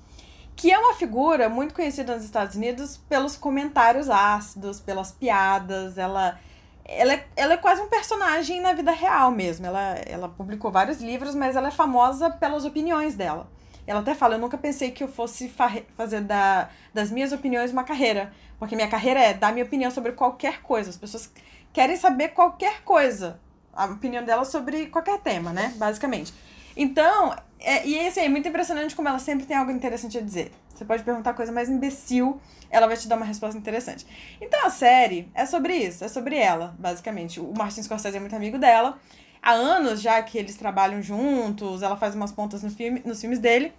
que 0.56 0.70
é 0.70 0.78
uma 0.78 0.94
figura 0.94 1.48
muito 1.48 1.74
conhecida 1.74 2.14
nos 2.14 2.24
Estados 2.24 2.54
Unidos 2.54 2.96
pelos 3.08 3.36
comentários 3.36 4.08
ácidos, 4.08 4.80
pelas 4.80 5.10
piadas. 5.10 5.98
Ela, 5.98 6.38
ela, 6.84 7.14
é, 7.14 7.26
ela 7.36 7.54
é 7.54 7.56
quase 7.56 7.80
um 7.82 7.88
personagem 7.88 8.60
na 8.60 8.72
vida 8.72 8.92
real 8.92 9.30
mesmo. 9.30 9.66
Ela, 9.66 9.94
ela 10.06 10.28
publicou 10.28 10.70
vários 10.70 11.00
livros, 11.00 11.34
mas 11.34 11.56
ela 11.56 11.68
é 11.68 11.72
famosa 11.72 12.30
pelas 12.30 12.64
opiniões 12.64 13.14
dela. 13.14 13.48
Ela 13.86 14.00
até 14.00 14.14
fala: 14.14 14.36
Eu 14.36 14.38
nunca 14.38 14.56
pensei 14.56 14.90
que 14.90 15.02
eu 15.02 15.08
fosse 15.08 15.52
fazer 15.96 16.20
da, 16.22 16.68
das 16.92 17.10
minhas 17.10 17.32
opiniões 17.32 17.72
uma 17.72 17.84
carreira. 17.84 18.32
Porque 18.58 18.76
minha 18.76 18.88
carreira 18.88 19.20
é 19.20 19.34
dar 19.34 19.52
minha 19.52 19.64
opinião 19.64 19.90
sobre 19.90 20.12
qualquer 20.12 20.62
coisa. 20.62 20.88
As 20.90 20.96
pessoas 20.96 21.30
querem 21.72 21.96
saber 21.96 22.28
qualquer 22.28 22.82
coisa. 22.82 23.40
A 23.72 23.86
opinião 23.86 24.24
dela 24.24 24.44
sobre 24.44 24.86
qualquer 24.86 25.18
tema, 25.18 25.52
né? 25.52 25.74
Basicamente. 25.76 26.32
Então, 26.76 27.34
é, 27.60 27.86
e 27.86 28.06
assim, 28.06 28.20
é 28.20 28.28
muito 28.28 28.48
impressionante 28.48 28.94
como 28.94 29.08
ela 29.08 29.18
sempre 29.18 29.46
tem 29.46 29.56
algo 29.56 29.70
interessante 29.70 30.18
a 30.18 30.20
dizer. 30.20 30.52
Você 30.74 30.84
pode 30.84 31.02
perguntar 31.02 31.30
a 31.30 31.34
coisa 31.34 31.52
mais 31.52 31.68
imbecil, 31.68 32.40
ela 32.68 32.86
vai 32.86 32.96
te 32.96 33.06
dar 33.08 33.16
uma 33.16 33.24
resposta 33.24 33.56
interessante. 33.56 34.06
Então 34.40 34.66
a 34.66 34.70
série 34.70 35.30
é 35.34 35.46
sobre 35.46 35.76
isso, 35.76 36.04
é 36.04 36.08
sobre 36.08 36.36
ela, 36.36 36.74
basicamente. 36.78 37.40
O 37.40 37.52
Martin 37.56 37.82
Scorsese 37.82 38.16
é 38.16 38.20
muito 38.20 38.34
amigo 38.34 38.58
dela. 38.58 38.98
Há 39.40 39.52
anos 39.52 40.00
já 40.00 40.22
que 40.22 40.36
eles 40.36 40.56
trabalham 40.56 41.00
juntos, 41.00 41.82
ela 41.82 41.96
faz 41.96 42.14
umas 42.14 42.32
pontas 42.32 42.62
no 42.62 42.70
filme, 42.70 43.02
nos 43.04 43.20
filmes 43.20 43.38
dele. 43.38 43.72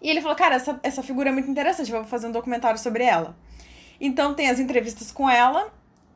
E 0.00 0.10
ele 0.10 0.20
falou, 0.20 0.36
cara, 0.36 0.56
essa, 0.56 0.78
essa 0.82 1.02
figura 1.02 1.30
é 1.30 1.32
muito 1.32 1.50
interessante, 1.50 1.90
vou 1.90 2.04
fazer 2.04 2.26
um 2.26 2.32
documentário 2.32 2.78
sobre 2.78 3.04
ela. 3.04 3.36
Então 4.00 4.34
tem 4.34 4.50
as 4.50 4.58
entrevistas 4.58 5.10
com 5.10 5.30
ela 5.30 5.72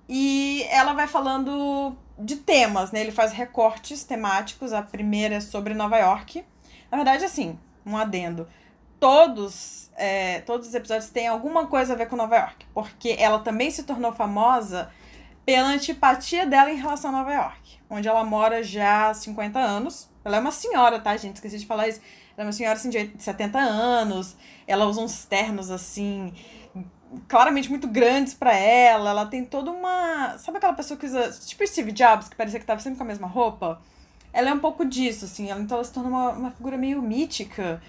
e 0.08 0.64
ela 0.70 0.92
vai 0.92 1.06
falando 1.06 1.96
de 2.18 2.36
temas, 2.36 2.92
né? 2.92 3.00
Ele 3.00 3.12
faz 3.12 3.32
recortes 3.32 4.04
temáticos. 4.04 4.72
A 4.72 4.82
primeira 4.82 5.36
é 5.36 5.40
sobre 5.40 5.74
Nova 5.74 5.98
York. 5.98 6.44
Na 6.90 6.96
verdade, 6.96 7.24
assim, 7.24 7.58
um 7.84 7.96
adendo. 7.96 8.48
Todos, 8.98 9.90
é, 9.96 10.40
todos 10.40 10.68
os 10.68 10.74
episódios 10.74 11.10
têm 11.10 11.28
alguma 11.28 11.66
coisa 11.66 11.92
a 11.92 11.96
ver 11.96 12.06
com 12.08 12.16
Nova 12.16 12.36
York. 12.36 12.66
Porque 12.72 13.16
ela 13.18 13.38
também 13.40 13.70
se 13.70 13.82
tornou 13.82 14.12
famosa 14.12 14.90
pela 15.44 15.68
antipatia 15.68 16.46
dela 16.46 16.70
em 16.70 16.76
relação 16.76 17.10
a 17.10 17.18
Nova 17.18 17.32
York. 17.32 17.78
Onde 17.88 18.08
ela 18.08 18.24
mora 18.24 18.62
já 18.62 19.10
há 19.10 19.14
50 19.14 19.58
anos. 19.58 20.10
Ela 20.24 20.38
é 20.38 20.40
uma 20.40 20.50
senhora, 20.50 20.98
tá, 20.98 21.16
gente? 21.16 21.36
Esqueci 21.36 21.58
de 21.58 21.66
falar 21.66 21.88
isso. 21.88 22.00
Ela 22.36 22.44
é 22.44 22.46
uma 22.46 22.52
senhora, 22.52 22.76
assim, 22.76 22.90
de 22.90 23.12
70 23.18 23.58
anos. 23.58 24.36
Ela 24.66 24.86
usa 24.86 25.00
uns 25.00 25.24
ternos, 25.24 25.70
assim, 25.70 26.32
claramente 27.28 27.68
muito 27.68 27.86
grandes 27.86 28.34
para 28.34 28.54
ela. 28.54 29.10
Ela 29.10 29.26
tem 29.26 29.44
toda 29.44 29.70
uma. 29.70 30.36
Sabe 30.38 30.58
aquela 30.58 30.72
pessoa 30.72 30.98
que 30.98 31.06
usa. 31.06 31.30
Tipo 31.46 31.66
Steve 31.66 31.92
Jobs, 31.92 32.28
que 32.28 32.36
parecia 32.36 32.60
que 32.60 32.66
tava 32.66 32.80
sempre 32.80 32.98
com 32.98 33.04
a 33.04 33.06
mesma 33.06 33.26
roupa? 33.26 33.80
Ela 34.32 34.50
é 34.50 34.52
um 34.52 34.58
pouco 34.58 34.84
disso, 34.84 35.24
assim. 35.24 35.50
Ela, 35.50 35.60
então 35.60 35.76
ela 35.76 35.84
se 35.84 35.92
torna 35.92 36.08
uma, 36.08 36.30
uma 36.30 36.50
figura 36.50 36.76
meio 36.76 37.00
mítica 37.00 37.80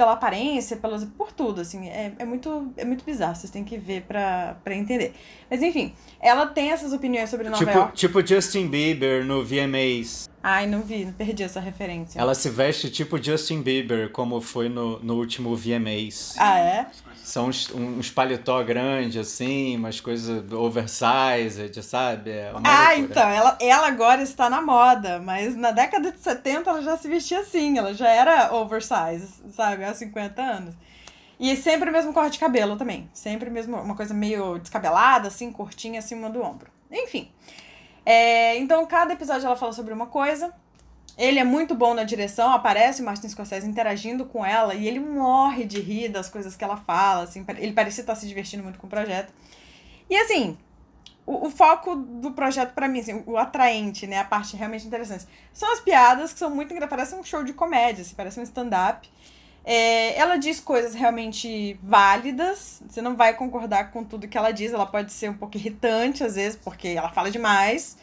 pela 0.00 0.12
aparência, 0.12 0.78
pelas, 0.78 1.04
por 1.04 1.30
tudo, 1.30 1.60
assim. 1.60 1.88
É, 1.88 2.12
é, 2.18 2.24
muito, 2.24 2.72
é 2.76 2.86
muito 2.86 3.04
bizarro, 3.04 3.36
vocês 3.36 3.50
têm 3.50 3.62
que 3.62 3.76
ver 3.76 4.02
pra, 4.02 4.56
pra 4.64 4.74
entender. 4.74 5.12
Mas 5.50 5.62
enfim, 5.62 5.92
ela 6.18 6.46
tem 6.46 6.70
essas 6.70 6.94
opiniões 6.94 7.28
sobre 7.28 7.50
Nova 7.50 7.62
tipo, 7.62 7.76
York. 7.76 7.96
Tipo 7.96 8.26
Justin 8.26 8.68
Bieber 8.68 9.26
no 9.26 9.44
VMAs. 9.44 10.26
Ai, 10.42 10.66
não 10.66 10.80
vi, 10.80 11.04
não 11.04 11.12
perdi 11.12 11.42
essa 11.42 11.60
referência. 11.60 12.18
Ela 12.18 12.34
se 12.34 12.48
veste 12.48 12.88
tipo 12.88 13.22
Justin 13.22 13.60
Bieber, 13.60 14.10
como 14.10 14.40
foi 14.40 14.70
no, 14.70 14.98
no 15.00 15.16
último 15.16 15.54
VMAs. 15.54 16.34
Ah, 16.38 16.58
é? 16.58 16.86
São 17.30 17.46
uns, 17.46 17.70
uns 17.72 18.10
paletó 18.10 18.60
grande, 18.64 19.20
assim, 19.20 19.76
umas 19.76 20.00
coisas 20.00 20.50
oversized, 20.50 21.80
sabe? 21.80 22.30
É 22.30 22.48
ah, 22.48 22.52
loucura. 22.52 22.98
então, 22.98 23.28
ela, 23.28 23.56
ela 23.60 23.86
agora 23.86 24.20
está 24.20 24.50
na 24.50 24.60
moda, 24.60 25.20
mas 25.20 25.54
na 25.54 25.70
década 25.70 26.10
de 26.10 26.18
70 26.18 26.68
ela 26.68 26.82
já 26.82 26.96
se 26.96 27.06
vestia 27.06 27.38
assim, 27.38 27.78
ela 27.78 27.94
já 27.94 28.08
era 28.08 28.52
oversized, 28.52 29.30
sabe? 29.52 29.84
Há 29.84 29.94
50 29.94 30.42
anos. 30.42 30.74
E 31.38 31.56
sempre 31.56 31.88
o 31.88 31.92
mesmo 31.92 32.12
corte 32.12 32.32
de 32.32 32.40
cabelo 32.40 32.76
também. 32.76 33.08
Sempre 33.14 33.48
mesmo, 33.48 33.76
uma 33.76 33.94
coisa 33.94 34.12
meio 34.12 34.58
descabelada, 34.58 35.28
assim, 35.28 35.52
curtinha 35.52 36.00
acima 36.00 36.28
do 36.28 36.42
ombro. 36.42 36.68
Enfim. 36.90 37.30
É, 38.04 38.58
então, 38.58 38.84
cada 38.86 39.12
episódio 39.12 39.46
ela 39.46 39.56
fala 39.56 39.72
sobre 39.72 39.94
uma 39.94 40.06
coisa. 40.06 40.52
Ele 41.20 41.38
é 41.38 41.44
muito 41.44 41.74
bom 41.74 41.92
na 41.92 42.02
direção, 42.02 42.50
aparece 42.50 43.02
o 43.02 43.04
Martin 43.04 43.28
Scorsese 43.28 43.68
interagindo 43.68 44.24
com 44.24 44.42
ela 44.42 44.74
e 44.74 44.88
ele 44.88 44.98
morre 44.98 45.66
de 45.66 45.78
rir 45.78 46.08
das 46.08 46.30
coisas 46.30 46.56
que 46.56 46.64
ela 46.64 46.78
fala, 46.78 47.24
assim, 47.24 47.44
ele 47.58 47.74
parecia 47.74 48.00
estar 48.00 48.14
se 48.14 48.26
divertindo 48.26 48.62
muito 48.62 48.78
com 48.78 48.86
o 48.86 48.90
projeto. 48.90 49.30
E 50.08 50.16
assim, 50.16 50.56
o, 51.26 51.48
o 51.48 51.50
foco 51.50 51.94
do 51.94 52.30
projeto 52.32 52.72
para 52.72 52.88
mim, 52.88 53.00
assim, 53.00 53.22
o 53.26 53.36
atraente, 53.36 54.06
né, 54.06 54.18
a 54.18 54.24
parte 54.24 54.56
realmente 54.56 54.86
interessante, 54.86 55.26
são 55.52 55.70
as 55.70 55.80
piadas 55.80 56.32
que 56.32 56.38
são 56.38 56.48
muito 56.48 56.72
engraçadas, 56.72 57.10
parece 57.10 57.14
um 57.14 57.22
show 57.22 57.44
de 57.44 57.52
comédia, 57.52 58.00
assim, 58.00 58.14
parece 58.14 58.40
um 58.40 58.42
stand-up. 58.42 59.06
É, 59.62 60.18
ela 60.18 60.38
diz 60.38 60.58
coisas 60.58 60.94
realmente 60.94 61.78
válidas, 61.82 62.82
você 62.88 63.02
não 63.02 63.14
vai 63.14 63.34
concordar 63.34 63.90
com 63.90 64.02
tudo 64.02 64.26
que 64.26 64.38
ela 64.38 64.52
diz, 64.52 64.72
ela 64.72 64.86
pode 64.86 65.12
ser 65.12 65.28
um 65.28 65.36
pouco 65.36 65.58
irritante 65.58 66.24
às 66.24 66.34
vezes, 66.36 66.58
porque 66.58 66.88
ela 66.88 67.10
fala 67.10 67.30
demais, 67.30 67.98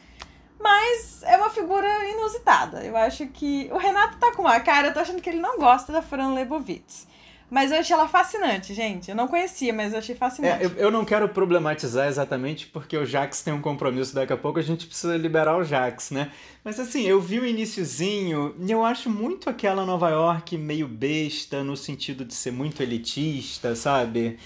mas 0.60 1.22
é 1.24 1.38
uma 1.38 1.50
figura 1.50 1.88
inusitada. 2.10 2.84
Eu 2.84 2.96
acho 2.98 3.28
que. 3.28 3.70
O 3.72 3.78
Renato 3.78 4.18
tá 4.18 4.34
com 4.34 4.44
uma 4.44 4.60
cara, 4.60 4.88
eu 4.88 4.94
tô 4.94 5.00
achando 5.00 5.22
que 5.22 5.30
ele 5.30 5.40
não 5.40 5.58
gosta 5.58 5.92
da 5.92 6.02
Fran 6.02 6.34
Lebowitz. 6.34 7.08
Mas 7.50 7.72
eu 7.72 7.80
achei 7.80 7.94
ela 7.94 8.10
fascinante, 8.10 8.74
gente. 8.74 9.10
Eu 9.10 9.16
não 9.16 9.26
conhecia, 9.26 9.72
mas 9.72 9.94
eu 9.94 10.00
achei 10.00 10.14
fascinante. 10.14 10.64
É, 10.64 10.66
eu, 10.66 10.72
eu, 10.72 10.92
não 10.92 11.06
quero 11.06 11.30
problematizar 11.30 12.06
exatamente 12.08 12.68
porque 12.68 12.98
o 12.98 13.06
Jax 13.06 13.42
tem 13.42 13.54
um 13.54 13.62
compromisso 13.62 14.14
daqui 14.14 14.34
a 14.34 14.38
pouco, 14.38 14.60
a 14.60 14.62
gente 14.62 14.86
precisa 14.86 15.16
liberar 15.16 15.56
o 15.56 15.64
Jax, 15.64 16.12
né? 16.12 16.30
Mas 16.62 16.78
assim, 16.78 17.04
eu 17.04 17.22
vi 17.22 17.40
o 17.40 17.46
iníciozinho 17.46 18.54
e 18.60 18.70
eu 18.70 18.84
acho 18.84 19.10
muito 19.10 19.50
aquela 19.50 19.86
Nova 19.86 20.10
York 20.10 20.58
meio 20.58 20.90
besta, 20.90 21.64
no 21.64 21.78
sentido 21.78 22.26
de 22.26 22.34
ser 22.34 22.52
muito 22.52 22.84
elitista, 22.84 23.74
sabe? 23.76 24.38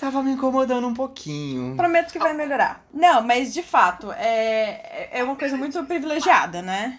Tava 0.00 0.22
me 0.22 0.30
incomodando 0.32 0.86
um 0.86 0.94
pouquinho. 0.94 1.76
Prometo 1.76 2.10
que 2.10 2.18
vai 2.18 2.32
melhorar. 2.32 2.82
Não, 2.92 3.20
mas 3.20 3.52
de 3.52 3.62
fato, 3.62 4.10
é, 4.12 5.10
é 5.12 5.22
uma 5.22 5.36
coisa 5.36 5.58
muito 5.58 5.84
privilegiada, 5.84 6.62
né? 6.62 6.98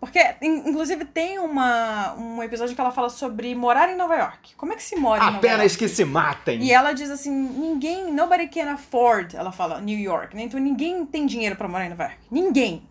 Porque, 0.00 0.18
inclusive, 0.40 1.04
tem 1.04 1.38
uma, 1.38 2.14
um 2.14 2.42
episódio 2.42 2.74
que 2.74 2.80
ela 2.80 2.92
fala 2.92 3.10
sobre 3.10 3.54
morar 3.54 3.90
em 3.90 3.96
Nova 3.96 4.16
York. 4.16 4.54
Como 4.56 4.72
é 4.72 4.76
que 4.76 4.82
se 4.82 4.96
mora 4.96 5.20
Apenas 5.20 5.28
em 5.28 5.34
Nova 5.34 5.46
York? 5.46 5.56
Apenas 5.56 5.76
que 5.76 5.88
se 5.88 6.04
matem. 6.04 6.62
E 6.62 6.72
ela 6.72 6.92
diz 6.92 7.10
assim: 7.10 7.30
ninguém, 7.30 8.12
nobody 8.12 8.48
can 8.48 8.70
afford, 8.70 9.36
ela 9.36 9.52
fala, 9.52 9.80
New 9.80 9.98
York, 9.98 10.34
né? 10.34 10.44
Então 10.44 10.58
ninguém 10.58 11.04
tem 11.04 11.26
dinheiro 11.26 11.54
para 11.54 11.68
morar 11.68 11.84
em 11.84 11.90
Nova 11.90 12.04
York. 12.04 12.18
Ninguém. 12.30 12.88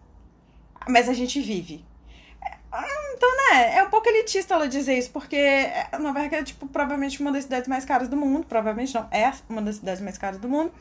Mas 0.87 1.09
a 1.09 1.13
gente 1.13 1.41
vive. 1.41 1.83
Então, 3.13 3.29
né, 3.37 3.77
é 3.77 3.83
um 3.83 3.89
pouco 3.89 4.07
elitista 4.07 4.53
ela 4.53 4.67
dizer 4.67 4.97
isso, 4.97 5.09
porque 5.11 5.37
Nova 5.99 6.19
York 6.19 6.35
é, 6.35 6.43
tipo, 6.43 6.67
provavelmente 6.67 7.19
uma 7.19 7.31
das 7.31 7.43
cidades 7.43 7.67
mais 7.67 7.83
caras 7.85 8.07
do 8.07 8.15
mundo. 8.15 8.45
Provavelmente 8.45 8.93
não, 8.93 9.07
é 9.11 9.31
uma 9.49 9.61
das 9.61 9.77
cidades 9.77 10.01
mais 10.01 10.17
caras 10.17 10.39
do 10.39 10.47
mundo. 10.47 10.71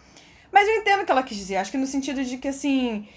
Mas 0.52 0.68
eu 0.68 0.76
entendo 0.76 1.02
o 1.02 1.04
que 1.06 1.12
ela 1.12 1.22
quis 1.22 1.36
dizer. 1.36 1.56
Acho 1.56 1.70
que 1.70 1.78
no 1.78 1.86
sentido 1.86 2.22
de 2.24 2.38
que, 2.38 2.48
assim, 2.48 3.08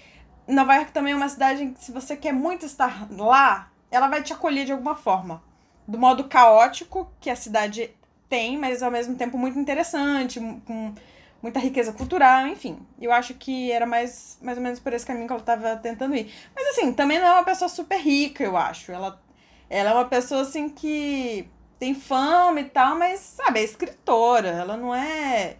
Nova 0.48 0.74
York 0.74 0.92
também 0.92 1.12
é 1.12 1.16
uma 1.16 1.28
cidade 1.28 1.64
em 1.64 1.72
que, 1.72 1.84
se 1.84 1.92
você 1.92 2.16
quer 2.16 2.32
muito 2.32 2.64
estar 2.66 3.06
lá, 3.10 3.70
ela 3.90 4.08
vai 4.08 4.22
te 4.22 4.32
acolher 4.32 4.64
de 4.64 4.72
alguma 4.72 4.94
forma. 4.94 5.42
do 5.90 5.98
modo 5.98 6.24
caótico 6.24 7.10
que 7.20 7.28
a 7.28 7.34
cidade 7.34 7.90
tem, 8.28 8.56
mas 8.56 8.80
ao 8.80 8.92
mesmo 8.92 9.16
tempo 9.16 9.36
muito 9.36 9.58
interessante, 9.58 10.38
com 10.64 10.94
muita 11.42 11.58
riqueza 11.58 11.92
cultural, 11.92 12.46
enfim. 12.46 12.78
Eu 13.00 13.12
acho 13.12 13.34
que 13.34 13.70
era 13.72 13.86
mais, 13.86 14.38
mais 14.42 14.58
ou 14.58 14.64
menos 14.64 14.78
por 14.78 14.92
esse 14.92 15.06
caminho 15.06 15.26
que 15.26 15.32
ela 15.32 15.40
estava 15.40 15.76
tentando 15.76 16.14
ir. 16.14 16.32
Mas 16.54 16.68
assim, 16.68 16.92
também 16.92 17.18
não 17.18 17.26
é 17.26 17.32
uma 17.32 17.44
pessoa 17.44 17.68
super 17.68 17.98
rica, 17.98 18.44
eu 18.44 18.56
acho. 18.56 18.92
Ela, 18.92 19.20
ela 19.68 19.90
é 19.90 19.94
uma 19.94 20.04
pessoa 20.04 20.42
assim 20.42 20.68
que 20.68 21.48
tem 21.78 21.94
fama 21.94 22.60
e 22.60 22.64
tal, 22.64 22.96
mas, 22.98 23.20
sabe, 23.20 23.60
é 23.60 23.64
escritora. 23.64 24.48
Ela 24.48 24.76
não 24.76 24.94
é. 24.94 25.56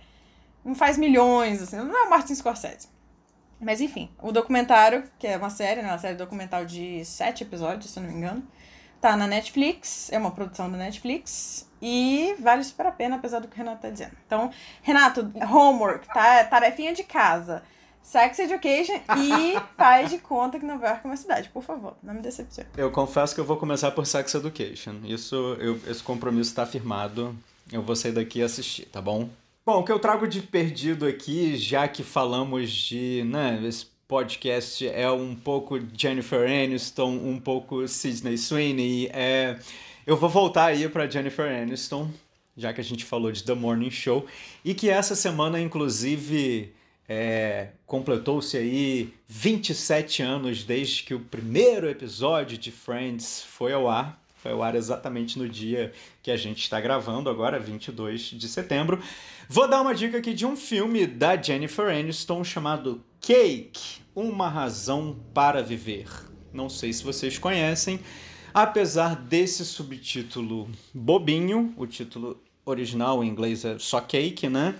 Não 0.64 0.74
faz 0.74 0.98
milhões, 0.98 1.62
assim. 1.62 1.76
Não 1.76 1.96
é 1.96 2.02
o 2.02 2.10
Martin 2.10 2.34
Scorsese. 2.34 2.88
Mas 3.60 3.80
enfim, 3.80 4.10
o 4.22 4.32
documentário, 4.32 5.04
que 5.18 5.26
é 5.26 5.36
uma 5.36 5.50
série, 5.50 5.82
né? 5.82 5.88
Uma 5.88 5.98
série 5.98 6.16
documental 6.16 6.64
de 6.64 7.04
sete 7.04 7.44
episódios, 7.44 7.90
se 7.90 8.00
não 8.00 8.08
me 8.08 8.14
engano. 8.14 8.42
Tá 9.00 9.16
na 9.16 9.26
Netflix, 9.26 10.10
é 10.12 10.18
uma 10.18 10.30
produção 10.30 10.70
da 10.70 10.76
Netflix. 10.76 11.69
E 11.80 12.34
vale 12.38 12.62
super 12.62 12.86
a 12.86 12.92
pena, 12.92 13.16
apesar 13.16 13.40
do 13.40 13.48
que 13.48 13.54
o 13.54 13.56
Renato 13.56 13.82
tá 13.82 13.90
dizendo. 13.90 14.12
Então, 14.26 14.50
Renato, 14.82 15.32
homework, 15.50 16.06
tá? 16.08 16.44
Tarefinha 16.44 16.92
de 16.92 17.04
casa. 17.04 17.62
Sex 18.02 18.38
Education 18.38 19.00
e 19.16 19.54
faz 19.76 20.10
de 20.10 20.18
conta 20.18 20.58
que 20.58 20.66
Nova 20.66 20.86
York 20.86 21.00
é 21.04 21.06
uma 21.06 21.16
cidade, 21.16 21.48
por 21.50 21.62
favor, 21.62 21.94
não 22.02 22.14
me 22.14 22.20
decepcione. 22.20 22.68
Eu 22.76 22.90
confesso 22.90 23.34
que 23.34 23.40
eu 23.40 23.44
vou 23.44 23.56
começar 23.56 23.90
por 23.92 24.06
Sex 24.06 24.34
Education. 24.34 24.96
Isso, 25.04 25.36
eu, 25.60 25.78
esse 25.86 26.02
compromisso 26.02 26.50
está 26.50 26.66
firmado. 26.66 27.36
Eu 27.70 27.82
vou 27.82 27.94
sair 27.94 28.12
daqui 28.12 28.40
e 28.40 28.42
assistir, 28.42 28.86
tá 28.86 29.00
bom? 29.00 29.28
Bom, 29.64 29.80
o 29.80 29.84
que 29.84 29.92
eu 29.92 29.98
trago 29.98 30.26
de 30.26 30.40
perdido 30.42 31.06
aqui, 31.06 31.56
já 31.56 31.86
que 31.86 32.02
falamos 32.02 32.70
de, 32.72 33.22
né, 33.24 33.60
esse 33.64 33.86
podcast 34.08 34.88
é 34.88 35.08
um 35.08 35.36
pouco 35.36 35.78
Jennifer 35.96 36.40
Aniston, 36.40 37.10
um 37.10 37.38
pouco 37.38 37.86
Sidney 37.86 38.36
Sweeney, 38.36 39.08
é... 39.12 39.56
eu 40.10 40.16
vou 40.16 40.28
voltar 40.28 40.64
aí 40.64 40.88
para 40.88 41.08
Jennifer 41.08 41.46
Aniston, 41.46 42.10
já 42.56 42.72
que 42.72 42.80
a 42.80 42.84
gente 42.84 43.04
falou 43.04 43.30
de 43.30 43.44
The 43.44 43.54
Morning 43.54 43.92
Show, 43.92 44.26
e 44.64 44.74
que 44.74 44.90
essa 44.90 45.14
semana, 45.14 45.60
inclusive, 45.60 46.74
é... 47.08 47.68
completou-se 47.86 48.56
aí 48.56 49.14
27 49.28 50.20
anos 50.20 50.64
desde 50.64 51.04
que 51.04 51.14
o 51.14 51.20
primeiro 51.20 51.88
episódio 51.88 52.58
de 52.58 52.72
Friends 52.72 53.44
foi 53.44 53.72
ao 53.72 53.88
ar. 53.88 54.20
Foi 54.34 54.50
ao 54.50 54.64
ar 54.64 54.74
exatamente 54.74 55.38
no 55.38 55.48
dia 55.48 55.92
que 56.24 56.32
a 56.32 56.36
gente 56.36 56.60
está 56.60 56.80
gravando, 56.80 57.30
agora, 57.30 57.60
22 57.60 58.20
de 58.32 58.48
setembro. 58.48 59.00
Vou 59.48 59.68
dar 59.68 59.80
uma 59.80 59.94
dica 59.94 60.18
aqui 60.18 60.34
de 60.34 60.44
um 60.44 60.56
filme 60.56 61.06
da 61.06 61.40
Jennifer 61.40 61.86
Aniston 61.86 62.42
chamado 62.42 63.00
Cake 63.20 64.00
Uma 64.12 64.48
Razão 64.48 65.16
para 65.32 65.62
Viver. 65.62 66.08
Não 66.52 66.68
sei 66.68 66.92
se 66.92 67.04
vocês 67.04 67.38
conhecem, 67.38 68.00
apesar 68.52 69.16
desse 69.16 69.64
subtítulo 69.64 70.68
bobinho, 70.94 71.74
o 71.76 71.86
título 71.86 72.40
original 72.64 73.22
em 73.24 73.28
inglês 73.28 73.64
é 73.64 73.78
só 73.78 74.00
Cake, 74.00 74.48
né? 74.48 74.74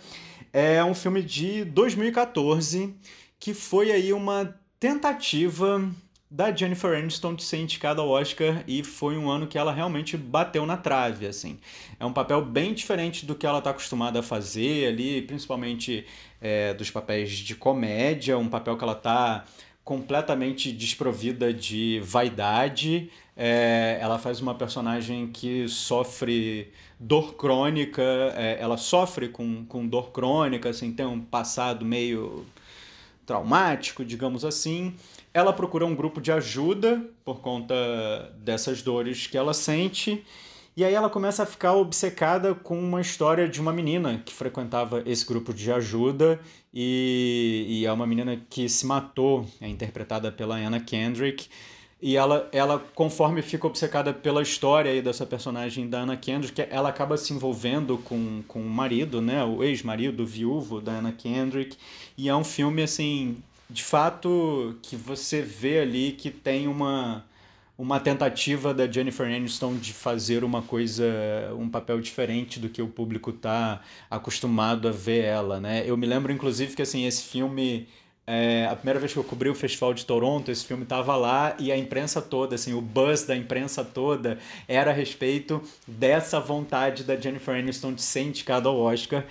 É 0.52 0.82
um 0.84 0.94
filme 0.94 1.22
de 1.22 1.64
2014 1.64 2.94
que 3.38 3.54
foi 3.54 3.90
aí 3.90 4.12
uma 4.12 4.54
tentativa 4.78 5.82
da 6.30 6.54
Jennifer 6.54 6.96
Aniston 6.96 7.34
de 7.34 7.42
ser 7.42 7.56
indicada 7.58 8.00
ao 8.00 8.08
Oscar 8.08 8.62
e 8.68 8.84
foi 8.84 9.18
um 9.18 9.28
ano 9.28 9.48
que 9.48 9.58
ela 9.58 9.72
realmente 9.72 10.16
bateu 10.16 10.64
na 10.64 10.76
trave, 10.76 11.26
assim. 11.26 11.58
É 11.98 12.06
um 12.06 12.12
papel 12.12 12.40
bem 12.44 12.72
diferente 12.72 13.26
do 13.26 13.34
que 13.34 13.44
ela 13.44 13.58
está 13.58 13.70
acostumada 13.70 14.20
a 14.20 14.22
fazer 14.22 14.86
ali, 14.86 15.22
principalmente 15.22 16.06
é, 16.40 16.72
dos 16.74 16.88
papéis 16.88 17.32
de 17.32 17.56
comédia, 17.56 18.38
um 18.38 18.48
papel 18.48 18.76
que 18.76 18.84
ela 18.84 18.92
está 18.92 19.44
completamente 19.82 20.70
desprovida 20.70 21.52
de 21.52 22.00
vaidade. 22.04 23.10
É, 23.42 23.96
ela 24.00 24.18
faz 24.18 24.40
uma 24.40 24.54
personagem 24.54 25.28
que 25.28 25.66
sofre 25.66 26.70
dor 26.98 27.34
crônica, 27.36 28.02
é, 28.36 28.58
ela 28.60 28.76
sofre 28.76 29.28
com, 29.28 29.64
com 29.64 29.86
dor 29.86 30.10
crônica, 30.10 30.68
assim, 30.68 30.92
tem 30.92 31.06
um 31.06 31.20
passado 31.20 31.84
meio 31.84 32.44
traumático, 33.24 34.04
digamos 34.04 34.44
assim 34.44 34.94
ela 35.32 35.52
procura 35.52 35.86
um 35.86 35.94
grupo 35.94 36.20
de 36.20 36.32
ajuda 36.32 37.04
por 37.24 37.40
conta 37.40 37.74
dessas 38.38 38.82
dores 38.82 39.26
que 39.26 39.38
ela 39.38 39.54
sente. 39.54 40.24
E 40.76 40.84
aí 40.84 40.94
ela 40.94 41.10
começa 41.10 41.42
a 41.42 41.46
ficar 41.46 41.74
obcecada 41.74 42.54
com 42.54 42.78
uma 42.78 43.00
história 43.00 43.48
de 43.48 43.60
uma 43.60 43.72
menina 43.72 44.22
que 44.24 44.32
frequentava 44.32 45.02
esse 45.04 45.26
grupo 45.26 45.52
de 45.52 45.70
ajuda 45.70 46.40
e, 46.72 47.66
e 47.68 47.86
é 47.86 47.92
uma 47.92 48.06
menina 48.06 48.40
que 48.48 48.68
se 48.68 48.86
matou, 48.86 49.46
é 49.60 49.68
interpretada 49.68 50.32
pela 50.32 50.56
Anna 50.56 50.80
Kendrick. 50.80 51.48
E 52.02 52.16
ela, 52.16 52.48
ela, 52.50 52.78
conforme 52.94 53.42
fica 53.42 53.66
obcecada 53.66 54.12
pela 54.12 54.40
história 54.40 54.90
aí 54.90 55.02
dessa 55.02 55.26
personagem 55.26 55.88
da 55.88 56.00
Anna 56.00 56.16
Kendrick, 56.16 56.62
ela 56.70 56.88
acaba 56.88 57.16
se 57.18 57.32
envolvendo 57.34 57.98
com, 57.98 58.42
com 58.48 58.60
o 58.60 58.70
marido, 58.70 59.20
né? 59.20 59.44
O 59.44 59.62
ex-marido, 59.62 60.24
viúvo 60.24 60.80
da 60.80 60.92
Anna 60.92 61.12
Kendrick. 61.12 61.76
E 62.16 62.28
é 62.28 62.34
um 62.34 62.44
filme, 62.44 62.82
assim, 62.82 63.36
de 63.68 63.84
fato 63.84 64.78
que 64.82 64.96
você 64.96 65.42
vê 65.42 65.80
ali 65.80 66.12
que 66.12 66.30
tem 66.30 66.66
uma 66.66 67.24
uma 67.80 67.98
tentativa 67.98 68.74
da 68.74 68.86
Jennifer 68.86 69.26
Aniston 69.26 69.74
de 69.76 69.94
fazer 69.94 70.44
uma 70.44 70.60
coisa, 70.60 71.02
um 71.58 71.66
papel 71.66 71.98
diferente 71.98 72.60
do 72.60 72.68
que 72.68 72.82
o 72.82 72.86
público 72.86 73.30
está 73.30 73.80
acostumado 74.10 74.86
a 74.86 74.90
ver 74.90 75.24
ela, 75.24 75.58
né? 75.58 75.82
Eu 75.86 75.96
me 75.96 76.06
lembro, 76.06 76.30
inclusive, 76.30 76.76
que 76.76 76.82
assim, 76.82 77.06
esse 77.06 77.22
filme, 77.22 77.88
é, 78.26 78.66
a 78.70 78.76
primeira 78.76 79.00
vez 79.00 79.12
que 79.12 79.18
eu 79.18 79.24
cobri 79.24 79.48
o 79.48 79.54
Festival 79.54 79.92
de 79.92 80.06
Toronto, 80.06 80.50
esse 80.50 80.64
filme 80.64 80.84
estava 80.84 81.16
lá 81.16 81.56
e 81.58 81.72
a 81.72 81.76
imprensa 81.76 82.22
toda, 82.22 82.54
assim, 82.54 82.72
o 82.72 82.80
buzz 82.80 83.24
da 83.24 83.36
imprensa 83.36 83.84
toda 83.84 84.38
era 84.68 84.90
a 84.90 84.94
respeito 84.94 85.60
dessa 85.86 86.38
vontade 86.38 87.02
da 87.02 87.16
Jennifer 87.16 87.56
Aniston 87.56 87.92
de 87.92 88.02
ser 88.02 88.22
indicada 88.22 88.68
ao 88.68 88.78
Oscar. 88.78 89.24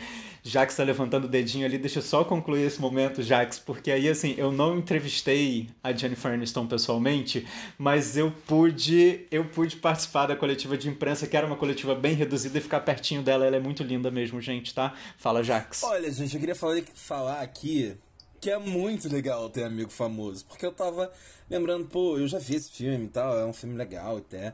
Jax 0.43 0.73
está 0.73 0.83
levantando 0.83 1.25
o 1.25 1.27
dedinho 1.27 1.65
ali, 1.65 1.77
deixa 1.77 1.99
eu 1.99 2.03
só 2.03 2.23
concluir 2.23 2.65
esse 2.65 2.79
momento, 2.79 3.21
Jax, 3.21 3.59
porque 3.59 3.91
aí, 3.91 4.07
assim, 4.07 4.35
eu 4.37 4.51
não 4.51 4.77
entrevistei 4.77 5.69
a 5.83 5.91
Jennifer 5.91 6.31
Aniston 6.31 6.65
pessoalmente, 6.65 7.45
mas 7.77 8.17
eu 8.17 8.31
pude, 8.47 9.27
eu 9.29 9.45
pude 9.45 9.75
participar 9.75 10.27
da 10.27 10.35
coletiva 10.35 10.77
de 10.77 10.89
imprensa, 10.89 11.27
que 11.27 11.35
era 11.35 11.45
uma 11.45 11.57
coletiva 11.57 11.93
bem 11.93 12.15
reduzida, 12.15 12.57
e 12.57 12.61
ficar 12.61 12.79
pertinho 12.79 13.21
dela, 13.21 13.45
ela 13.45 13.57
é 13.57 13.59
muito 13.59 13.83
linda 13.83 14.09
mesmo, 14.09 14.41
gente, 14.41 14.73
tá? 14.73 14.93
Fala, 15.17 15.43
Jax. 15.43 15.83
Olha, 15.83 16.09
gente, 16.11 16.33
eu 16.33 16.39
queria 16.39 16.55
falar 16.55 17.41
aqui 17.41 17.95
que 18.39 18.49
é 18.49 18.57
muito 18.57 19.09
legal 19.09 19.49
ter 19.49 19.63
amigo 19.63 19.89
famoso, 19.89 20.45
porque 20.45 20.65
eu 20.65 20.71
tava 20.71 21.11
lembrando, 21.49 21.87
pô, 21.87 22.17
eu 22.17 22.27
já 22.27 22.39
vi 22.39 22.55
esse 22.55 22.71
filme 22.71 23.05
e 23.05 23.09
tal, 23.09 23.37
é 23.37 23.45
um 23.45 23.53
filme 23.53 23.75
legal 23.75 24.17
até. 24.17 24.53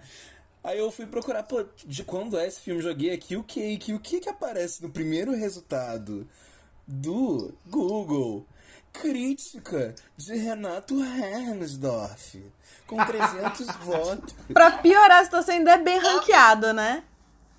Aí 0.63 0.79
eu 0.79 0.91
fui 0.91 1.05
procurar, 1.05 1.43
pô, 1.43 1.63
de 1.85 2.03
quando 2.03 2.39
é 2.39 2.47
esse 2.47 2.59
filme? 2.59 2.81
Joguei 2.81 3.11
aqui 3.11 3.35
o 3.35 3.43
Cake. 3.43 3.93
O 3.93 3.99
que 3.99 4.19
que 4.19 4.29
aparece 4.29 4.81
no 4.81 4.89
primeiro 4.89 5.31
resultado 5.31 6.27
do 6.87 7.53
Google? 7.67 8.47
Crítica 8.91 9.93
de 10.17 10.35
Renato 10.35 10.95
Hernsdorf. 11.03 12.51
Com 12.87 12.97
300 12.97 13.67
votos. 13.85 14.33
Pra 14.51 14.71
piorar 14.71 15.21
a 15.21 15.25
situação, 15.25 15.53
ainda 15.53 15.73
é 15.73 15.77
bem 15.77 15.99
ranqueado, 15.99 16.73
né? 16.73 17.03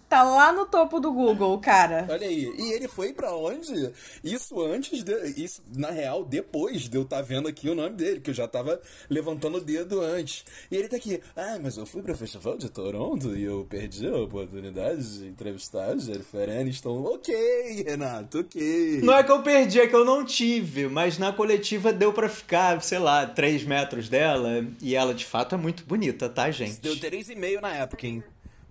Tá 0.09 0.23
lá 0.23 0.53
no 0.53 0.67
topo 0.67 1.01
do 1.01 1.13
Google, 1.13 1.59
cara. 1.59 2.07
Olha 2.09 2.27
aí. 2.27 2.53
E 2.57 2.73
ele 2.73 2.87
foi 2.87 3.13
para 3.13 3.35
onde? 3.35 3.93
Isso 4.23 4.61
antes 4.63 5.03
de. 5.03 5.13
Isso, 5.37 5.63
na 5.75 5.91
real, 5.91 6.25
depois 6.25 6.89
de 6.89 6.97
eu 6.97 7.03
estar 7.03 7.17
tá 7.17 7.23
vendo 7.23 7.49
aqui 7.49 7.69
o 7.69 7.75
nome 7.75 7.97
dele, 7.97 8.21
que 8.21 8.31
eu 8.31 8.35
já 8.35 8.47
tava 8.47 8.81
levantando 9.11 9.59
o 9.59 9.61
dedo 9.61 10.01
antes. 10.01 10.45
E 10.71 10.77
ele 10.77 10.89
tá 10.89 10.97
aqui. 10.97 11.21
Ah, 11.35 11.59
mas 11.61 11.77
eu 11.77 11.85
fui 11.85 12.03
pro 12.03 12.17
Festival 12.17 12.57
de 12.57 12.69
Toronto 12.69 13.37
e 13.37 13.43
eu 13.43 13.67
perdi 13.69 14.07
a 14.07 14.17
oportunidade 14.17 15.19
de 15.19 15.27
entrevistar 15.27 15.91
a 15.91 15.97
Jennifer 15.97 16.49
Aniston. 16.49 17.03
Ok, 17.03 17.83
Renato, 17.83 18.41
ok. 18.41 19.01
Não 19.03 19.13
é 19.13 19.25
que 19.25 19.33
eu 19.33 19.43
perdi, 19.43 19.81
é 19.81 19.89
que 19.89 19.97
eu 19.97 20.05
não 20.05 20.25
tive. 20.25 20.87
Mas 20.89 21.19
na 21.19 21.33
coletiva 21.33 21.93
deu 21.93 22.13
para 22.13 22.29
ficar, 22.29 22.81
sei 22.81 23.01
lá, 23.01 23.27
3 23.27 23.65
metros 23.65 24.09
dela. 24.09 24.65
E 24.81 24.95
ela 24.95 25.13
de 25.13 25.27
fato 25.27 25.57
é 25.57 25.59
muito 25.59 25.85
bonita, 25.85 26.29
tá, 26.29 26.49
gente? 26.53 26.81
Deu 26.81 26.95
3,5 26.95 27.61
na 27.61 27.75
época, 27.75 28.07
hein? 28.07 28.23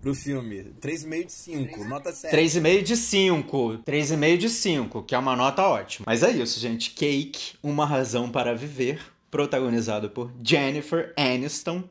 Pro 0.06 0.14
filme. 0.14 0.72
3,5 0.80 1.26
de 1.26 1.32
5, 1.32 1.84
nota 1.84 2.12
7. 2.12 2.32
3,5 2.32 2.82
de 2.82 2.96
5. 2.96 3.78
3,5 3.84 4.36
de 4.36 4.48
5, 4.48 5.02
que 5.02 5.14
é 5.16 5.18
uma 5.18 5.34
nota 5.34 5.66
ótima. 5.66 6.04
Mas 6.06 6.22
é 6.22 6.30
isso, 6.30 6.60
gente. 6.60 6.92
Cake, 6.92 7.56
Uma 7.60 7.84
Razão 7.84 8.30
para 8.30 8.54
Viver, 8.54 9.00
protagonizado 9.28 10.08
por 10.08 10.32
Jennifer 10.40 11.12
Aniston. 11.16 11.82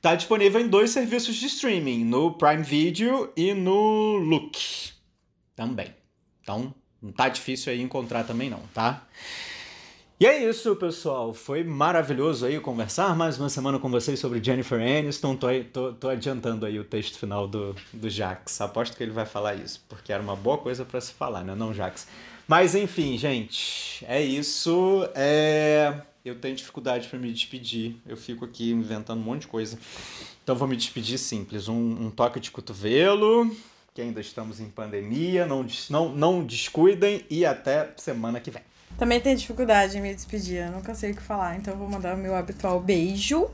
Tá 0.00 0.14
disponível 0.14 0.60
em 0.62 0.68
dois 0.68 0.92
serviços 0.92 1.36
de 1.36 1.46
streaming, 1.46 2.04
no 2.04 2.32
Prime 2.32 2.62
Video 2.62 3.30
e 3.36 3.52
no 3.52 4.16
Look. 4.16 4.56
Também. 5.54 5.94
Então, 6.40 6.72
não 7.02 7.12
tá 7.12 7.28
difícil 7.28 7.70
aí 7.70 7.82
encontrar 7.82 8.24
também 8.24 8.48
não, 8.48 8.62
tá? 8.72 9.06
E 10.20 10.26
é 10.26 10.48
isso, 10.48 10.74
pessoal. 10.74 11.32
Foi 11.32 11.62
maravilhoso 11.62 12.44
aí 12.44 12.58
conversar 12.58 13.14
mais 13.14 13.38
uma 13.38 13.48
semana 13.48 13.78
com 13.78 13.88
vocês 13.88 14.18
sobre 14.18 14.42
Jennifer 14.42 14.80
Aniston. 14.80 15.36
Tô, 15.36 15.46
tô, 15.72 15.92
tô 15.92 16.08
adiantando 16.08 16.66
aí 16.66 16.76
o 16.76 16.82
texto 16.82 17.16
final 17.16 17.46
do, 17.46 17.72
do 17.92 18.10
Jax. 18.10 18.60
Aposto 18.60 18.96
que 18.96 19.02
ele 19.04 19.12
vai 19.12 19.24
falar 19.24 19.54
isso, 19.54 19.80
porque 19.88 20.12
era 20.12 20.20
uma 20.20 20.34
boa 20.34 20.58
coisa 20.58 20.84
para 20.84 21.00
se 21.00 21.12
falar, 21.12 21.44
né? 21.44 21.54
Não, 21.54 21.72
Jax. 21.72 22.08
Mas 22.48 22.74
enfim, 22.74 23.16
gente, 23.16 24.04
é 24.08 24.20
isso. 24.20 25.08
É... 25.14 26.02
eu 26.24 26.34
tenho 26.34 26.56
dificuldade 26.56 27.06
para 27.06 27.16
me 27.16 27.32
despedir. 27.32 27.94
Eu 28.04 28.16
fico 28.16 28.44
aqui 28.44 28.72
inventando 28.72 29.20
um 29.20 29.24
monte 29.24 29.42
de 29.42 29.46
coisa. 29.46 29.78
Então 30.42 30.56
vou 30.56 30.66
me 30.66 30.76
despedir 30.76 31.16
simples. 31.16 31.68
Um, 31.68 32.06
um 32.06 32.10
toque 32.10 32.40
de 32.40 32.50
cotovelo, 32.50 33.54
que 33.94 34.02
ainda 34.02 34.20
estamos 34.20 34.58
em 34.58 34.68
pandemia. 34.68 35.46
Não, 35.46 35.64
não, 35.88 36.08
não 36.08 36.44
descuidem 36.44 37.24
e 37.30 37.46
até 37.46 37.92
semana 37.96 38.40
que 38.40 38.50
vem. 38.50 38.62
Também 38.96 39.20
tenho 39.20 39.36
dificuldade 39.36 39.98
em 39.98 40.00
me 40.00 40.14
despedir. 40.14 40.66
Eu 40.66 40.72
nunca 40.72 40.94
sei 40.94 41.12
o 41.12 41.14
que 41.14 41.22
falar. 41.22 41.56
Então 41.56 41.76
vou 41.76 41.88
mandar 41.88 42.14
o 42.14 42.18
meu 42.18 42.34
habitual 42.34 42.80
beijo. 42.80 43.48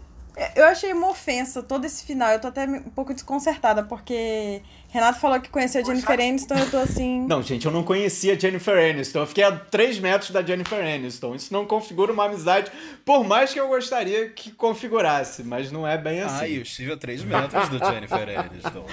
Eu 0.57 0.65
achei 0.65 0.93
uma 0.93 1.11
ofensa 1.11 1.63
todo 1.63 1.85
esse 1.85 2.05
final. 2.05 2.31
Eu 2.33 2.41
tô 2.41 2.49
até 2.49 2.65
um 2.65 2.91
pouco 2.91 3.13
desconcertada, 3.15 3.83
porque 3.85 4.63
Renato 4.95 5.19
falou 5.19 5.41
que 5.41 5.49
conhecia 5.49 5.81
a 5.81 5.85
Jennifer 5.85 6.13
Aniston, 6.13 6.55
eu 6.55 6.71
tô 6.71 6.77
assim. 6.77 7.27
Não, 7.27 7.43
gente, 7.43 7.67
eu 7.67 7.73
não 7.73 7.83
conhecia 7.83 8.35
a 8.35 8.39
Jennifer 8.39 8.79
Aniston. 8.79 9.19
Eu 9.19 9.27
fiquei 9.27 9.43
a 9.43 9.51
3 9.51 9.99
metros 9.99 10.31
da 10.31 10.41
Jennifer 10.41 10.79
Aniston. 10.79 11.35
Isso 11.35 11.53
não 11.53 11.67
configura 11.67 12.13
uma 12.13 12.27
amizade, 12.27 12.71
por 13.05 13.25
mais 13.25 13.53
que 13.53 13.59
eu 13.59 13.67
gostaria 13.67 14.29
que 14.29 14.53
configurasse, 14.53 15.43
mas 15.43 15.73
não 15.73 15.85
é 15.85 15.99
bem 15.99 16.21
assim. 16.21 16.45
Ah, 16.45 16.49
eu 16.49 16.63
estive 16.63 16.93
a 16.93 16.97
3 16.97 17.25
metros 17.25 17.69
da 17.71 17.91
Jennifer 17.91 18.39
Aniston. 18.39 18.87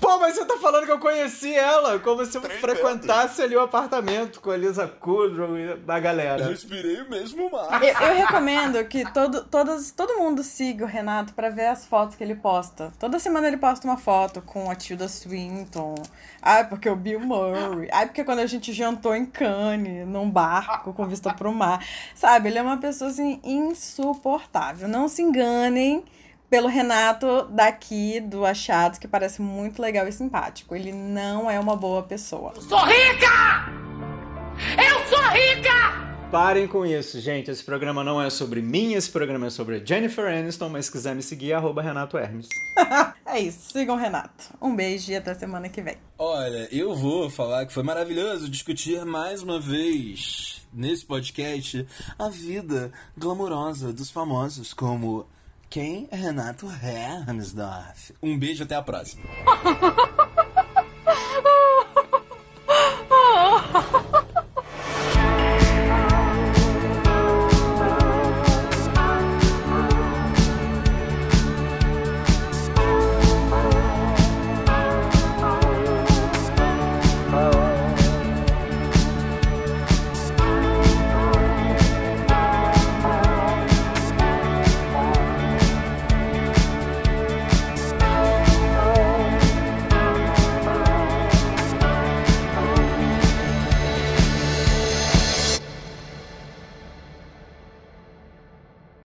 Pô, 0.00 0.18
mas 0.18 0.36
você 0.36 0.46
tá 0.46 0.56
falando 0.56 0.86
que 0.86 0.92
eu 0.92 0.98
conheci 0.98 1.54
ela, 1.54 1.98
como 1.98 2.24
se 2.24 2.34
eu 2.34 2.40
frequentasse 2.40 3.22
metros. 3.22 3.40
ali 3.40 3.54
o 3.54 3.60
apartamento 3.60 4.40
com 4.40 4.52
a 4.52 4.54
Elisa 4.54 4.88
Kudrow 4.88 5.58
e 5.58 5.76
a 5.86 6.00
galera. 6.00 6.44
Eu 6.44 6.48
respirei 6.48 7.02
o 7.02 7.10
mesmo 7.10 7.50
mar. 7.50 7.78
Eu, 7.82 8.08
eu 8.08 8.14
recomendo 8.14 8.82
que 8.86 9.04
todo, 9.12 9.44
todos, 9.44 9.90
todo 9.90 10.16
mundo 10.16 10.42
siga 10.42 10.86
o 10.86 10.88
Renato 10.88 11.34
para 11.34 11.50
ver 11.50 11.66
as 11.66 11.84
fotos 11.84 12.16
que 12.16 12.24
ele 12.24 12.36
posta. 12.36 12.90
Toda 12.98 13.18
semana 13.18 13.48
ele 13.48 13.58
posta 13.58 13.86
uma 13.86 13.98
foto 13.98 14.40
com 14.40 14.70
a 14.70 14.74
Tilda 14.74 15.06
Swinton 15.08 15.41
Clinton. 15.42 15.94
Ai, 16.40 16.68
porque 16.68 16.88
o 16.88 16.96
Bill 16.96 17.20
Murray. 17.20 17.88
Ai, 17.92 18.06
porque 18.06 18.24
quando 18.24 18.40
a 18.40 18.46
gente 18.46 18.72
jantou 18.72 19.14
em 19.14 19.26
Cannes, 19.26 20.06
num 20.06 20.30
barco 20.30 20.92
com 20.92 21.06
vista 21.06 21.32
pro 21.34 21.52
mar. 21.52 21.84
Sabe, 22.14 22.48
ele 22.48 22.58
é 22.58 22.62
uma 22.62 22.76
pessoa 22.76 23.10
assim 23.10 23.40
insuportável. 23.42 24.88
Não 24.88 25.08
se 25.08 25.22
enganem 25.22 26.04
pelo 26.48 26.68
Renato 26.68 27.44
daqui 27.50 28.20
do 28.20 28.44
Achados, 28.44 28.98
que 28.98 29.08
parece 29.08 29.40
muito 29.40 29.80
legal 29.80 30.06
e 30.06 30.12
simpático. 30.12 30.74
Ele 30.74 30.92
não 30.92 31.50
é 31.50 31.58
uma 31.58 31.76
boa 31.76 32.02
pessoa. 32.02 32.52
Eu 32.54 32.62
sou 32.62 32.84
rica! 32.84 33.66
Eu 34.76 35.06
sou 35.08 35.22
rica! 35.30 36.11
Parem 36.32 36.66
com 36.66 36.86
isso, 36.86 37.20
gente. 37.20 37.50
Esse 37.50 37.62
programa 37.62 38.02
não 38.02 38.20
é 38.20 38.30
sobre 38.30 38.62
mim, 38.62 38.94
esse 38.94 39.10
programa 39.10 39.48
é 39.48 39.50
sobre 39.50 39.84
Jennifer 39.84 40.24
Aniston, 40.24 40.70
mas 40.70 40.86
se 40.86 40.92
quiser 40.92 41.14
me 41.14 41.22
seguir, 41.22 41.52
arroba 41.52 41.82
Renato 41.82 42.16
Hermes. 42.16 42.48
é 43.26 43.38
isso, 43.38 43.70
sigam 43.70 43.96
o 43.96 43.98
Renato. 43.98 44.44
Um 44.58 44.74
beijo 44.74 45.12
e 45.12 45.16
até 45.16 45.34
semana 45.34 45.68
que 45.68 45.82
vem. 45.82 45.98
Olha, 46.18 46.66
eu 46.72 46.94
vou 46.94 47.28
falar 47.28 47.66
que 47.66 47.72
foi 47.74 47.82
maravilhoso 47.82 48.48
discutir 48.48 49.04
mais 49.04 49.42
uma 49.42 49.60
vez 49.60 50.66
nesse 50.72 51.04
podcast 51.04 51.86
a 52.18 52.30
vida 52.30 52.90
glamourosa 53.14 53.92
dos 53.92 54.10
famosos, 54.10 54.72
como 54.72 55.26
quem 55.68 56.08
é 56.10 56.16
Renato 56.16 56.66
Hermesdorf. 56.66 58.14
Um 58.22 58.38
beijo 58.38 58.64
até 58.64 58.74
a 58.74 58.80
próxima. 58.80 59.24